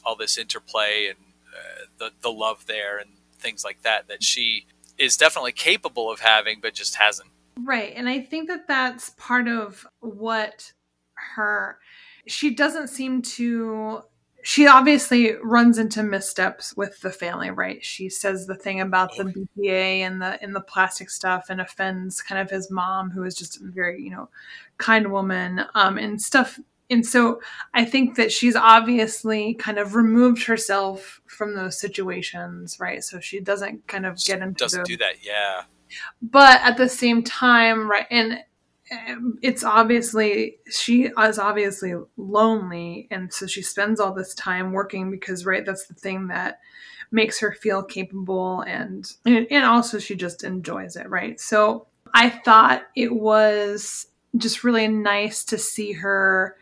all 0.05 0.15
this 0.17 0.37
interplay 0.39 1.07
and 1.09 1.19
uh, 1.49 1.85
the 1.99 2.11
the 2.23 2.31
love 2.31 2.67
there 2.67 2.99
and 2.99 3.11
things 3.37 3.65
like 3.65 3.83
that 3.83 4.09
that 4.09 4.23
she 4.23 4.67
is 4.99 5.17
definitely 5.17 5.53
capable 5.53 6.11
of 6.11 6.21
having, 6.21 6.59
but 6.61 6.75
just 6.75 6.97
hasn't. 6.97 7.31
Right, 7.63 7.93
and 7.97 8.09
I 8.09 8.21
think 8.21 8.49
that 8.49 8.69
that's 8.69 9.11
part 9.17 9.49
of 9.49 9.87
what 10.01 10.73
her. 11.15 11.79
She 12.27 12.55
doesn't 12.55 12.89
seem 12.89 13.23
to. 13.23 14.03
She 14.43 14.69
obviously 14.69 15.33
runs 15.43 15.79
into 15.79 16.05
missteps 16.05 16.77
with 16.77 17.01
the 17.01 17.11
family, 17.11 17.51
right? 17.51 17.85
She 17.85 18.09
says 18.09 18.47
the 18.47 18.55
thing 18.55 18.81
about 18.81 19.17
the 19.17 19.25
BPA 19.25 20.01
and 20.01 20.23
the 20.23 20.43
in 20.45 20.53
the 20.53 20.61
plastic 20.61 21.11
stuff 21.11 21.47
and 21.49 21.61
offends 21.61 22.23
kind 22.23 22.41
of 22.41 22.51
his 22.51 22.71
mom, 22.71 23.11
who 23.11 23.25
is 23.25 23.35
just 23.35 23.61
a 23.61 23.65
very 23.65 24.03
you 24.03 24.11
know 24.11 24.29
kind 24.79 25.11
woman, 25.11 25.65
um, 25.75 25.99
and 25.99 26.21
stuff. 26.21 26.61
And 26.89 27.05
so 27.05 27.41
I 27.75 27.85
think 27.85 28.17
that 28.17 28.31
she's 28.31 28.55
obviously 28.55 29.55
kind 29.55 29.79
of 29.79 29.95
removed 29.95 30.45
herself 30.45 31.21
from 31.27 31.55
those 31.55 31.79
situations, 31.81 32.79
right? 32.79 33.03
So 33.03 33.19
she 33.19 33.41
doesn't 33.41 33.87
kind 33.89 34.07
of 34.07 34.23
get 34.25 34.41
into 34.41 34.59
Doesn't 34.59 34.83
the, 34.83 34.87
do 34.87 34.97
that, 34.99 35.25
yeah. 35.25 35.63
but 36.23 36.61
at 36.63 36.77
the 36.77 36.89
same 36.89 37.23
time 37.23 37.91
right 37.91 38.07
and 38.11 38.41
um, 39.09 39.39
it's 39.43 39.65
obviously 39.65 40.59
she 40.71 41.05
is 41.19 41.39
obviously 41.39 41.95
lonely 42.17 43.09
and 43.11 43.33
so 43.33 43.47
she 43.47 43.63
spends 43.63 43.99
all 43.99 44.13
this 44.15 44.35
time 44.35 44.73
working 44.73 45.11
because 45.11 45.45
right 45.45 45.67
that's 45.67 45.87
the 45.87 45.95
thing 45.95 46.29
that 46.29 46.61
makes 47.11 47.41
her 47.41 47.53
feel 47.53 47.83
capable 47.83 48.61
and 48.63 49.13
and 49.25 49.65
also 49.65 49.99
she 49.99 50.15
just 50.15 50.45
enjoys 50.45 50.97
it 50.97 51.09
right 51.09 51.41
so 51.41 51.87
i 52.15 52.29
thought 52.31 52.83
it 52.95 53.13
was 53.13 54.07
just 54.37 54.65
really 54.65 54.89
nice 54.89 55.45
to 55.45 55.59
see 55.59 55.93
her 55.93 56.57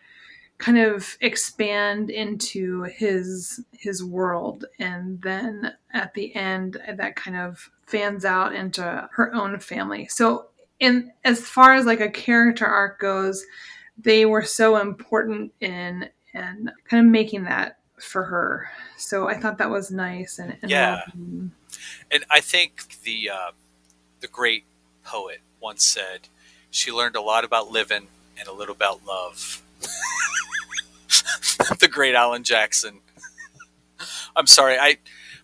kind 0.65 0.79
of 0.79 1.19
expand 1.21 2.09
into 2.09 2.85
his 2.85 3.63
his 3.73 4.03
world. 4.03 4.65
And 4.79 5.21
then 5.21 5.75
at 5.93 6.15
the 6.15 6.35
end 6.35 6.81
that 6.97 7.17
kind 7.17 7.37
of 7.37 7.71
fans 7.87 8.25
out 8.25 8.55
into 8.55 9.09
her 9.13 9.35
own 9.35 9.61
family. 9.61 10.07
So 10.07 10.47
and 10.81 11.11
as 11.23 11.41
far 11.41 11.75
as 11.75 11.85
like 11.85 12.01
a 12.01 12.11
character 12.11 12.65
arc 12.65 12.99
goes 12.99 13.45
they 13.99 14.25
were 14.25 14.43
so 14.43 14.79
important 14.79 15.53
in 15.61 16.09
and 16.33 16.73
kind 16.89 17.07
of 17.07 17.13
making 17.13 17.45
that 17.45 17.79
for 18.01 18.25
her. 18.25 18.71
So 18.97 19.29
i 19.29 19.35
thought 19.35 19.59
that 19.59 19.71
was 19.71 19.91
nice 19.91 20.39
and, 20.39 20.57
and 20.63 20.71
yeah. 20.71 21.03
and 22.11 22.25
i 22.31 22.41
think 22.41 23.03
the 23.03 23.29
uh, 23.29 23.51
the 24.21 24.29
great 24.29 24.65
poet 25.05 25.41
once 25.61 25.85
said 25.85 26.29
she 26.71 26.91
learned 26.91 27.17
a 27.17 27.21
lot 27.21 27.45
about 27.45 27.71
living 27.71 28.09
and 28.39 28.49
a 28.49 28.53
little 28.53 28.75
about 28.75 29.05
love 29.07 29.63
the 31.81 31.89
great 31.89 32.15
alan 32.15 32.45
jackson 32.45 33.01
i'm 34.37 34.47
sorry 34.47 34.79
i 34.79 34.97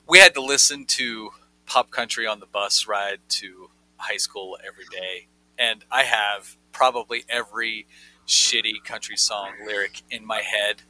we 0.09 0.19
had 0.19 0.35
to 0.35 0.43
listen 0.43 0.85
to 0.87 1.31
pop 1.67 1.91
country 1.91 2.27
on 2.27 2.41
the 2.41 2.47
bus 2.47 2.89
ride 2.89 3.21
to 3.29 3.71
high 3.97 4.17
school 4.17 4.59
every 4.67 4.85
day, 4.91 5.29
and 5.57 5.85
I 5.91 6.03
have 6.03 6.57
probably 6.73 7.25
every 7.29 7.87
shitty 8.27 8.83
country 8.85 9.17
song 9.17 9.53
lyric 9.65 10.03
in 10.11 10.27
my 10.27 10.41
head. 10.41 10.83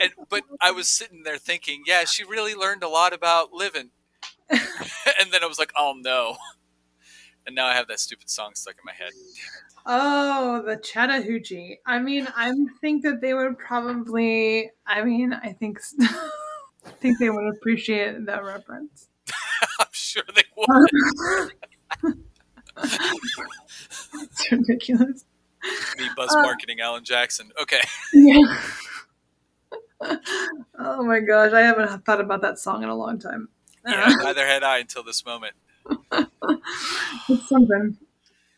And 0.00 0.12
but 0.28 0.42
I 0.60 0.70
was 0.70 0.88
sitting 0.88 1.22
there 1.22 1.38
thinking, 1.38 1.84
yeah, 1.86 2.04
she 2.04 2.24
really 2.24 2.54
learned 2.54 2.82
a 2.82 2.88
lot 2.88 3.14
about 3.14 3.52
living. 3.52 3.90
and 4.50 5.30
then 5.30 5.42
I 5.42 5.46
was 5.46 5.58
like, 5.58 5.72
oh 5.76 5.94
no. 5.96 6.36
And 7.46 7.56
now 7.56 7.66
I 7.66 7.74
have 7.74 7.88
that 7.88 7.98
stupid 8.00 8.30
song 8.30 8.52
stuck 8.54 8.74
in 8.74 8.84
my 8.84 8.92
head. 8.92 9.12
Oh, 9.84 10.62
the 10.64 10.76
Chattahoochee. 10.76 11.80
I 11.86 11.98
mean, 11.98 12.28
I 12.36 12.52
think 12.80 13.02
that 13.02 13.20
they 13.20 13.34
would 13.34 13.58
probably. 13.58 14.70
I 14.86 15.02
mean, 15.02 15.32
I 15.32 15.52
think, 15.52 15.80
I 16.00 16.90
think 17.00 17.18
they 17.18 17.30
would 17.30 17.48
appreciate 17.48 18.26
that 18.26 18.44
reference. 18.44 19.08
I'm 19.80 19.86
sure 19.90 20.22
they 20.34 20.44
would. 20.56 21.52
it's 24.14 24.52
ridiculous. 24.52 25.24
Me 25.98 26.08
buzz 26.16 26.34
uh, 26.34 26.42
marketing 26.42 26.80
Alan 26.80 27.04
Jackson. 27.04 27.50
Okay. 27.60 27.80
Yeah. 28.12 28.60
oh 30.78 31.04
my 31.04 31.20
gosh, 31.20 31.52
I 31.52 31.60
haven't 31.62 32.04
thought 32.04 32.20
about 32.20 32.42
that 32.42 32.58
song 32.58 32.82
in 32.82 32.88
a 32.88 32.94
long 32.94 33.18
time. 33.18 33.48
Yeah, 33.86 34.04
uh, 34.06 34.22
neither 34.22 34.46
had 34.46 34.62
I 34.62 34.78
until 34.78 35.02
this 35.02 35.24
moment. 35.24 35.54
It's 37.28 37.48
something. 37.48 37.96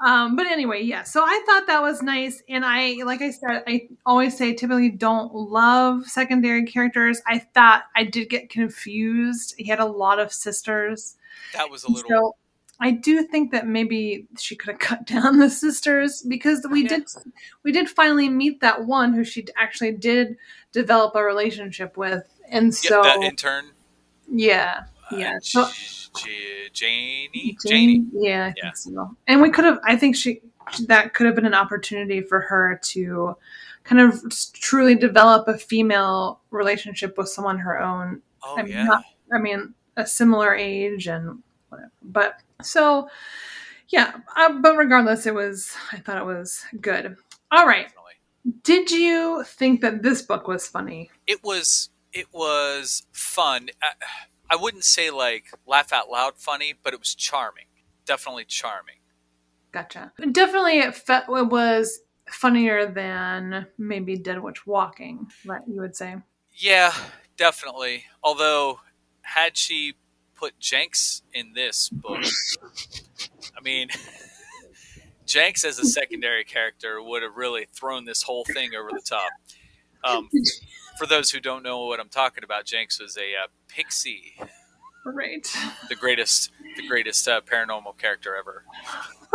Um, 0.04 0.36
but 0.36 0.46
anyway, 0.46 0.82
yeah. 0.82 1.02
So 1.04 1.22
I 1.22 1.42
thought 1.46 1.66
that 1.66 1.80
was 1.80 2.02
nice, 2.02 2.42
and 2.48 2.64
I, 2.64 3.02
like 3.04 3.22
I 3.22 3.30
said, 3.30 3.62
I 3.66 3.88
always 4.04 4.36
say 4.36 4.52
typically 4.52 4.90
don't 4.90 5.34
love 5.34 6.04
secondary 6.06 6.66
characters. 6.66 7.22
I 7.26 7.38
thought 7.38 7.84
I 7.96 8.04
did 8.04 8.28
get 8.28 8.50
confused. 8.50 9.54
He 9.56 9.64
had 9.64 9.80
a 9.80 9.86
lot 9.86 10.18
of 10.18 10.32
sisters. 10.32 11.16
That 11.54 11.70
was 11.70 11.84
a 11.84 11.90
little. 11.90 12.10
So 12.10 12.36
I 12.80 12.90
do 12.90 13.22
think 13.22 13.52
that 13.52 13.66
maybe 13.66 14.26
she 14.38 14.56
could 14.56 14.72
have 14.72 14.80
cut 14.80 15.06
down 15.06 15.38
the 15.38 15.48
sisters 15.48 16.22
because 16.28 16.66
we 16.70 16.82
yeah. 16.82 16.88
did 16.88 17.08
we 17.62 17.72
did 17.72 17.88
finally 17.88 18.28
meet 18.28 18.60
that 18.60 18.84
one 18.84 19.14
who 19.14 19.24
she 19.24 19.46
actually 19.56 19.92
did 19.92 20.36
develop 20.72 21.14
a 21.14 21.22
relationship 21.22 21.96
with, 21.96 22.24
and 22.48 22.74
so 22.74 23.02
that 23.02 23.22
intern. 23.22 23.70
Yeah, 24.30 24.84
yeah. 25.12 25.36
Uh, 25.36 25.40
so, 25.40 25.68
J- 26.16 26.68
Janie, 26.72 27.56
Janie, 27.66 28.04
yeah, 28.12 28.46
I 28.46 28.54
yeah. 28.56 28.62
think 28.62 28.76
so. 28.76 29.16
And 29.26 29.42
we 29.42 29.50
could 29.50 29.64
have. 29.64 29.78
I 29.84 29.96
think 29.96 30.16
she 30.16 30.40
that 30.86 31.14
could 31.14 31.26
have 31.26 31.34
been 31.34 31.46
an 31.46 31.54
opportunity 31.54 32.20
for 32.20 32.40
her 32.40 32.80
to 32.82 33.36
kind 33.84 34.00
of 34.00 34.22
truly 34.54 34.94
develop 34.94 35.46
a 35.48 35.58
female 35.58 36.40
relationship 36.50 37.18
with 37.18 37.28
someone 37.28 37.58
her 37.58 37.80
own. 37.80 38.22
Oh 38.42 38.56
I 38.58 38.62
mean, 38.62 38.72
yeah. 38.72 38.84
Not, 38.84 39.04
I 39.32 39.38
mean, 39.38 39.74
a 39.96 40.06
similar 40.06 40.54
age 40.54 41.06
and 41.06 41.42
whatever. 41.68 41.90
But 42.02 42.40
so, 42.62 43.08
yeah. 43.88 44.12
Uh, 44.36 44.54
but 44.60 44.76
regardless, 44.76 45.26
it 45.26 45.34
was. 45.34 45.74
I 45.92 45.98
thought 45.98 46.18
it 46.18 46.26
was 46.26 46.64
good. 46.80 47.16
All 47.50 47.66
right. 47.66 47.86
Definitely. 47.86 48.60
Did 48.62 48.90
you 48.90 49.44
think 49.46 49.80
that 49.80 50.02
this 50.02 50.22
book 50.22 50.48
was 50.48 50.66
funny? 50.66 51.10
It 51.26 51.42
was. 51.42 51.90
It 52.12 52.26
was 52.32 53.06
fun. 53.12 53.70
I, 53.82 53.88
I 54.54 54.56
wouldn't 54.56 54.84
say 54.84 55.10
like 55.10 55.46
laugh 55.66 55.92
out 55.92 56.08
loud 56.08 56.34
funny, 56.36 56.74
but 56.80 56.94
it 56.94 57.00
was 57.00 57.12
charming. 57.12 57.64
Definitely 58.06 58.44
charming. 58.44 59.00
Gotcha. 59.72 60.12
Definitely, 60.30 60.78
it, 60.78 60.94
fe- 60.94 61.22
it 61.28 61.48
was 61.48 61.98
funnier 62.30 62.86
than 62.86 63.66
maybe 63.78 64.16
Dead 64.16 64.40
Witch 64.40 64.64
Walking. 64.64 65.26
Right? 65.44 65.60
You 65.66 65.80
would 65.80 65.96
say. 65.96 66.14
Yeah, 66.52 66.94
definitely. 67.36 68.04
Although, 68.22 68.78
had 69.22 69.56
she 69.56 69.94
put 70.36 70.56
Jenks 70.60 71.22
in 71.32 71.52
this 71.54 71.88
book. 71.88 72.22
I 73.56 73.60
mean, 73.60 73.88
Jenks 75.26 75.64
as 75.64 75.80
a 75.80 75.84
secondary 75.84 76.44
character 76.44 77.02
would 77.02 77.24
have 77.24 77.34
really 77.34 77.66
thrown 77.74 78.04
this 78.04 78.22
whole 78.22 78.44
thing 78.44 78.76
over 78.76 78.90
the 78.92 79.02
top. 79.04 79.30
Um, 80.04 80.28
for 80.98 81.06
those 81.06 81.30
who 81.30 81.40
don't 81.40 81.62
know 81.62 81.84
what 81.84 82.00
I'm 82.00 82.08
talking 82.08 82.44
about, 82.44 82.64
Jenks 82.64 83.00
was 83.00 83.16
a 83.16 83.44
uh, 83.44 83.46
pixie. 83.68 84.34
Right. 85.04 85.46
The 85.88 85.96
greatest, 85.96 86.50
the 86.76 86.88
greatest 86.88 87.28
uh, 87.28 87.42
paranormal 87.42 87.98
character 87.98 88.34
ever. 88.36 88.64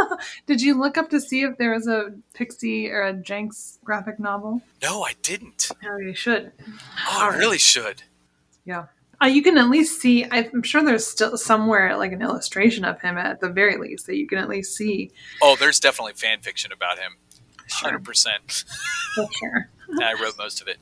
Did 0.47 0.61
you 0.61 0.79
look 0.79 0.97
up 0.97 1.09
to 1.11 1.21
see 1.21 1.43
if 1.43 1.57
there 1.57 1.71
was 1.71 1.87
a 1.87 2.13
Pixie 2.33 2.89
or 2.89 3.03
a 3.03 3.13
Jenks 3.13 3.77
graphic 3.83 4.19
novel? 4.19 4.61
No, 4.81 5.03
I 5.03 5.13
didn't. 5.21 5.69
Oh, 5.85 5.97
you 5.97 6.15
should. 6.15 6.51
Oh, 7.07 7.29
I 7.31 7.37
really 7.37 7.59
should. 7.59 8.03
Yeah. 8.65 8.85
Uh, 9.21 9.27
you 9.27 9.43
can 9.43 9.57
at 9.57 9.69
least 9.69 10.01
see. 10.01 10.25
I'm 10.25 10.63
sure 10.63 10.83
there's 10.83 11.05
still 11.05 11.37
somewhere 11.37 11.97
like 11.97 12.13
an 12.13 12.21
illustration 12.21 12.85
of 12.85 13.01
him 13.01 13.17
at 13.17 13.41
the 13.41 13.49
very 13.49 13.77
least 13.77 14.07
that 14.07 14.15
you 14.15 14.27
can 14.27 14.37
at 14.37 14.49
least 14.49 14.75
see. 14.75 15.11
Oh, 15.41 15.55
there's 15.59 15.79
definitely 15.79 16.13
fan 16.13 16.39
fiction 16.39 16.71
about 16.71 16.97
him. 16.99 17.17
Hundred 17.69 18.03
percent. 18.03 18.63
Sure. 19.15 19.69
I 20.01 20.13
wrote 20.13 20.37
most 20.37 20.61
of 20.61 20.67
it. 20.67 20.77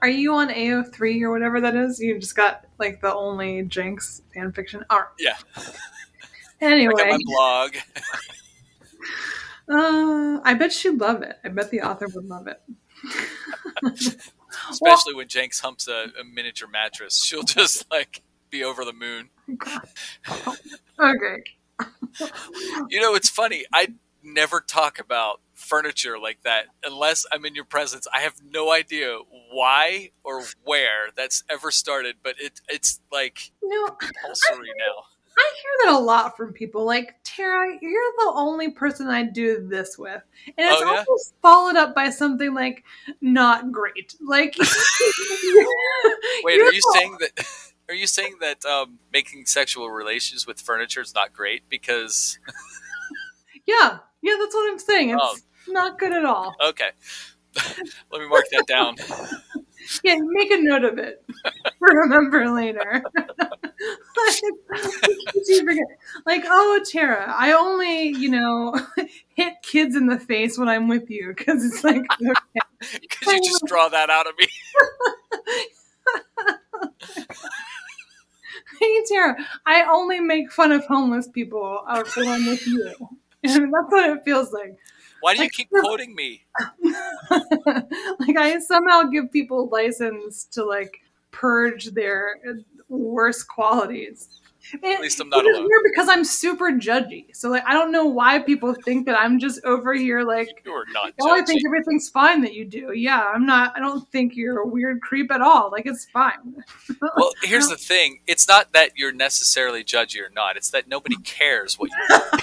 Are 0.00 0.08
you 0.08 0.34
on 0.34 0.48
AO3 0.48 1.22
or 1.22 1.30
whatever 1.30 1.60
that 1.60 1.76
is? 1.76 2.00
You 2.00 2.18
just 2.18 2.36
got 2.36 2.64
like 2.78 3.00
the 3.00 3.14
only 3.14 3.62
Jenks 3.62 4.22
fan 4.32 4.52
fiction. 4.52 4.84
art. 4.90 5.12
Yeah. 5.18 5.36
Anyway, 6.60 6.94
my 6.96 7.18
blog. 7.24 7.76
Uh, 9.68 10.40
I 10.44 10.54
bet 10.54 10.72
she'd 10.72 11.00
love 11.00 11.22
it. 11.22 11.38
I 11.44 11.48
bet 11.48 11.70
the 11.70 11.82
author 11.82 12.06
would 12.14 12.26
love 12.26 12.46
it. 12.46 12.60
Especially 14.70 15.14
well, 15.14 15.18
when 15.18 15.28
Jenks 15.28 15.60
humps 15.60 15.88
a, 15.88 16.06
a, 16.20 16.24
miniature 16.24 16.68
mattress, 16.68 17.22
she'll 17.24 17.42
just 17.42 17.90
like 17.90 18.22
be 18.50 18.62
over 18.62 18.84
the 18.84 18.92
moon. 18.92 19.30
okay. 20.98 21.42
you 22.88 23.00
know, 23.00 23.14
it's 23.14 23.28
funny. 23.28 23.64
I 23.72 23.88
never 24.24 24.60
talk 24.60 24.98
about 24.98 25.40
furniture 25.54 26.18
like 26.18 26.42
that 26.42 26.66
unless 26.84 27.24
I'm 27.32 27.44
in 27.44 27.54
your 27.54 27.64
presence. 27.64 28.06
I 28.12 28.20
have 28.20 28.34
no 28.44 28.72
idea 28.72 29.18
why 29.50 30.10
or 30.22 30.42
where 30.64 31.10
that's 31.16 31.44
ever 31.48 31.70
started, 31.70 32.16
but 32.22 32.34
it 32.38 32.60
it's 32.68 33.00
like 33.12 33.52
no, 33.62 33.86
compulsory 33.88 34.72
now. 34.76 35.04
I 35.36 35.52
hear 35.60 35.90
that 35.90 35.98
a 35.98 36.02
lot 36.02 36.36
from 36.36 36.52
people. 36.52 36.84
Like 36.84 37.16
Tara, 37.24 37.76
you're 37.80 38.12
the 38.18 38.32
only 38.34 38.70
person 38.70 39.08
I 39.08 39.24
do 39.24 39.66
this 39.68 39.98
with, 39.98 40.22
and 40.46 40.54
it's 40.56 40.82
oh, 40.82 40.92
yeah? 40.92 41.04
always 41.08 41.34
followed 41.42 41.76
up 41.76 41.94
by 41.94 42.10
something 42.10 42.54
like 42.54 42.84
not 43.20 43.72
great. 43.72 44.14
Like, 44.20 44.56
wait, 46.44 46.60
are 46.60 46.72
you 46.72 46.80
the- 46.80 46.92
saying 46.94 47.16
that? 47.20 47.46
Are 47.86 47.94
you 47.94 48.06
saying 48.06 48.36
that 48.40 48.64
um, 48.64 48.98
making 49.12 49.44
sexual 49.44 49.90
relations 49.90 50.46
with 50.46 50.58
furniture 50.58 51.02
is 51.02 51.14
not 51.14 51.34
great 51.34 51.68
because? 51.68 52.38
yeah, 53.66 53.98
yeah, 54.24 54.36
that's 54.40 54.54
what 54.54 54.72
I'm 54.72 54.78
saying. 54.78 55.10
It's 55.10 55.20
oh. 55.22 55.36
not 55.68 55.98
good 55.98 56.12
at 56.12 56.24
all. 56.24 56.54
Okay, 56.64 56.90
let 58.10 58.22
me 58.22 58.28
mark 58.28 58.46
that 58.52 58.66
down. 58.66 58.96
yeah, 60.04 60.16
make 60.18 60.50
a 60.50 60.56
note 60.62 60.84
of 60.84 60.98
it. 60.98 61.22
Remember 61.80 62.50
later. 62.50 63.02
like, 64.16 65.78
like, 66.24 66.44
oh, 66.46 66.80
Tara, 66.90 67.34
I 67.36 67.52
only, 67.52 68.08
you 68.08 68.30
know, 68.30 68.74
hit 69.34 69.54
kids 69.62 69.94
in 69.94 70.06
the 70.06 70.18
face 70.18 70.56
when 70.56 70.70
I'm 70.70 70.88
with 70.88 71.10
you 71.10 71.34
because 71.36 71.62
it's 71.62 71.84
like, 71.84 72.02
because 72.18 73.28
okay. 73.28 73.36
you 73.36 73.42
just 73.42 73.64
draw 73.66 73.90
that 73.90 74.08
out 74.08 74.26
of 74.26 74.32
me. 74.38 74.46
hey 78.80 79.04
Tara, 79.06 79.36
I 79.66 79.82
only 79.82 80.20
make 80.20 80.50
fun 80.50 80.72
of 80.72 80.86
homeless 80.86 81.28
people 81.28 81.84
out 81.86 82.08
when 82.16 82.28
I'm 82.28 82.46
with 82.46 82.66
you. 82.66 82.94
And 83.44 83.64
that's 83.74 83.90
what 83.90 84.10
it 84.10 84.24
feels 84.24 84.52
like. 84.52 84.76
Why 85.20 85.32
do 85.34 85.38
you 85.38 85.44
Like- 85.44 85.52
keep 85.52 85.70
quoting 85.80 86.14
me? 86.14 86.44
like 87.30 88.36
I 88.36 88.58
somehow 88.60 89.04
give 89.04 89.30
people 89.32 89.68
license 89.68 90.44
to 90.52 90.64
like 90.64 91.00
purge 91.30 91.86
their 91.92 92.36
worst 92.88 93.48
qualities. 93.48 94.28
At 94.82 95.00
least 95.02 95.20
I'm 95.20 95.28
not 95.28 95.44
alone. 95.44 95.64
Weird 95.64 95.82
because 95.84 96.08
I'm 96.08 96.24
super 96.24 96.70
judgy. 96.72 97.26
So 97.34 97.50
like 97.50 97.64
I 97.66 97.74
don't 97.74 97.92
know 97.92 98.06
why 98.06 98.38
people 98.38 98.74
think 98.84 99.04
that 99.06 99.18
I'm 99.18 99.38
just 99.38 99.62
over 99.64 99.92
here 99.92 100.22
like 100.22 100.48
You 100.64 100.72
are 100.72 100.86
not 100.92 101.12
oh 101.20 101.34
I 101.34 101.42
think 101.42 101.60
everything's 101.66 102.08
fine 102.08 102.40
that 102.42 102.54
you 102.54 102.64
do. 102.64 102.92
Yeah, 102.94 103.22
I'm 103.34 103.44
not 103.44 103.74
I 103.76 103.80
don't 103.80 104.10
think 104.10 104.36
you're 104.36 104.60
a 104.60 104.66
weird 104.66 105.02
creep 105.02 105.30
at 105.30 105.42
all. 105.42 105.70
Like 105.70 105.84
it's 105.84 106.06
fine. 106.06 106.56
Well, 107.16 107.32
here's 107.42 107.68
the 107.68 107.76
thing. 107.76 108.20
It's 108.26 108.48
not 108.48 108.72
that 108.72 108.92
you're 108.96 109.12
necessarily 109.12 109.84
judgy 109.84 110.18
or 110.20 110.30
not. 110.30 110.56
It's 110.56 110.70
that 110.70 110.88
nobody 110.88 111.16
cares 111.16 111.78
what 111.78 111.90
you 111.90 112.18
do. 112.32 112.38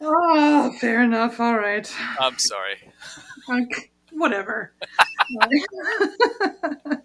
Oh, 0.00 0.72
fair 0.80 1.02
enough. 1.02 1.38
All 1.40 1.56
right. 1.56 1.90
I'm 2.18 2.38
sorry. 2.38 2.76
Okay, 3.48 3.90
whatever. 4.10 4.72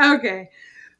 okay, 0.00 0.50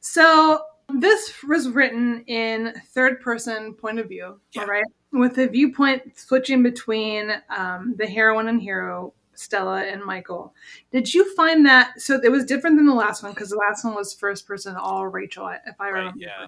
so 0.00 0.62
this 0.94 1.32
was 1.46 1.68
written 1.68 2.24
in 2.26 2.74
third 2.92 3.20
person 3.20 3.74
point 3.74 3.98
of 3.98 4.08
view, 4.08 4.40
Yeah. 4.52 4.62
all 4.62 4.68
right, 4.68 4.84
with 5.12 5.36
the 5.36 5.48
viewpoint 5.48 6.18
switching 6.18 6.62
between 6.62 7.32
um, 7.56 7.94
the 7.96 8.06
heroine 8.06 8.48
and 8.48 8.60
hero, 8.60 9.12
Stella 9.40 9.82
and 9.82 10.04
Michael. 10.04 10.54
Did 10.92 11.12
you 11.12 11.34
find 11.34 11.64
that? 11.66 12.00
So 12.00 12.20
it 12.22 12.30
was 12.30 12.44
different 12.44 12.76
than 12.76 12.86
the 12.86 12.94
last 12.94 13.22
one 13.22 13.32
because 13.32 13.48
the 13.50 13.56
last 13.56 13.84
one 13.84 13.94
was 13.94 14.12
first 14.14 14.46
person, 14.46 14.76
all 14.76 15.06
Rachel, 15.08 15.48
if 15.66 15.80
I 15.80 15.84
Right, 15.90 15.98
remember. 15.98 16.18
yeah. 16.20 16.46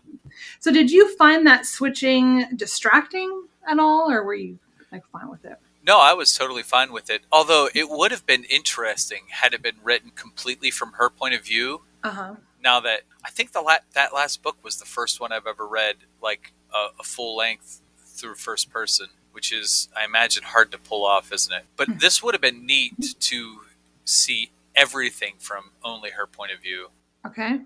So 0.60 0.70
did 0.72 0.90
you 0.90 1.14
find 1.16 1.46
that 1.46 1.66
switching 1.66 2.46
distracting 2.56 3.46
at 3.68 3.78
all, 3.78 4.10
or 4.10 4.22
were 4.24 4.34
you 4.34 4.58
like 4.90 5.02
fine 5.12 5.30
with 5.30 5.44
it? 5.44 5.56
No, 5.84 5.98
I 5.98 6.12
was 6.12 6.32
totally 6.36 6.62
fine 6.62 6.92
with 6.92 7.10
it. 7.10 7.22
Although 7.32 7.68
it 7.74 7.88
would 7.88 8.10
have 8.12 8.24
been 8.26 8.44
interesting 8.44 9.22
had 9.30 9.52
it 9.54 9.62
been 9.62 9.78
written 9.82 10.10
completely 10.14 10.70
from 10.70 10.92
her 10.92 11.10
point 11.10 11.34
of 11.34 11.44
view. 11.44 11.82
Uh 12.04 12.10
huh. 12.10 12.34
Now 12.62 12.78
that 12.80 13.00
I 13.24 13.30
think 13.30 13.52
the 13.52 13.60
la- 13.62 13.78
that 13.94 14.14
last 14.14 14.42
book 14.42 14.56
was 14.62 14.76
the 14.78 14.84
first 14.84 15.18
one 15.20 15.32
I've 15.32 15.46
ever 15.46 15.66
read, 15.66 15.96
like 16.22 16.52
a, 16.72 16.88
a 17.00 17.02
full 17.02 17.36
length 17.36 17.80
through 17.98 18.34
first 18.36 18.70
person, 18.70 19.06
which 19.32 19.52
is 19.52 19.88
I 19.96 20.04
imagine 20.04 20.44
hard 20.44 20.70
to 20.72 20.78
pull 20.78 21.04
off, 21.04 21.32
isn't 21.32 21.52
it? 21.52 21.64
But 21.76 21.98
this 22.00 22.22
would 22.22 22.34
have 22.34 22.40
been 22.40 22.64
neat 22.64 23.16
to 23.18 23.60
see 24.04 24.50
everything 24.74 25.34
from 25.38 25.70
only 25.84 26.10
her 26.10 26.26
point 26.26 26.52
of 26.52 26.60
view. 26.60 26.88
Okay. 27.26 27.60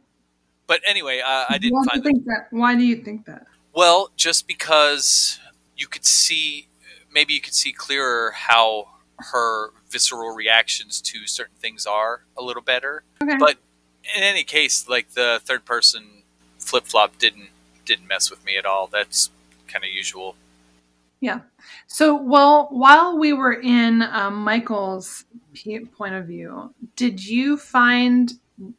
But 0.67 0.81
anyway, 0.87 1.21
uh, 1.21 1.45
I 1.49 1.59
didn't 1.59 1.71
do 1.71 1.77
you 1.77 1.85
find 1.85 2.03
think 2.03 2.25
that? 2.25 2.49
Why 2.51 2.75
do 2.75 2.85
you 2.85 2.97
think 2.97 3.27
that? 3.27 3.47
Well, 3.73 4.11
just 4.17 4.49
because 4.49 5.39
you 5.77 5.87
could 5.87 6.05
see, 6.05 6.69
maybe 7.13 7.35
you 7.35 7.41
could 7.41 7.55
see 7.55 7.73
clearer 7.73 8.33
how 8.35 8.89
her 9.19 9.71
visceral 9.89 10.35
reactions 10.35 11.01
to 11.01 11.27
certain 11.27 11.57
things 11.59 11.87
are 11.87 12.23
a 12.37 12.43
little 12.43 12.63
better. 12.63 13.05
Okay. 13.23 13.37
But 13.39 13.57
in 14.17 14.23
any 14.23 14.45
case, 14.45 14.89
like 14.89 15.11
the 15.11 15.41
third 15.45 15.65
person 15.65 16.23
flip 16.59 16.85
flop 16.87 17.19
didn't 17.19 17.51
didn't 17.85 18.09
mess 18.09 18.31
with 18.31 18.45
me 18.45 18.57
at 18.57 18.67
all. 18.67 18.89
That's 18.89 19.31
kind 19.69 19.85
of 19.85 19.91
usual. 19.91 20.35
Yeah. 21.27 21.41
So, 21.89 22.15
well, 22.15 22.69
while 22.71 23.19
we 23.19 23.33
were 23.33 23.55
in 23.55 24.01
um, 24.01 24.45
Michael's 24.45 25.25
point 25.99 26.15
of 26.15 26.25
view, 26.29 26.73
did 26.95 27.27
you 27.27 27.57
find 27.57 28.33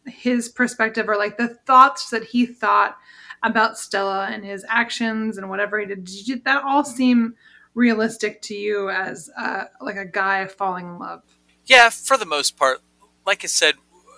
his 0.06 0.48
perspective 0.48 1.10
or 1.10 1.18
like 1.18 1.38
the 1.38 1.50
thoughts 1.50 2.10
that 2.12 2.24
he 2.24 2.46
thought 2.46 2.96
about 3.44 3.78
Stella 3.78 4.30
and 4.32 4.46
his 4.46 4.66
actions 4.70 5.38
and 5.38 5.50
whatever 5.50 5.78
he 5.78 5.88
did? 5.88 6.06
Did 6.06 6.26
you, 6.26 6.42
that 6.46 6.64
all 6.64 6.86
seem 6.86 7.36
realistic 7.74 8.42
to 8.44 8.56
you 8.56 8.90
as 8.92 9.30
uh, 9.38 9.66
like 9.82 9.98
a 9.98 10.06
guy 10.06 10.48
falling 10.48 10.88
in 10.88 11.00
love? 11.00 11.24
Yeah, 11.66 11.90
for 11.90 12.16
the 12.16 12.26
most 12.26 12.56
part, 12.56 12.80
like 13.26 13.44
I 13.44 13.48
said, 13.48 13.76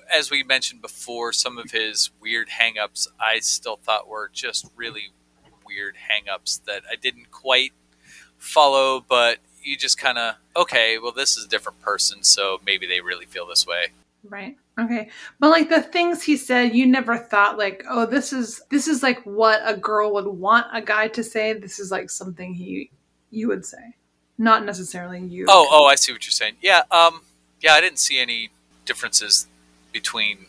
as 0.07 0.29
we 0.29 0.43
mentioned 0.43 0.83
before, 0.83 1.33
some 1.33 1.57
of 1.57 1.71
his 1.71 2.11
weird 2.21 2.49
hangups 2.61 3.07
I 3.19 3.39
still 3.39 3.77
thought 3.77 4.07
were 4.07 4.29
just 4.31 4.69
really 4.75 5.13
weird 5.65 5.95
hangups 6.11 6.63
that 6.65 6.83
I 6.91 6.95
didn't 6.95 7.31
quite 7.31 7.73
follow, 8.39 9.03
but 9.07 9.37
you 9.63 9.77
just 9.77 9.99
kind 9.99 10.17
of, 10.17 10.35
okay, 10.55 10.97
well, 10.97 11.11
this 11.11 11.37
is 11.37 11.45
a 11.45 11.47
different 11.47 11.79
person, 11.81 12.23
so 12.23 12.59
maybe 12.65 12.87
they 12.87 13.01
really 13.01 13.25
feel 13.25 13.45
this 13.45 13.67
way. 13.67 13.87
Right. 14.27 14.57
Okay. 14.77 15.09
But 15.39 15.49
like 15.49 15.69
the 15.69 15.81
things 15.81 16.23
he 16.23 16.35
said, 16.35 16.75
you 16.75 16.85
never 16.85 17.17
thought 17.17 17.57
like, 17.57 17.83
oh, 17.89 18.05
this 18.05 18.33
is 18.33 18.61
this 18.69 18.87
is 18.87 19.01
like 19.01 19.21
what 19.23 19.61
a 19.63 19.75
girl 19.75 20.13
would 20.13 20.27
want 20.27 20.67
a 20.73 20.81
guy 20.81 21.07
to 21.09 21.23
say. 21.23 21.53
This 21.53 21.79
is 21.79 21.91
like 21.91 22.09
something 22.09 22.53
he 22.53 22.89
you 23.31 23.47
would 23.47 23.65
say. 23.65 23.95
Not 24.37 24.65
necessarily 24.65 25.19
you. 25.21 25.45
Oh, 25.47 25.67
oh, 25.69 25.85
I 25.85 25.95
see 25.95 26.11
what 26.11 26.25
you're 26.25 26.31
saying. 26.31 26.55
Yeah, 26.61 26.83
um, 26.91 27.21
yeah, 27.61 27.73
I 27.73 27.81
didn't 27.81 27.99
see 27.99 28.19
any 28.19 28.49
differences 28.85 29.47
between 29.91 30.47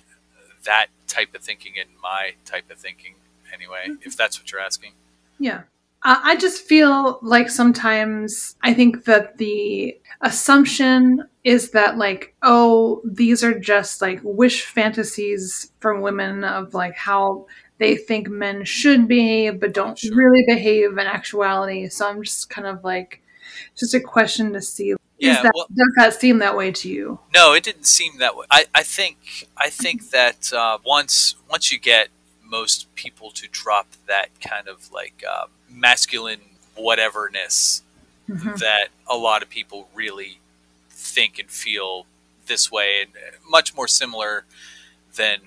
that 0.64 0.86
type 1.09 1.34
of 1.34 1.43
thinking 1.43 1.72
and 1.78 1.88
my 2.01 2.34
type 2.45 2.70
of 2.70 2.78
thinking, 2.78 3.14
anyway, 3.53 3.97
if 4.03 4.16
that's 4.16 4.38
what 4.38 4.53
you're 4.53 4.61
asking. 4.61 4.93
Yeah. 5.38 5.62
I 6.03 6.36
just 6.36 6.62
feel 6.62 7.18
like 7.20 7.51
sometimes 7.51 8.57
I 8.62 8.72
think 8.72 9.05
that 9.05 9.36
the 9.38 9.98
assumption 10.22 11.24
is 11.44 11.70
that, 11.72 11.98
like, 11.98 12.34
oh, 12.42 13.03
these 13.05 13.44
are 13.44 13.59
just 13.59 14.01
like 14.01 14.20
wish 14.22 14.64
fantasies 14.64 15.72
from 15.80 16.01
women 16.01 16.42
of 16.44 16.72
like 16.74 16.96
how 16.96 17.46
they 17.78 17.96
think 17.96 18.28
men 18.28 18.64
should 18.64 19.09
behave, 19.09 19.61
but 19.61 19.74
don't 19.74 19.98
Sure. 19.98 20.14
really 20.16 20.44
behave 20.46 20.92
in 20.92 21.07
actuality. 21.07 21.88
So 21.88 22.09
I'm 22.09 22.22
just 22.22 22.48
kind 22.51 22.66
of 22.66 22.82
like, 22.84 23.22
just 23.78 23.94
a 23.94 24.01
question 24.01 24.53
to 24.55 24.62
see. 24.62 24.94
Yeah, 25.18 25.32
is 25.36 25.42
that, 25.42 25.53
well- 25.55 25.66
does 25.74 25.92
that 25.96 26.20
seem 26.20 26.38
that 26.38 26.57
way 26.57 26.72
to 26.72 26.88
you? 26.88 27.18
No, 27.34 27.53
it 27.53 27.62
didn't 27.62 27.84
seem 27.86 28.18
that 28.18 28.36
way. 28.36 28.46
I, 28.51 28.64
I 28.74 28.82
think 28.82 29.48
I 29.57 29.68
think 29.68 30.11
that 30.11 30.51
uh, 30.53 30.78
once 30.84 31.36
once 31.51 31.70
you 31.70 31.78
get 31.78 32.09
most 32.51 32.92
people 32.94 33.30
to 33.30 33.46
drop 33.48 33.86
that 34.07 34.28
kind 34.40 34.68
of 34.68 34.90
like 34.92 35.22
uh, 35.28 35.46
masculine 35.70 36.40
whateverness 36.76 37.82
Mhm. 38.28 38.59
that 38.59 38.88
a 39.09 39.16
lot 39.16 39.42
of 39.42 39.48
people 39.51 39.88
really 39.94 40.38
think 40.88 41.38
and 41.38 41.51
feel 41.51 42.07
this 42.46 42.70
way, 42.70 43.01
and 43.03 43.11
uh, 43.16 43.36
much 43.48 43.74
more 43.74 43.88
similar 43.88 44.44
than 45.16 45.38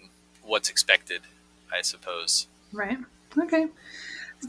what's 0.41 0.69
expected, 0.69 1.21
I 1.71 1.81
suppose. 1.81 2.47
Right. 2.73 2.97
Okay. 3.37 3.67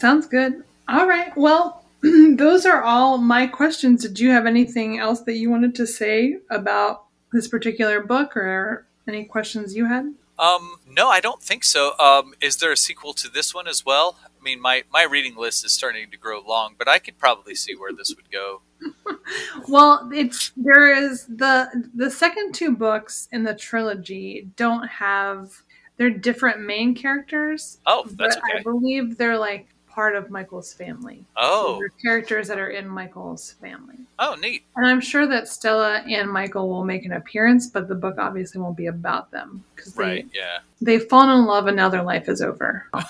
Sounds 0.00 0.26
good. 0.26 0.64
All 0.88 1.06
right. 1.06 1.36
Well, 1.36 1.84
those 2.02 2.66
are 2.66 2.82
all 2.82 3.18
my 3.18 3.46
questions. 3.46 4.02
Did 4.02 4.18
you 4.18 4.30
have 4.30 4.46
anything 4.46 4.98
else 4.98 5.20
that 5.22 5.34
you 5.34 5.48
wanted 5.50 5.74
to 5.76 5.86
say 5.86 6.38
about 6.50 7.04
this 7.32 7.46
particular 7.46 8.00
book 8.00 8.36
or 8.36 8.84
any 9.06 9.24
questions 9.24 9.76
you 9.76 9.86
had? 9.86 10.12
Um, 10.38 10.76
no, 10.88 11.08
I 11.08 11.20
don't 11.20 11.42
think 11.42 11.64
so. 11.64 11.96
Um, 11.98 12.34
is 12.40 12.56
there 12.56 12.72
a 12.72 12.76
sequel 12.76 13.12
to 13.14 13.28
this 13.28 13.54
one 13.54 13.68
as 13.68 13.84
well? 13.84 14.18
I 14.24 14.42
mean, 14.42 14.60
my, 14.60 14.82
my 14.92 15.04
reading 15.04 15.36
list 15.36 15.64
is 15.64 15.72
starting 15.72 16.10
to 16.10 16.16
grow 16.16 16.40
long, 16.40 16.74
but 16.76 16.88
I 16.88 16.98
could 16.98 17.18
probably 17.18 17.54
see 17.54 17.74
where 17.74 17.92
this 17.92 18.14
would 18.16 18.30
go. 18.30 18.62
Well, 19.68 20.10
it's 20.12 20.52
there 20.56 20.92
is 20.92 21.24
the 21.26 21.88
the 21.94 22.10
second 22.10 22.54
two 22.54 22.76
books 22.76 23.28
in 23.32 23.42
the 23.42 23.54
trilogy 23.54 24.48
don't 24.56 24.86
have 24.86 25.62
they're 25.96 26.10
different 26.10 26.60
main 26.60 26.94
characters, 26.94 27.78
Oh, 27.86 28.04
that's 28.12 28.36
but 28.36 28.44
I 28.54 28.62
believe 28.62 29.16
they're 29.16 29.38
like 29.38 29.73
part 29.94 30.16
of 30.16 30.28
Michael's 30.30 30.72
family. 30.74 31.18
So 31.20 31.24
Oh, 31.36 31.78
they're 31.78 31.88
characters 32.02 32.48
that 32.48 32.58
are 32.58 32.70
in 32.70 32.88
Michael's 32.88 33.52
family. 33.60 33.96
oh, 34.18 34.34
neat. 34.34 34.64
And 34.76 34.86
I'm 34.86 35.00
sure 35.00 35.26
that 35.28 35.46
Stella 35.48 35.98
and 36.08 36.28
Michael 36.30 36.68
will 36.68 36.84
make 36.84 37.04
an 37.04 37.12
appearance, 37.12 37.68
but 37.68 37.86
the 37.86 37.94
book 37.94 38.16
obviously 38.18 38.60
won't 38.60 38.76
be 38.76 38.86
about 38.86 39.30
them 39.30 39.62
because 39.76 39.94
they, 39.94 40.02
Right, 40.02 40.28
yeah. 40.34 40.58
they've 40.80 41.04
fallen 41.08 41.30
in 41.38 41.46
love 41.46 41.68
and 41.68 41.76
now 41.76 41.88
their 41.88 42.02
life 42.02 42.28
is 42.28 42.42
over. 42.42 42.86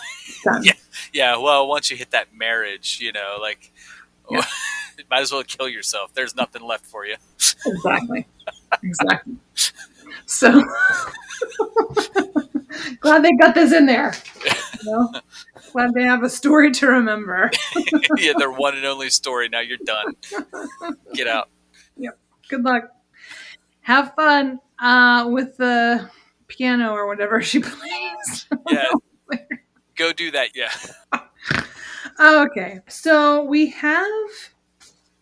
Yeah. 0.62 0.72
Yeah, 1.14 1.36
well, 1.38 1.66
once 1.68 1.90
you 1.90 1.96
hit 1.96 2.10
that 2.10 2.34
marriage, 2.36 2.98
you 3.00 3.12
know, 3.12 3.38
like, 3.40 3.72
Yeah. 4.30 4.44
might 5.10 5.20
as 5.22 5.32
well 5.32 5.42
kill 5.42 5.68
yourself. 5.70 6.12
There's 6.12 6.36
nothing 6.36 6.62
left 6.62 6.84
for 6.84 7.06
you. 7.06 7.16
Exactly. 7.66 8.26
exactly. 8.82 9.36
So 10.26 10.62
glad 13.00 13.22
they 13.22 13.32
got 13.32 13.54
this 13.54 13.72
in 13.72 13.86
there. 13.86 14.14
You 14.44 14.90
know? 14.90 15.12
Glad 15.72 15.94
they 15.94 16.04
have 16.04 16.22
a 16.22 16.30
story 16.30 16.70
to 16.72 16.86
remember. 16.86 17.50
yeah, 18.16 18.32
their 18.38 18.50
one 18.50 18.76
and 18.76 18.84
only 18.84 19.10
story. 19.10 19.48
Now 19.48 19.60
you're 19.60 19.78
done. 19.84 20.14
Get 21.14 21.26
out. 21.26 21.48
Yep. 21.96 22.18
Good 22.48 22.64
luck. 22.64 22.84
Have 23.80 24.14
fun 24.14 24.60
uh, 24.78 25.28
with 25.30 25.56
the 25.56 26.08
piano 26.48 26.92
or 26.92 27.06
whatever 27.06 27.42
she 27.42 27.60
plays. 27.60 28.46
Yeah. 28.70 28.90
Go 29.96 30.12
do 30.12 30.30
that. 30.30 30.50
Yeah. 30.54 30.72
Okay, 32.20 32.80
so 32.88 33.42
we 33.44 33.70
have 33.70 34.06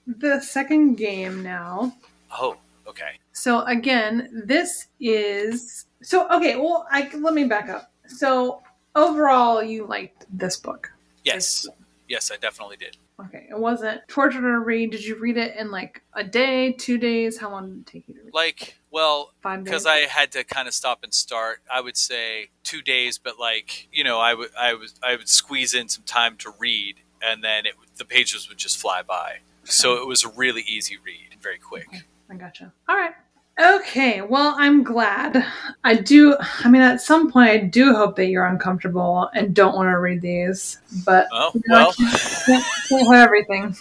the 0.07 0.41
second 0.41 0.97
game 0.97 1.43
now. 1.43 1.95
Oh, 2.31 2.57
okay. 2.87 3.19
So 3.43 3.63
again, 3.63 4.45
this 4.47 4.87
is 5.01 5.87
so 6.01 6.31
okay. 6.31 6.55
Well, 6.55 6.87
I 6.93 7.11
let 7.13 7.35
me 7.35 7.43
back 7.43 7.69
up. 7.69 7.91
So 8.07 8.63
overall, 8.95 9.65
you 9.65 9.85
liked 9.85 10.27
this 10.33 10.57
book. 10.57 10.93
Yes, 11.25 11.67
yes, 12.09 12.31
I 12.31 12.37
definitely 12.37 12.77
did. 12.77 12.99
Okay, 13.19 13.49
it 13.51 13.59
wasn't 13.59 14.01
torture 14.07 14.41
to 14.41 14.61
read. 14.61 14.93
Did 14.93 15.05
you 15.05 15.17
read 15.17 15.37
it 15.37 15.57
in 15.57 15.73
like 15.73 16.03
a 16.13 16.23
day, 16.23 16.71
two 16.71 16.99
days? 16.99 17.37
How 17.37 17.51
long 17.51 17.69
did 17.69 17.79
it 17.81 17.87
take 17.87 18.05
you 18.07 18.15
to 18.15 18.21
read? 18.27 18.33
Like, 18.33 18.77
well, 18.93 19.33
because 19.43 19.87
I 19.87 20.07
had 20.07 20.31
to 20.33 20.45
kind 20.45 20.69
of 20.69 20.75
stop 20.75 21.03
and 21.03 21.13
start. 21.13 21.63
I 21.69 21.81
would 21.81 21.97
say 21.97 22.51
two 22.63 22.81
days, 22.81 23.19
but 23.19 23.41
like 23.41 23.89
you 23.91 24.05
know, 24.05 24.21
I 24.21 24.35
would 24.35 24.51
I 24.57 24.75
was 24.75 24.95
I 25.03 25.17
would 25.17 25.29
squeeze 25.29 25.75
in 25.75 25.89
some 25.89 26.05
time 26.05 26.37
to 26.37 26.55
read, 26.61 26.99
and 27.21 27.43
then 27.43 27.67
it 27.67 27.75
the 27.97 28.05
pages 28.05 28.49
would 28.49 28.59
just 28.59 28.79
fly 28.79 29.03
by. 29.03 29.39
So 29.65 29.95
it 29.95 30.07
was 30.07 30.23
a 30.23 30.29
really 30.29 30.63
easy 30.63 30.97
read, 31.05 31.41
very 31.43 31.59
quick. 31.59 31.89
Okay. 31.89 32.03
I 32.31 32.37
gotcha. 32.37 32.73
All 32.89 32.97
right. 32.97 33.15
Okay, 33.61 34.23
well, 34.23 34.55
I'm 34.57 34.83
glad. 34.83 35.45
I 35.85 35.95
do. 35.97 36.35
I 36.41 36.71
mean, 36.71 36.81
at 36.81 37.03
some 37.03 37.31
point, 37.31 37.51
I 37.51 37.59
do 37.59 37.95
hope 37.95 38.17
that 38.17 38.27
you're 38.27 38.47
uncomfortable 38.47 39.29
and 39.35 39.55
don't 39.55 39.75
want 39.75 39.89
to 39.89 39.99
read 39.99 40.23
these. 40.23 40.79
But 41.05 41.29
Oh 41.33 41.51
you 41.55 41.61
know, 41.67 41.77
I 41.77 41.83
well, 41.83 41.93
can't, 41.93 42.65
can't 42.89 43.13
have 43.13 43.27
everything. 43.27 43.77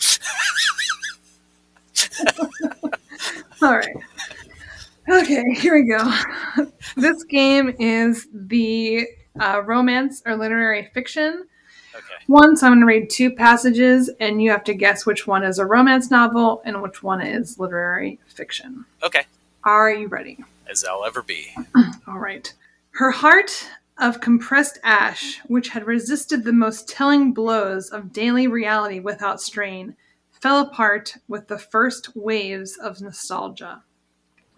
All 3.61 3.76
right. 3.76 3.95
Okay, 5.09 5.43
here 5.55 5.76
we 5.76 5.84
go. 5.84 6.13
This 6.95 7.24
game 7.24 7.74
is 7.80 8.28
the 8.34 9.07
uh, 9.39 9.61
romance 9.65 10.22
or 10.26 10.36
literary 10.36 10.89
fiction 10.93 11.45
okay, 11.95 12.05
one. 12.28 12.55
So 12.57 12.67
I'm 12.67 12.74
going 12.74 12.82
to 12.82 12.86
read 12.86 13.09
two 13.09 13.32
passages, 13.32 14.09
and 14.19 14.41
you 14.41 14.51
have 14.51 14.63
to 14.65 14.74
guess 14.74 15.05
which 15.05 15.28
one 15.28 15.43
is 15.43 15.59
a 15.59 15.65
romance 15.65 16.11
novel 16.11 16.61
and 16.65 16.82
which 16.82 17.01
one 17.03 17.22
is 17.22 17.57
literary 17.59 18.19
fiction. 18.28 18.86
okay, 19.03 19.24
Are 19.64 19.91
you 19.91 20.07
ready? 20.07 20.43
as 20.72 20.86
I'll 20.86 21.05
ever 21.05 21.22
be. 21.22 21.53
All 22.07 22.18
right. 22.18 22.51
Her 22.91 23.12
heart 23.12 23.68
of 23.97 24.22
compressed 24.22 24.80
ash, 24.84 25.39
which 25.47 25.70
had 25.70 25.86
resisted 25.86 26.43
the 26.43 26.53
most 26.53 26.88
telling 26.88 27.34
blows 27.34 27.89
of 27.89 28.14
daily 28.14 28.47
reality 28.47 28.99
without 28.99 29.41
strain, 29.41 29.95
fell 30.32 30.62
apart 30.62 31.18
with 31.28 31.47
the 31.47 31.59
first 31.59 32.16
waves 32.16 32.78
of 32.78 33.01
nostalgia. 33.01 33.84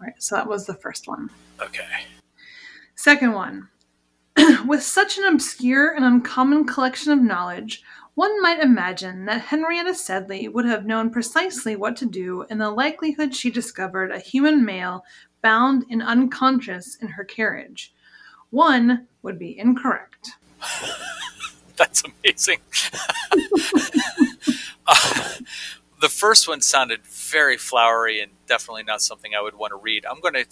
All 0.00 0.06
right, 0.06 0.14
so 0.22 0.36
that 0.36 0.48
was 0.48 0.66
the 0.66 0.74
first 0.74 1.06
one. 1.08 1.28
Okay, 1.60 1.84
Second 2.94 3.32
one. 3.32 3.68
With 4.66 4.82
such 4.82 5.18
an 5.18 5.24
obscure 5.24 5.92
and 5.94 6.04
uncommon 6.04 6.64
collection 6.64 7.12
of 7.12 7.20
knowledge, 7.20 7.82
one 8.14 8.40
might 8.42 8.60
imagine 8.60 9.24
that 9.24 9.40
Henrietta 9.40 9.94
Sedley 9.94 10.48
would 10.48 10.64
have 10.64 10.86
known 10.86 11.10
precisely 11.10 11.76
what 11.76 11.96
to 11.96 12.06
do 12.06 12.46
in 12.48 12.58
the 12.58 12.70
likelihood 12.70 13.34
she 13.34 13.50
discovered 13.50 14.10
a 14.10 14.18
human 14.18 14.64
male 14.64 15.04
bound 15.42 15.84
and 15.90 16.02
unconscious 16.02 16.96
in 16.96 17.08
her 17.08 17.24
carriage. 17.24 17.92
One 18.50 19.08
would 19.22 19.38
be 19.38 19.58
incorrect. 19.58 20.30
that's 21.76 22.02
amazing. 22.04 22.60
Uh, 24.86 25.28
the 26.02 26.10
first 26.10 26.46
one 26.46 26.60
sounded 26.60 27.00
very 27.06 27.56
flowery 27.56 28.20
and 28.20 28.30
definitely 28.46 28.82
not 28.82 29.00
something 29.00 29.34
I 29.34 29.40
would 29.40 29.54
want 29.54 29.70
to 29.70 29.76
read. 29.76 30.04
I'm 30.04 30.20
gonna 30.20 30.44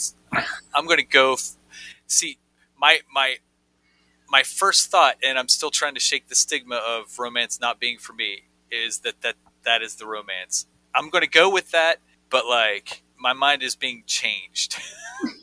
I'm 0.75 0.87
gonna 0.87 1.03
go 1.03 1.35
f- 1.35 1.51
see 2.07 2.39
my 2.81 3.01
my 3.13 3.37
my 4.33 4.43
first 4.43 4.91
thought, 4.91 5.17
and 5.23 5.39
I'm 5.39 5.49
still 5.49 5.71
trying 5.71 5.93
to 5.95 6.01
shake 6.01 6.29
the 6.29 6.35
stigma 6.35 6.77
of 6.77 7.19
romance 7.19 7.61
not 7.61 7.79
being 7.79 7.99
for 7.99 8.15
me, 8.15 8.45
is 8.71 9.01
that 9.01 9.21
that 9.21 9.35
that 9.65 9.83
is 9.83 9.97
the 9.97 10.07
romance. 10.07 10.67
I'm 10.95 11.11
gonna 11.11 11.27
go 11.27 11.51
with 11.51 11.71
that, 11.73 11.97
but 12.31 12.47
like 12.47 13.03
my 13.19 13.35
mind 13.35 13.63
is 13.63 13.77
being 13.77 14.03
changed. 14.07 14.79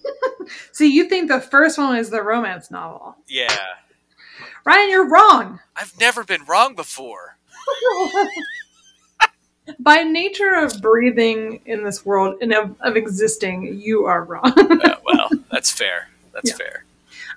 See, 0.73 0.91
you 0.91 1.07
think 1.07 1.29
the 1.29 1.39
first 1.39 1.77
one 1.77 1.95
is 1.97 2.09
the 2.09 2.23
romance 2.23 2.71
novel. 2.71 3.15
yeah, 3.27 3.55
Ryan, 4.65 4.89
you're 4.89 5.07
wrong. 5.07 5.59
I've 5.75 5.93
never 5.99 6.23
been 6.23 6.43
wrong 6.45 6.73
before. 6.75 7.37
By 9.79 9.97
nature 10.01 10.55
of 10.55 10.81
breathing 10.81 11.61
in 11.67 11.83
this 11.83 12.03
world 12.03 12.37
and 12.41 12.51
of, 12.53 12.75
of 12.81 12.97
existing, 12.97 13.79
you 13.79 14.05
are 14.05 14.23
wrong. 14.23 14.51
Uh, 14.57 14.95
well, 15.05 15.29
that's 15.51 15.71
fair. 15.71 16.09
That's 16.33 16.49
Yeah. 16.49 16.55
fair. 16.57 16.85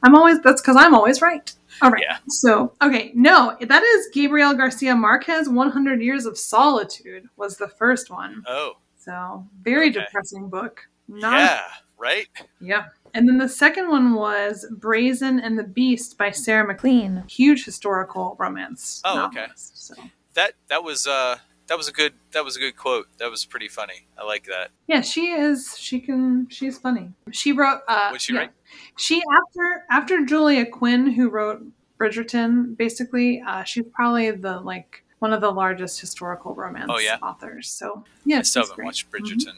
I'm 0.03 0.15
always 0.15 0.41
that's 0.41 0.61
because 0.61 0.77
I'm 0.77 0.95
always 0.95 1.23
right. 1.23 1.53
All 1.81 1.91
right. 1.91 2.03
Yeah. 2.09 2.19
So 2.29 2.73
okay, 2.83 3.13
no, 3.15 3.57
that 3.61 3.83
is 3.83 4.09
Gabriel 4.13 4.55
Garcia 4.55 4.95
Marquez. 4.95 5.49
100 5.49 6.03
Years 6.03 6.27
of 6.27 6.37
Solitude 6.39 7.29
was 7.37 7.57
the 7.57 7.69
first 7.69 8.11
one. 8.11 8.43
Oh, 8.47 8.75
So 8.99 9.47
very 9.63 9.89
Okay. 9.91 10.01
depressing 10.01 10.49
book. 10.49 10.81
Not, 11.09 11.39
yeah, 11.39 11.61
right. 11.99 12.27
yeah. 12.61 12.87
And 13.15 13.29
then 13.29 13.37
the 13.37 13.49
second 13.49 13.89
one 13.91 14.15
was 14.15 14.65
Brazen 14.79 15.41
and 15.41 15.59
the 15.59 15.65
Beast 15.65 16.17
by 16.17 16.31
Sarah 16.31 16.67
MacLean. 16.67 17.25
Huge 17.29 17.65
historical 17.65 18.37
romance. 18.39 19.03
Oh, 19.05 19.27
okay. 19.27 19.47
So 19.57 19.95
that 20.35 20.53
that 20.69 20.83
was 20.83 21.07
uh 21.07 21.37
that 21.73 21.79
was 21.79 21.89
a 21.89 21.93
good 21.93 22.13
that 22.33 22.45
was 22.45 22.55
a 22.57 22.61
good 22.61 22.77
quote. 22.77 23.07
That 23.17 23.31
was 23.31 23.47
pretty 23.47 23.69
funny. 23.69 24.05
I 24.19 24.25
like 24.27 24.45
that. 24.45 24.69
yeah, 24.87 25.01
she 25.01 25.29
is. 25.31 25.75
She 25.79 26.01
can. 26.01 26.47
She's 26.51 26.77
funny. 26.79 27.09
She 27.31 27.53
wrote. 27.53 27.81
Uh, 27.89 28.09
What'd 28.09 28.21
she 28.21 28.35
yeah. 28.35 28.41
write? 28.41 28.51
She 28.99 29.23
after 29.41 29.85
after 29.91 30.25
Julia 30.27 30.67
Quinn, 30.67 31.07
who 31.13 31.31
wrote 31.31 31.63
Bridgerton, 31.99 32.77
basically, 32.77 33.41
uh, 33.47 33.63
she's 33.65 33.85
probably 33.95 34.31
the 34.33 34.61
like 34.61 35.03
one 35.21 35.33
of 35.33 35.41
the 35.41 35.51
largest 35.51 35.99
historical 35.99 36.55
romance 36.55 36.91
Oh, 36.93 36.99
yeah? 36.99 37.17
authors. 37.23 37.69
So 37.71 38.05
yeah, 38.27 38.41
I 38.41 38.43
still 38.43 38.65
haven't 38.65 38.77
great. 38.77 38.85
watched 38.85 39.11
Mhm. 39.11 39.21
Bridgerton, 39.21 39.57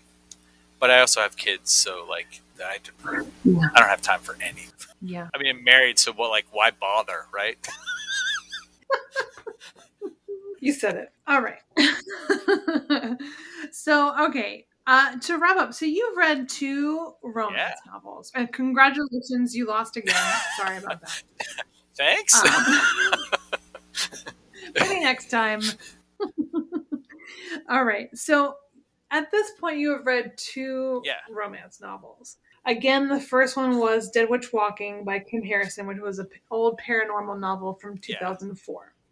but 0.78 0.92
I 0.92 1.00
also 1.00 1.20
have 1.20 1.36
kids, 1.36 1.72
so 1.72 2.06
like 2.08 2.42
I 2.64 2.78
don't, 2.84 3.26
Yeah. 3.44 3.68
I 3.74 3.80
don't 3.80 3.88
have 3.88 4.02
time 4.02 4.20
for 4.20 4.36
any. 4.40 4.68
Yeah. 5.02 5.28
I 5.34 5.38
mean, 5.38 5.48
I'm 5.56 5.64
married, 5.64 5.98
so 5.98 6.12
what? 6.12 6.30
Like, 6.30 6.46
why 6.52 6.70
bother, 6.70 7.26
right? 7.34 7.58
You 10.64 10.72
said 10.72 10.96
it. 10.96 11.12
All 11.26 11.42
right. 11.42 11.60
so, 13.70 14.14
okay. 14.28 14.66
Uh, 14.86 15.18
to 15.18 15.38
wrap 15.38 15.56
up, 15.56 15.72
so 15.74 15.84
you've 15.86 16.16
read 16.16 16.48
two 16.48 17.12
romance 17.22 17.80
novels, 17.86 18.30
and 18.34 18.52
congratulations, 18.52 19.54
you 19.56 19.66
lost 19.66 19.96
again. 19.96 20.14
Sorry 20.58 20.76
about 20.78 21.00
that. 21.00 21.22
Thanks. 21.96 22.34
Um, 22.44 23.20
maybe 24.80 25.00
next 25.00 25.30
time. 25.30 25.62
All 27.70 27.84
right. 27.84 28.08
So, 28.16 28.56
at 29.10 29.30
this 29.30 29.52
point, 29.60 29.78
you 29.78 29.90
have 29.96 30.04
read 30.06 30.32
two 30.36 31.00
Yeah. 31.04 31.14
romance 31.30 31.80
novels. 31.80 32.36
Again, 32.66 33.08
the 33.08 33.20
first 33.20 33.56
one 33.56 33.78
was 33.78 34.10
Dead 34.10 34.28
Witch 34.28 34.52
Walking 34.52 35.04
by 35.04 35.18
Kim 35.18 35.42
Harrison, 35.42 35.86
which 35.86 35.98
was 35.98 36.18
an 36.18 36.28
old 36.50 36.78
paranormal 36.80 37.38
novel 37.38 37.74
from 37.74 37.98
Yeah. 38.06 38.16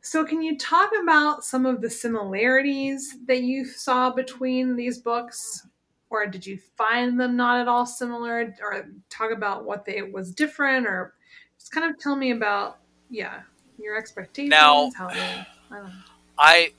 2004. 0.03 0.05
So, 0.05 0.25
can 0.25 0.43
you 0.43 0.59
talk 0.59 0.91
about 1.03 1.45
some 1.45 1.67
of 1.67 1.81
the 1.81 1.91
similarities 1.91 3.17
that 3.27 3.43
you 3.43 3.65
saw 3.65 4.11
between 4.11 4.77
these 4.77 4.99
books? 4.99 5.67
Or 6.11 6.27
did 6.27 6.45
you 6.47 6.59
find 6.77 7.19
them 7.19 7.37
not 7.37 7.61
at 7.61 7.69
all 7.69 7.87
similar? 7.87 8.55
Or 8.61 8.87
talk 9.09 9.31
about 9.33 9.65
what 9.65 9.85
they 9.87 10.03
was 10.03 10.33
different? 10.33 10.87
Or 10.87 11.15
just 11.59 11.73
kind 11.73 11.91
of 11.91 11.99
tell 11.99 12.17
me 12.17 12.33
about, 12.33 12.79
yeah, 13.09 13.41
your 13.79 13.97
expectations. 13.97 14.51
Now- 14.51 14.91
how 14.97 15.09
they, 15.09 15.21
I 15.21 15.47
don't 15.71 15.85
know. 15.85 15.93
I 16.39 16.73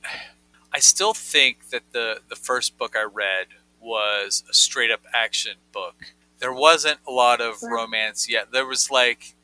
I 0.74 0.80
still 0.80 1.14
think 1.14 1.70
that 1.70 1.84
the 1.92 2.22
the 2.28 2.36
first 2.36 2.78
book 2.78 2.96
I 2.96 3.04
read 3.04 3.48
was 3.80 4.44
a 4.50 4.54
straight 4.54 4.92
up 4.92 5.02
action 5.14 5.58
book. 5.72 6.14
There 6.40 6.54
wasn't 6.54 7.00
a 7.08 7.12
lot 7.12 7.40
of 7.42 7.62
Right. 7.62 7.72
romance 7.72 8.28
yet. 8.30 8.52
There 8.52 8.66
was 8.66 8.90
like 8.92 9.36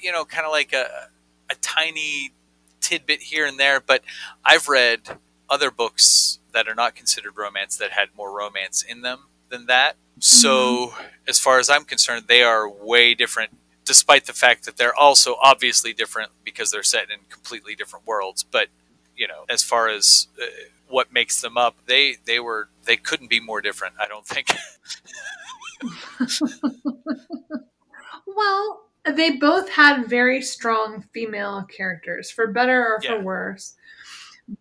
you 0.00 0.12
know, 0.12 0.24
kind 0.24 0.46
of 0.46 0.52
like 0.52 0.72
a 0.72 1.08
a 1.50 1.54
tiny 1.56 2.32
tidbit 2.80 3.22
here 3.22 3.46
and 3.46 3.58
there, 3.58 3.80
but 3.80 4.02
I've 4.44 4.68
read 4.68 5.00
other 5.48 5.70
books 5.70 6.38
that 6.52 6.68
are 6.68 6.74
not 6.74 6.94
considered 6.94 7.36
romance 7.36 7.76
that 7.76 7.92
had 7.92 8.08
more 8.16 8.36
romance 8.36 8.82
in 8.82 9.02
them 9.02 9.26
than 9.48 9.66
that. 9.66 9.96
So, 10.18 10.94
as 11.28 11.38
far 11.38 11.58
as 11.58 11.68
I'm 11.68 11.84
concerned, 11.84 12.24
they 12.26 12.42
are 12.42 12.68
way 12.68 13.14
different 13.14 13.56
despite 13.86 14.26
the 14.26 14.32
fact 14.32 14.64
that 14.64 14.76
they're 14.76 14.94
also 14.94 15.36
obviously 15.40 15.92
different 15.94 16.32
because 16.44 16.70
they're 16.70 16.82
set 16.82 17.10
in 17.10 17.20
completely 17.30 17.74
different 17.74 18.06
worlds, 18.06 18.42
but 18.42 18.68
you 19.16 19.26
know, 19.26 19.44
as 19.48 19.62
far 19.62 19.88
as 19.88 20.26
uh, 20.42 20.44
what 20.88 21.12
makes 21.12 21.40
them 21.40 21.56
up, 21.56 21.76
they 21.86 22.16
they 22.26 22.38
were 22.38 22.68
they 22.84 22.96
couldn't 22.96 23.30
be 23.30 23.40
more 23.40 23.62
different. 23.62 23.94
I 23.98 24.06
don't 24.06 24.26
think. 24.26 24.52
They 29.14 29.36
both 29.36 29.68
had 29.68 30.06
very 30.08 30.42
strong 30.42 31.02
female 31.12 31.64
characters, 31.64 32.30
for 32.30 32.48
better 32.48 32.94
or 32.94 33.00
for 33.00 33.14
Yeah. 33.16 33.22
worse. 33.22 33.74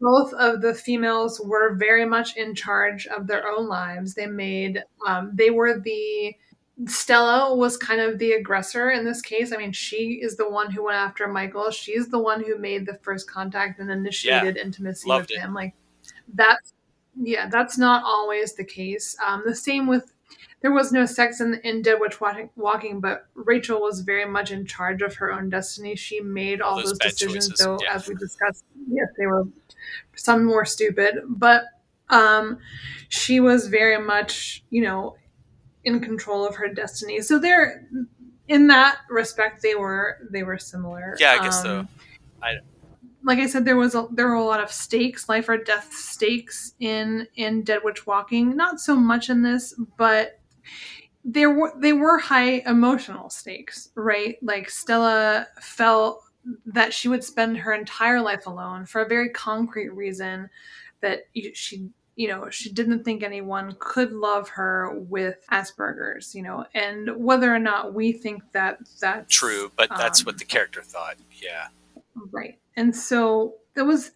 Both 0.02 0.34
of 0.34 0.62
the 0.62 0.74
females 0.74 1.40
were 1.44 1.76
very 1.76 2.06
much 2.06 2.36
in 2.38 2.56
charge 2.56 3.06
of 3.08 3.28
their 3.28 3.48
own 3.48 3.68
lives. 3.68 4.14
They 4.14 4.26
made, 4.28 4.84
um, 5.08 5.32
they 5.34 5.50
were 5.52 5.80
the, 5.80 6.36
Stella 6.88 7.56
was 7.56 7.78
kind 7.78 8.02
of 8.02 8.18
the 8.20 8.34
aggressor 8.34 8.90
in 8.92 9.06
this 9.06 9.22
case. 9.22 9.54
I 9.54 9.58
mean, 9.58 9.72
she 9.72 10.20
is 10.22 10.36
the 10.36 10.50
one 10.50 10.70
who 10.72 10.84
went 10.84 10.98
after 10.98 11.28
Michael. 11.28 11.72
She's 11.72 12.08
the 12.10 12.20
one 12.20 12.44
who 12.44 12.58
made 12.58 12.86
the 12.86 13.00
first 13.02 13.30
contact 13.30 13.80
and 13.80 13.90
initiated 13.90 14.58
intimacy 14.58 15.08
Loved 15.08 15.30
with 15.30 15.38
it. 15.38 15.42
him. 15.42 15.54
Like, 15.54 15.74
that's, 16.34 16.74
yeah, 17.16 17.48
that's 17.48 17.78
not 17.78 18.04
always 18.04 18.56
the 18.56 18.66
case. 18.66 19.16
Um, 19.26 19.44
the 19.46 19.56
same 19.56 19.88
with 19.88 20.12
there 20.66 20.72
was 20.72 20.92
no 20.92 21.06
sex 21.06 21.42
in, 21.42 21.62
in 21.64 21.84
Dead 21.84 22.00
Witch 22.00 22.20
Walking, 22.20 23.00
but 23.00 23.28
Rachel 23.36 23.82
was 23.82 24.00
very 24.02 24.26
much 24.26 24.50
in 24.50 24.66
charge 24.66 25.04
of 25.04 25.14
her 25.18 25.32
own 25.32 25.48
destiny. 25.48 25.96
She 25.96 26.22
made 26.22 26.60
all, 26.60 26.72
all 26.72 26.78
those, 26.78 26.98
those 26.98 27.12
decisions, 27.12 27.50
choices. 27.50 27.64
though, 27.64 27.78
yeah. 27.84 27.94
as 27.94 28.08
we 28.08 28.16
discussed, 28.16 28.66
yes, 28.90 29.06
they 29.16 29.28
were 29.28 29.48
some 30.16 30.44
more 30.44 30.66
stupid, 30.66 31.20
but 31.28 31.66
um, 32.10 32.58
she 33.10 33.40
was 33.40 33.68
very 33.68 34.04
much, 34.04 34.64
you 34.72 34.82
know, 34.82 35.18
in 35.84 36.00
control 36.00 36.48
of 36.48 36.56
her 36.56 36.68
destiny. 36.68 37.22
So 37.22 37.38
they're 37.38 37.88
in 38.48 38.66
that 38.66 38.98
respect, 39.08 39.62
they 39.62 39.76
were 39.76 40.18
they 40.32 40.42
were 40.42 40.58
similar. 40.58 41.16
Yeah, 41.20 41.38
I 41.40 41.44
guess 41.44 41.64
um, 41.64 41.64
so. 41.64 41.88
I 42.42 42.54
like 43.24 43.38
I 43.38 43.46
said, 43.46 43.66
there 43.66 43.78
was 43.78 43.94
a, 43.94 44.08
there 44.12 44.28
were 44.28 44.34
a 44.34 44.44
lot 44.44 44.64
of 44.64 44.72
stakes, 44.72 45.30
life 45.30 45.48
or 45.48 45.60
death 45.60 45.94
stakes 45.94 46.74
in 46.80 47.28
in 47.36 47.62
Dead 47.62 47.82
Witch 47.84 48.08
Walking. 48.08 48.56
Not 48.58 48.80
so 48.80 48.96
much 48.96 49.30
in 49.30 49.44
this, 49.44 49.80
but 49.96 50.40
there 51.24 51.50
were 51.50 51.74
they 51.78 51.94
were 51.94 52.20
high 52.20 52.62
emotional 52.66 53.30
stakes, 53.30 53.90
right? 53.96 54.38
Like 54.42 54.70
Stella 54.70 55.48
felt 55.60 56.24
that 56.68 56.94
she 56.94 57.08
would 57.08 57.24
spend 57.24 57.58
her 57.58 57.74
entire 57.74 58.22
life 58.22 58.46
alone 58.46 58.86
for 58.86 59.02
a 59.02 59.08
very 59.08 59.30
concrete 59.30 59.90
reason 59.90 60.50
that 61.02 61.22
she 61.54 61.90
you 62.16 62.28
know 62.28 62.50
she 62.50 62.72
didn't 62.72 63.04
think 63.04 63.24
anyone 63.24 63.76
could 63.80 64.14
love 64.14 64.48
her 64.50 64.94
with 65.10 65.38
asperger's 65.52 66.36
you 66.36 66.44
know? 66.44 66.66
And 66.76 67.10
whether 67.18 67.54
or 67.54 67.60
not 67.60 67.96
we 67.96 68.12
think 68.12 68.44
that 68.52 68.80
that's 69.02 69.34
true 69.34 69.72
but 69.76 69.90
that's 69.90 70.22
um, 70.22 70.26
what 70.26 70.38
the 70.38 70.46
character 70.46 70.84
thought 70.84 71.16
yeah. 71.32 71.68
Right. 72.32 72.60
And 72.78 72.96
so 72.96 73.56
it 73.76 73.82
was 73.82 74.12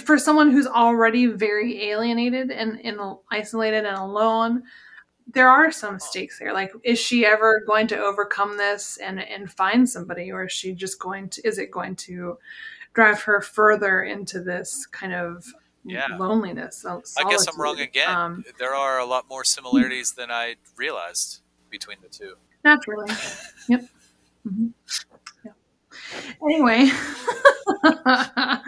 for 0.00 0.18
someone 0.18 0.50
who's 0.50 0.66
already 0.66 1.26
very 1.26 1.90
alienated 1.90 2.50
and, 2.50 2.80
and 2.84 2.98
isolated 3.30 3.84
and 3.84 3.96
alone 3.96 4.62
there 5.26 5.48
are 5.48 5.70
some 5.72 5.98
stakes 5.98 6.38
there 6.38 6.52
like 6.52 6.72
is 6.82 6.98
she 6.98 7.24
ever 7.24 7.62
going 7.66 7.86
to 7.86 7.98
overcome 7.98 8.56
this 8.56 8.98
and 8.98 9.20
and 9.20 9.50
find 9.50 9.88
somebody 9.88 10.30
or 10.30 10.44
is 10.44 10.52
she 10.52 10.72
just 10.72 10.98
going 10.98 11.28
to 11.28 11.46
is 11.46 11.58
it 11.58 11.70
going 11.70 11.96
to 11.96 12.36
drive 12.92 13.22
her 13.22 13.40
further 13.40 14.02
into 14.02 14.40
this 14.40 14.86
kind 14.86 15.14
of 15.14 15.44
yeah. 15.84 16.06
loneliness 16.18 16.78
solitude. 16.78 17.14
i 17.18 17.30
guess 17.30 17.46
i'm 17.48 17.60
wrong 17.60 17.80
again 17.80 18.08
um, 18.08 18.44
there 18.58 18.74
are 18.74 18.98
a 18.98 19.04
lot 19.04 19.28
more 19.28 19.44
similarities 19.44 20.12
than 20.12 20.30
i 20.30 20.54
realized 20.76 21.40
between 21.70 21.96
the 22.02 22.08
two 22.08 22.34
naturally 22.62 23.06
yep 23.68 23.80
mm-hmm. 24.46 24.68
yeah. 25.44 25.52
anyway 26.42 26.90
uh, 27.84 28.58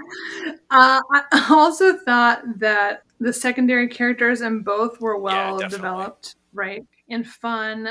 i 0.70 1.46
also 1.50 1.96
thought 1.98 2.42
that 2.56 3.02
the 3.20 3.32
secondary 3.32 3.88
characters 3.88 4.40
in 4.40 4.60
both 4.60 5.00
were 5.00 5.18
well 5.18 5.60
yeah, 5.60 5.68
developed 5.68 6.36
right 6.56 6.84
and 7.08 7.26
fun 7.26 7.88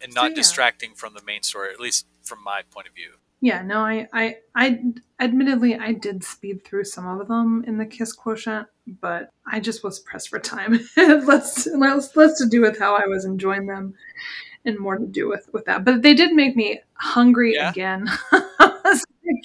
and 0.00 0.14
not 0.14 0.22
so, 0.22 0.28
yeah. 0.28 0.34
distracting 0.34 0.94
from 0.94 1.14
the 1.14 1.22
main 1.22 1.42
story 1.42 1.72
at 1.72 1.80
least 1.80 2.06
from 2.22 2.42
my 2.42 2.62
point 2.70 2.86
of 2.86 2.94
view 2.94 3.12
yeah 3.40 3.62
no 3.62 3.80
I, 3.80 4.08
I 4.12 4.36
i 4.54 4.80
admittedly 5.20 5.76
i 5.76 5.92
did 5.92 6.24
speed 6.24 6.64
through 6.64 6.84
some 6.84 7.20
of 7.20 7.28
them 7.28 7.64
in 7.66 7.78
the 7.78 7.86
kiss 7.86 8.12
quotient 8.12 8.68
but 9.00 9.30
i 9.46 9.60
just 9.60 9.84
was 9.84 10.00
pressed 10.00 10.28
for 10.28 10.38
time 10.38 10.80
less 10.96 11.66
less 11.66 12.16
less 12.16 12.38
to 12.38 12.46
do 12.46 12.60
with 12.60 12.78
how 12.78 12.94
i 12.94 13.06
was 13.06 13.24
enjoying 13.24 13.66
them 13.66 13.94
and 14.64 14.78
more 14.78 14.96
to 14.96 15.06
do 15.06 15.28
with 15.28 15.48
with 15.52 15.64
that 15.66 15.84
but 15.84 16.02
they 16.02 16.14
did 16.14 16.32
make 16.32 16.56
me 16.56 16.80
hungry 16.94 17.54
yeah. 17.54 17.70
again 17.70 18.08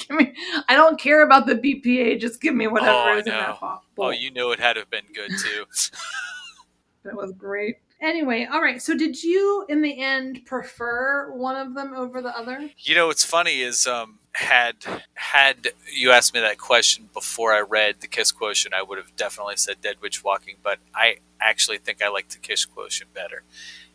me, 0.10 0.34
I 0.68 0.76
don't 0.76 1.00
care 1.00 1.24
about 1.24 1.46
the 1.46 1.56
BPA. 1.56 2.20
Just 2.20 2.42
give 2.42 2.56
me 2.56 2.68
whatever 2.68 3.12
oh, 3.12 3.18
is 3.18 3.28
in 3.28 3.34
that 3.34 3.58
oh, 3.62 3.82
bowl. 3.96 4.06
Oh, 4.08 4.10
you 4.10 4.32
know 4.32 4.52
it 4.52 4.60
had 4.60 4.74
to 4.74 4.82
have 4.82 4.90
been 4.90 5.06
good 5.14 5.32
too. 5.32 5.66
that 7.04 7.16
was 7.16 7.32
great. 7.34 7.78
Anyway, 8.02 8.48
all 8.50 8.62
right. 8.62 8.82
So, 8.82 8.96
did 8.96 9.22
you, 9.22 9.66
in 9.68 9.82
the 9.82 10.02
end, 10.02 10.46
prefer 10.46 11.32
one 11.32 11.56
of 11.56 11.74
them 11.76 11.94
over 11.94 12.22
the 12.22 12.36
other? 12.38 12.70
You 12.78 12.96
know, 12.96 13.08
what's 13.08 13.26
funny 13.26 13.62
is, 13.62 13.86
um, 13.86 14.20
had 14.34 14.76
had 15.16 15.70
you 15.92 16.12
asked 16.12 16.34
me 16.34 16.40
that 16.40 16.58
question 16.58 17.10
before 17.14 17.52
I 17.52 17.60
read 17.60 17.96
the 18.00 18.08
Kiss 18.08 18.32
Quotient, 18.32 18.74
I 18.74 18.84
would 18.84 18.98
have 18.98 19.16
definitely 19.16 19.58
said 19.58 19.82
Dead 19.82 19.98
Witch 20.02 20.24
Walking. 20.24 20.56
But 20.64 20.80
I 20.96 21.18
actually 21.42 21.78
think 21.78 22.02
I 22.02 22.10
like 22.10 22.30
the 22.30 22.38
Kiss 22.38 22.66
Quotient 22.66 23.14
better, 23.14 23.44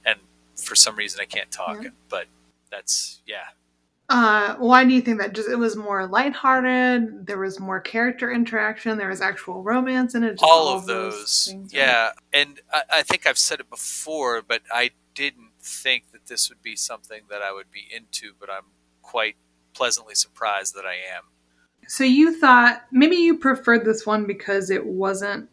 and 0.04 0.18
for 0.56 0.74
some 0.74 0.96
reason 0.96 1.20
I 1.20 1.24
can't 1.24 1.50
talk. 1.50 1.82
Yeah. 1.82 1.90
But 2.08 2.26
that's 2.70 3.22
yeah, 3.26 3.44
uh, 4.10 4.56
why 4.56 4.84
do 4.84 4.92
you 4.92 5.00
think 5.00 5.18
that? 5.18 5.34
Just 5.34 5.48
it 5.48 5.56
was 5.56 5.76
more 5.76 6.06
lighthearted. 6.06 7.26
There 7.26 7.38
was 7.38 7.58
more 7.58 7.80
character 7.80 8.30
interaction. 8.30 8.98
There 8.98 9.08
was 9.08 9.22
actual 9.22 9.62
romance 9.62 10.14
in 10.14 10.22
it. 10.24 10.40
All, 10.42 10.68
all, 10.68 10.76
of 10.76 10.86
those, 10.86 11.48
things, 11.50 11.72
yeah. 11.72 12.10
And 12.32 12.60
I, 12.70 12.82
I, 12.96 13.02
think 13.02 13.26
I've 13.26 13.38
said 13.38 13.60
it 13.60 13.70
before, 13.70 14.42
but 14.42 14.60
I 14.70 14.90
didn't 15.14 15.52
think 15.60 16.12
that 16.12 16.26
this 16.26 16.50
would 16.50 16.62
be 16.62 16.76
something 16.76 17.22
that 17.30 17.40
I 17.40 17.52
would 17.52 17.70
be 17.70 17.86
into. 17.90 18.32
But 18.38 18.50
I'm 18.50 18.66
quite 19.00 19.36
pleasantly 19.72 20.14
surprised 20.14 20.74
that 20.74 20.84
I 20.84 20.96
am. 21.16 21.22
So 21.88 22.04
you 22.04 22.38
thought 22.38 22.82
maybe 22.92 23.16
you 23.16 23.38
preferred 23.38 23.86
this 23.86 24.04
one 24.04 24.26
because 24.26 24.68
it 24.68 24.84
wasn't 24.84 25.48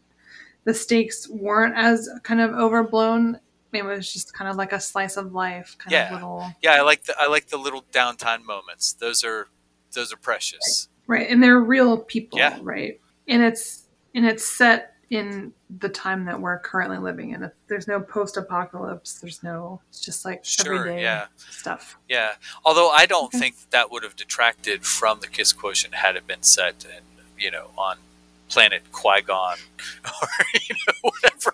the 0.64 0.74
stakes 0.74 1.26
weren't 1.28 1.74
as 1.76 2.08
kind 2.22 2.40
of 2.40 2.52
overblown 2.52 3.40
it 3.72 3.84
was 3.84 4.12
just 4.12 4.34
kind 4.34 4.50
of 4.50 4.56
like 4.56 4.72
a 4.72 4.80
slice 4.80 5.16
of 5.16 5.32
life 5.32 5.76
kind 5.78 5.92
yeah. 5.92 6.06
of 6.06 6.12
little 6.14 6.46
yeah 6.62 6.72
i 6.72 6.82
like 6.82 7.04
the 7.04 7.14
i 7.18 7.26
like 7.26 7.48
the 7.48 7.56
little 7.56 7.84
downtime 7.92 8.44
moments 8.44 8.92
those 8.94 9.24
are 9.24 9.48
those 9.94 10.12
are 10.12 10.16
precious 10.16 10.88
right, 11.06 11.20
right. 11.20 11.30
and 11.30 11.42
they're 11.42 11.60
real 11.60 11.98
people 11.98 12.38
yeah. 12.38 12.58
right 12.62 13.00
and 13.28 13.42
it's 13.42 13.86
and 14.14 14.26
it's 14.26 14.44
set 14.44 14.92
in 15.10 15.52
the 15.78 15.90
time 15.90 16.24
that 16.24 16.40
we're 16.40 16.58
currently 16.58 16.96
living 16.96 17.30
in 17.30 17.50
there's 17.68 17.86
no 17.86 18.00
post-apocalypse 18.00 19.20
there's 19.20 19.42
no 19.42 19.80
it's 19.90 20.00
just 20.00 20.24
like 20.24 20.42
sure, 20.42 20.74
everyday 20.74 21.02
yeah. 21.02 21.26
stuff 21.50 21.98
yeah 22.08 22.32
although 22.64 22.88
i 22.90 23.04
don't 23.04 23.26
okay. 23.26 23.38
think 23.38 23.56
that 23.70 23.90
would 23.90 24.02
have 24.02 24.16
detracted 24.16 24.84
from 24.84 25.20
the 25.20 25.26
kiss 25.26 25.52
quotient 25.52 25.94
had 25.94 26.16
it 26.16 26.26
been 26.26 26.42
set 26.42 26.86
in 26.86 27.02
you 27.38 27.50
know 27.50 27.70
on 27.76 27.98
planet 28.48 28.82
qui-gon 28.90 29.56
or 30.04 30.28
you 30.54 30.74
know 30.86 31.10
whatever 31.10 31.52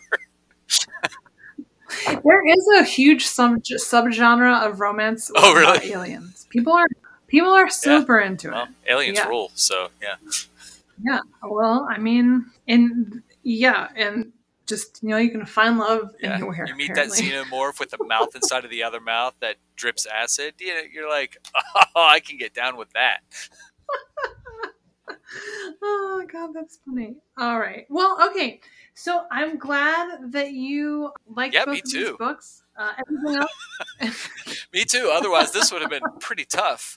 there 2.07 2.47
is 2.47 2.69
a 2.79 2.85
huge 2.85 3.27
sub 3.27 3.63
subgenre 3.63 4.67
of 4.67 4.81
romance. 4.81 5.31
Oh, 5.35 5.55
really? 5.55 5.93
Aliens. 5.93 6.47
People 6.51 6.73
are 6.73 6.87
people 7.27 7.51
are 7.51 7.69
super 7.69 8.21
yeah. 8.21 8.27
into 8.27 8.51
well, 8.51 8.65
it. 8.65 8.93
Aliens 8.93 9.19
yeah. 9.19 9.29
rule. 9.29 9.51
So 9.55 9.89
yeah. 10.03 10.17
Yeah. 11.03 11.21
Well, 11.43 11.87
I 11.91 11.99
mean, 11.99 12.47
and 12.67 13.23
yeah, 13.43 13.89
and 13.97 14.33
just 14.67 15.03
you 15.03 15.09
know, 15.09 15.17
you 15.17 15.31
can 15.31 15.47
find 15.47 15.79
love 15.79 16.15
yeah. 16.21 16.35
anywhere. 16.35 16.67
You 16.69 16.77
meet 16.77 16.91
apparently. 16.91 17.31
that 17.31 17.47
xenomorph 17.47 17.81
with 17.81 17.93
a 17.99 18.05
mouth 18.05 18.35
inside 18.35 18.65
of 18.65 18.71
the 18.71 18.83
other 18.83 19.01
mouth 19.01 19.35
that 19.41 19.57
drips 19.77 20.07
acid. 20.07 20.55
You 20.59 20.75
know, 20.75 20.81
you're 20.93 21.09
like, 21.09 21.39
oh, 21.95 22.07
I 22.09 22.21
can 22.21 22.37
get 22.37 22.55
down 22.55 22.77
with 22.77 22.93
that. 22.93 23.21
oh 25.83 26.25
god, 26.31 26.51
that's 26.55 26.79
funny. 26.85 27.17
All 27.37 27.59
right. 27.59 27.87
Well, 27.89 28.19
okay. 28.31 28.61
So 28.95 29.25
I'm 29.31 29.59
glad 29.59 30.33
that 30.33 30.53
you 30.53 31.13
like 31.29 31.53
yeah, 31.53 31.65
both 31.65 31.79
of 31.79 31.91
too. 31.91 32.05
these 32.05 32.17
books. 32.17 32.63
Uh, 32.77 32.93
everything 32.99 33.43
else. 34.01 34.29
me 34.73 34.85
too. 34.85 35.11
Otherwise, 35.13 35.53
this 35.53 35.73
would 35.73 35.83
have 35.83 35.91
been 35.91 36.03
pretty 36.21 36.45
tough. 36.45 36.97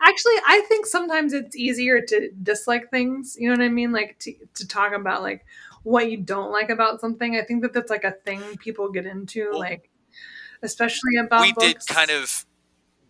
Actually, 0.00 0.34
I 0.46 0.64
think 0.68 0.86
sometimes 0.86 1.32
it's 1.32 1.56
easier 1.56 2.00
to 2.00 2.30
dislike 2.42 2.90
things. 2.90 3.36
You 3.38 3.48
know 3.48 3.56
what 3.56 3.64
I 3.64 3.68
mean? 3.68 3.92
Like 3.92 4.18
to, 4.20 4.34
to 4.54 4.66
talk 4.66 4.92
about 4.92 5.22
like 5.22 5.44
what 5.82 6.10
you 6.10 6.18
don't 6.18 6.50
like 6.50 6.70
about 6.70 7.00
something. 7.00 7.36
I 7.36 7.42
think 7.42 7.62
that 7.62 7.72
that's 7.72 7.90
like 7.90 8.04
a 8.04 8.12
thing 8.12 8.40
people 8.58 8.90
get 8.90 9.06
into, 9.06 9.50
well, 9.50 9.60
like 9.60 9.90
especially 10.62 11.16
about. 11.16 11.42
We 11.42 11.52
books. 11.52 11.86
did 11.86 11.94
kind 11.94 12.10
of 12.10 12.46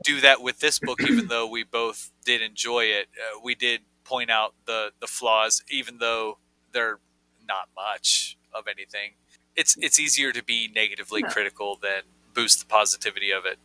do 0.02 0.20
that 0.20 0.42
with 0.42 0.60
this 0.60 0.78
book, 0.78 1.02
even 1.02 1.28
though 1.28 1.46
we 1.46 1.64
both 1.64 2.10
did 2.24 2.42
enjoy 2.42 2.84
it. 2.84 3.08
Uh, 3.16 3.40
we 3.42 3.54
did 3.54 3.80
point 4.04 4.30
out 4.30 4.54
the 4.66 4.92
the 5.00 5.06
flaws, 5.06 5.62
even 5.70 5.98
though 5.98 6.38
they're 6.72 6.98
not 7.46 7.68
much 7.74 8.36
of 8.54 8.64
anything. 8.68 9.12
It's 9.56 9.76
it's 9.80 9.98
easier 9.98 10.32
to 10.32 10.42
be 10.42 10.70
negatively 10.74 11.22
critical 11.22 11.78
than 11.80 12.02
boost 12.34 12.60
the 12.60 12.66
positivity 12.66 13.30
of 13.30 13.44
it. 13.44 13.58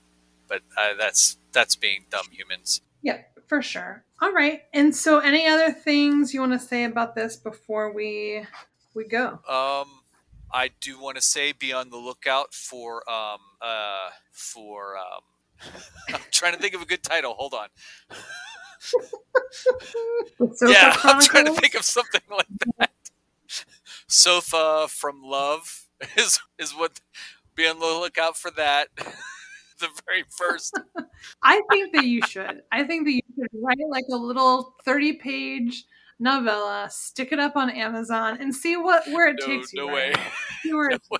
But 0.47 0.61
uh, 0.77 0.93
that's 0.97 1.37
that's 1.51 1.75
being 1.75 2.05
dumb 2.09 2.27
humans. 2.31 2.81
Yeah, 3.01 3.21
for 3.47 3.61
sure. 3.61 4.03
All 4.21 4.31
right. 4.31 4.63
And 4.73 4.95
so, 4.95 5.19
any 5.19 5.47
other 5.47 5.71
things 5.71 6.33
you 6.33 6.39
want 6.39 6.53
to 6.53 6.59
say 6.59 6.83
about 6.83 7.15
this 7.15 7.35
before 7.35 7.91
we 7.93 8.45
we 8.93 9.05
go? 9.05 9.39
Um, 9.47 10.01
I 10.51 10.71
do 10.79 10.99
want 10.99 11.17
to 11.17 11.21
say 11.21 11.51
be 11.51 11.73
on 11.73 11.89
the 11.89 11.97
lookout 11.97 12.53
for 12.53 13.09
um 13.09 13.39
uh 13.61 14.09
for 14.31 14.97
um. 14.97 15.21
I'm 16.13 16.19
trying 16.31 16.53
to 16.53 16.59
think 16.59 16.73
of 16.75 16.81
a 16.81 16.85
good 16.85 17.03
title. 17.03 17.33
Hold 17.33 17.53
on 17.53 17.67
yeah, 20.67 20.95
I'm 21.03 21.21
trying 21.21 21.45
to 21.45 21.53
think 21.53 21.75
of 21.75 21.83
something 21.83 22.21
like 22.29 22.47
that. 22.77 22.91
Sofa 24.07 24.87
from 24.89 25.21
Love 25.23 25.87
is 26.15 26.39
is 26.59 26.71
what. 26.71 26.99
Be 27.55 27.67
on 27.67 27.79
the 27.79 27.85
lookout 27.87 28.37
for 28.37 28.51
that. 28.51 28.87
the 28.95 29.87
very 30.07 30.23
first. 30.29 30.79
I 31.41 31.59
think 31.71 31.91
that 31.95 32.05
you 32.05 32.21
should. 32.27 32.61
I 32.71 32.83
think 32.83 33.07
that 33.07 33.13
you 33.13 33.21
should 33.35 33.47
write 33.63 33.79
like 33.89 34.05
a 34.11 34.15
little 34.15 34.75
30 34.85 35.13
page 35.13 35.83
novella, 36.19 36.87
stick 36.91 37.31
it 37.31 37.39
up 37.39 37.55
on 37.55 37.71
Amazon, 37.71 38.37
and 38.39 38.53
see 38.53 38.77
what 38.77 39.07
where 39.07 39.29
it 39.29 39.37
No, 39.39 39.47
takes 39.47 39.73
you. 39.73 39.87
no 39.87 39.91
way. 39.93 40.13
See 40.61 40.71
where 40.71 40.89
No 40.91 40.97
way. 41.09 41.19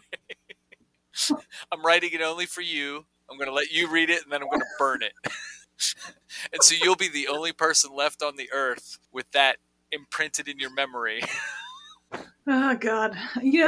I'm 1.72 1.84
writing 1.84 2.12
it 2.14 2.22
only 2.22 2.46
for 2.46 2.62
you. 2.62 3.06
I'm 3.30 3.38
going 3.38 3.50
to 3.50 3.54
let 3.54 3.72
you 3.72 3.90
read 3.90 4.10
it 4.10 4.24
and 4.24 4.32
then 4.32 4.42
I'm 4.42 4.50
going 4.50 4.62
to 4.62 4.68
burn 4.78 5.02
it. 5.02 5.14
and 6.54 6.64
so 6.64 6.76
you'll 6.82 6.96
be 6.96 7.10
the 7.10 7.28
only 7.28 7.52
person 7.52 7.96
left 7.96 8.22
on 8.24 8.36
the 8.36 8.50
earth 8.54 9.00
with 9.12 9.30
that 9.32 9.58
imprinted 9.92 10.48
in 10.48 10.60
your 10.60 10.74
memory. 10.74 11.22
Oh 12.50 12.76
God, 12.76 13.14
yeah, 13.42 13.68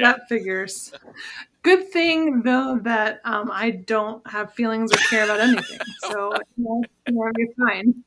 that 0.00 0.28
figures. 0.28 0.92
Good 1.62 1.92
thing 1.92 2.42
though 2.42 2.80
that 2.82 3.20
um, 3.24 3.48
I 3.52 3.70
don't 3.70 4.26
have 4.26 4.52
feelings 4.54 4.92
or 4.92 4.96
care 5.08 5.22
about 5.22 5.38
anything, 5.38 5.78
so 6.00 6.32
you 6.56 6.82
know, 7.06 7.30
be 7.36 7.46
fine. 7.56 8.02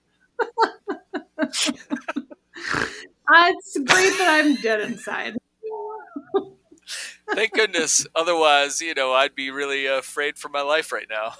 Uh, 3.28 3.48
it's 3.50 3.78
great 3.78 4.18
that 4.18 4.43
I'm 4.43 4.56
dead 4.56 4.82
inside. 4.82 5.38
Thank 7.34 7.54
goodness. 7.54 8.06
Otherwise, 8.16 8.82
you 8.82 8.94
know, 8.94 9.14
I'd 9.14 9.36
be 9.36 9.52
really 9.52 9.86
afraid 9.86 10.38
for 10.38 10.50
my 10.50 10.62
life 10.62 10.92
right 10.92 11.08
now. 11.10 11.34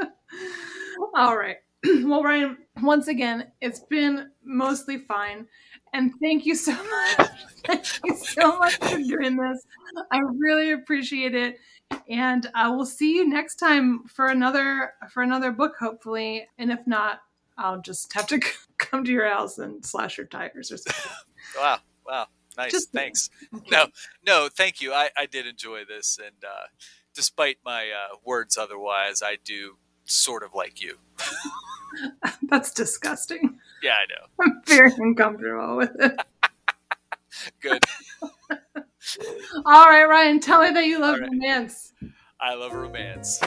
All 1.14 1.36
right. 1.36 1.56
Well, 2.04 2.22
Ryan, 2.22 2.56
once 2.82 3.06
again, 3.08 3.52
it's 3.60 3.80
been 3.80 4.30
mostly 4.44 4.98
fine. 4.98 5.46
And 5.92 6.12
thank 6.20 6.44
you 6.44 6.54
so 6.54 6.72
much. 7.18 7.28
thank 7.64 7.84
you 8.04 8.16
so 8.16 8.58
much 8.58 8.76
for 8.76 8.96
doing 8.96 9.36
this. 9.36 9.64
I 10.10 10.18
really 10.18 10.72
appreciate 10.72 11.34
it. 11.34 11.58
And 12.08 12.48
I 12.54 12.68
will 12.68 12.86
see 12.86 13.14
you 13.16 13.28
next 13.28 13.56
time 13.56 14.04
for 14.08 14.26
another 14.26 14.94
for 15.10 15.22
another 15.22 15.52
book, 15.52 15.74
hopefully. 15.78 16.46
And 16.58 16.72
if 16.72 16.84
not, 16.86 17.20
I'll 17.56 17.80
just 17.80 18.12
have 18.14 18.26
to 18.28 18.40
come 18.78 19.04
to 19.04 19.12
your 19.12 19.28
house 19.28 19.58
and 19.58 19.84
slash 19.84 20.18
your 20.18 20.26
tires 20.26 20.72
or 20.72 20.76
something. 20.76 21.12
Wow. 21.56 21.78
Wow. 22.06 22.26
Nice. 22.56 22.72
Just- 22.72 22.92
Thanks. 22.92 23.30
No, 23.70 23.86
no, 24.26 24.48
thank 24.52 24.80
you. 24.80 24.92
I, 24.92 25.10
I 25.16 25.26
did 25.26 25.46
enjoy 25.46 25.84
this. 25.84 26.18
And 26.18 26.44
uh, 26.44 26.66
despite 27.14 27.58
my 27.64 27.90
uh, 27.90 28.16
words 28.24 28.56
otherwise, 28.56 29.22
I 29.22 29.36
do 29.42 29.76
sort 30.04 30.42
of 30.42 30.54
like 30.54 30.80
you. 30.80 30.98
That's 32.48 32.72
disgusting. 32.72 33.58
Yeah, 33.82 33.92
I 33.94 34.06
know. 34.08 34.26
I'm 34.44 34.62
very 34.66 34.92
uncomfortable 34.96 35.76
with 35.76 35.90
it. 36.00 36.20
Good. 37.60 37.84
All 39.64 39.86
right, 39.86 40.04
Ryan, 40.04 40.40
tell 40.40 40.62
me 40.62 40.70
that 40.72 40.86
you 40.86 40.98
love 41.00 41.18
right. 41.20 41.28
romance. 41.30 41.92
I 42.40 42.54
love 42.54 42.72
romance. 42.72 43.40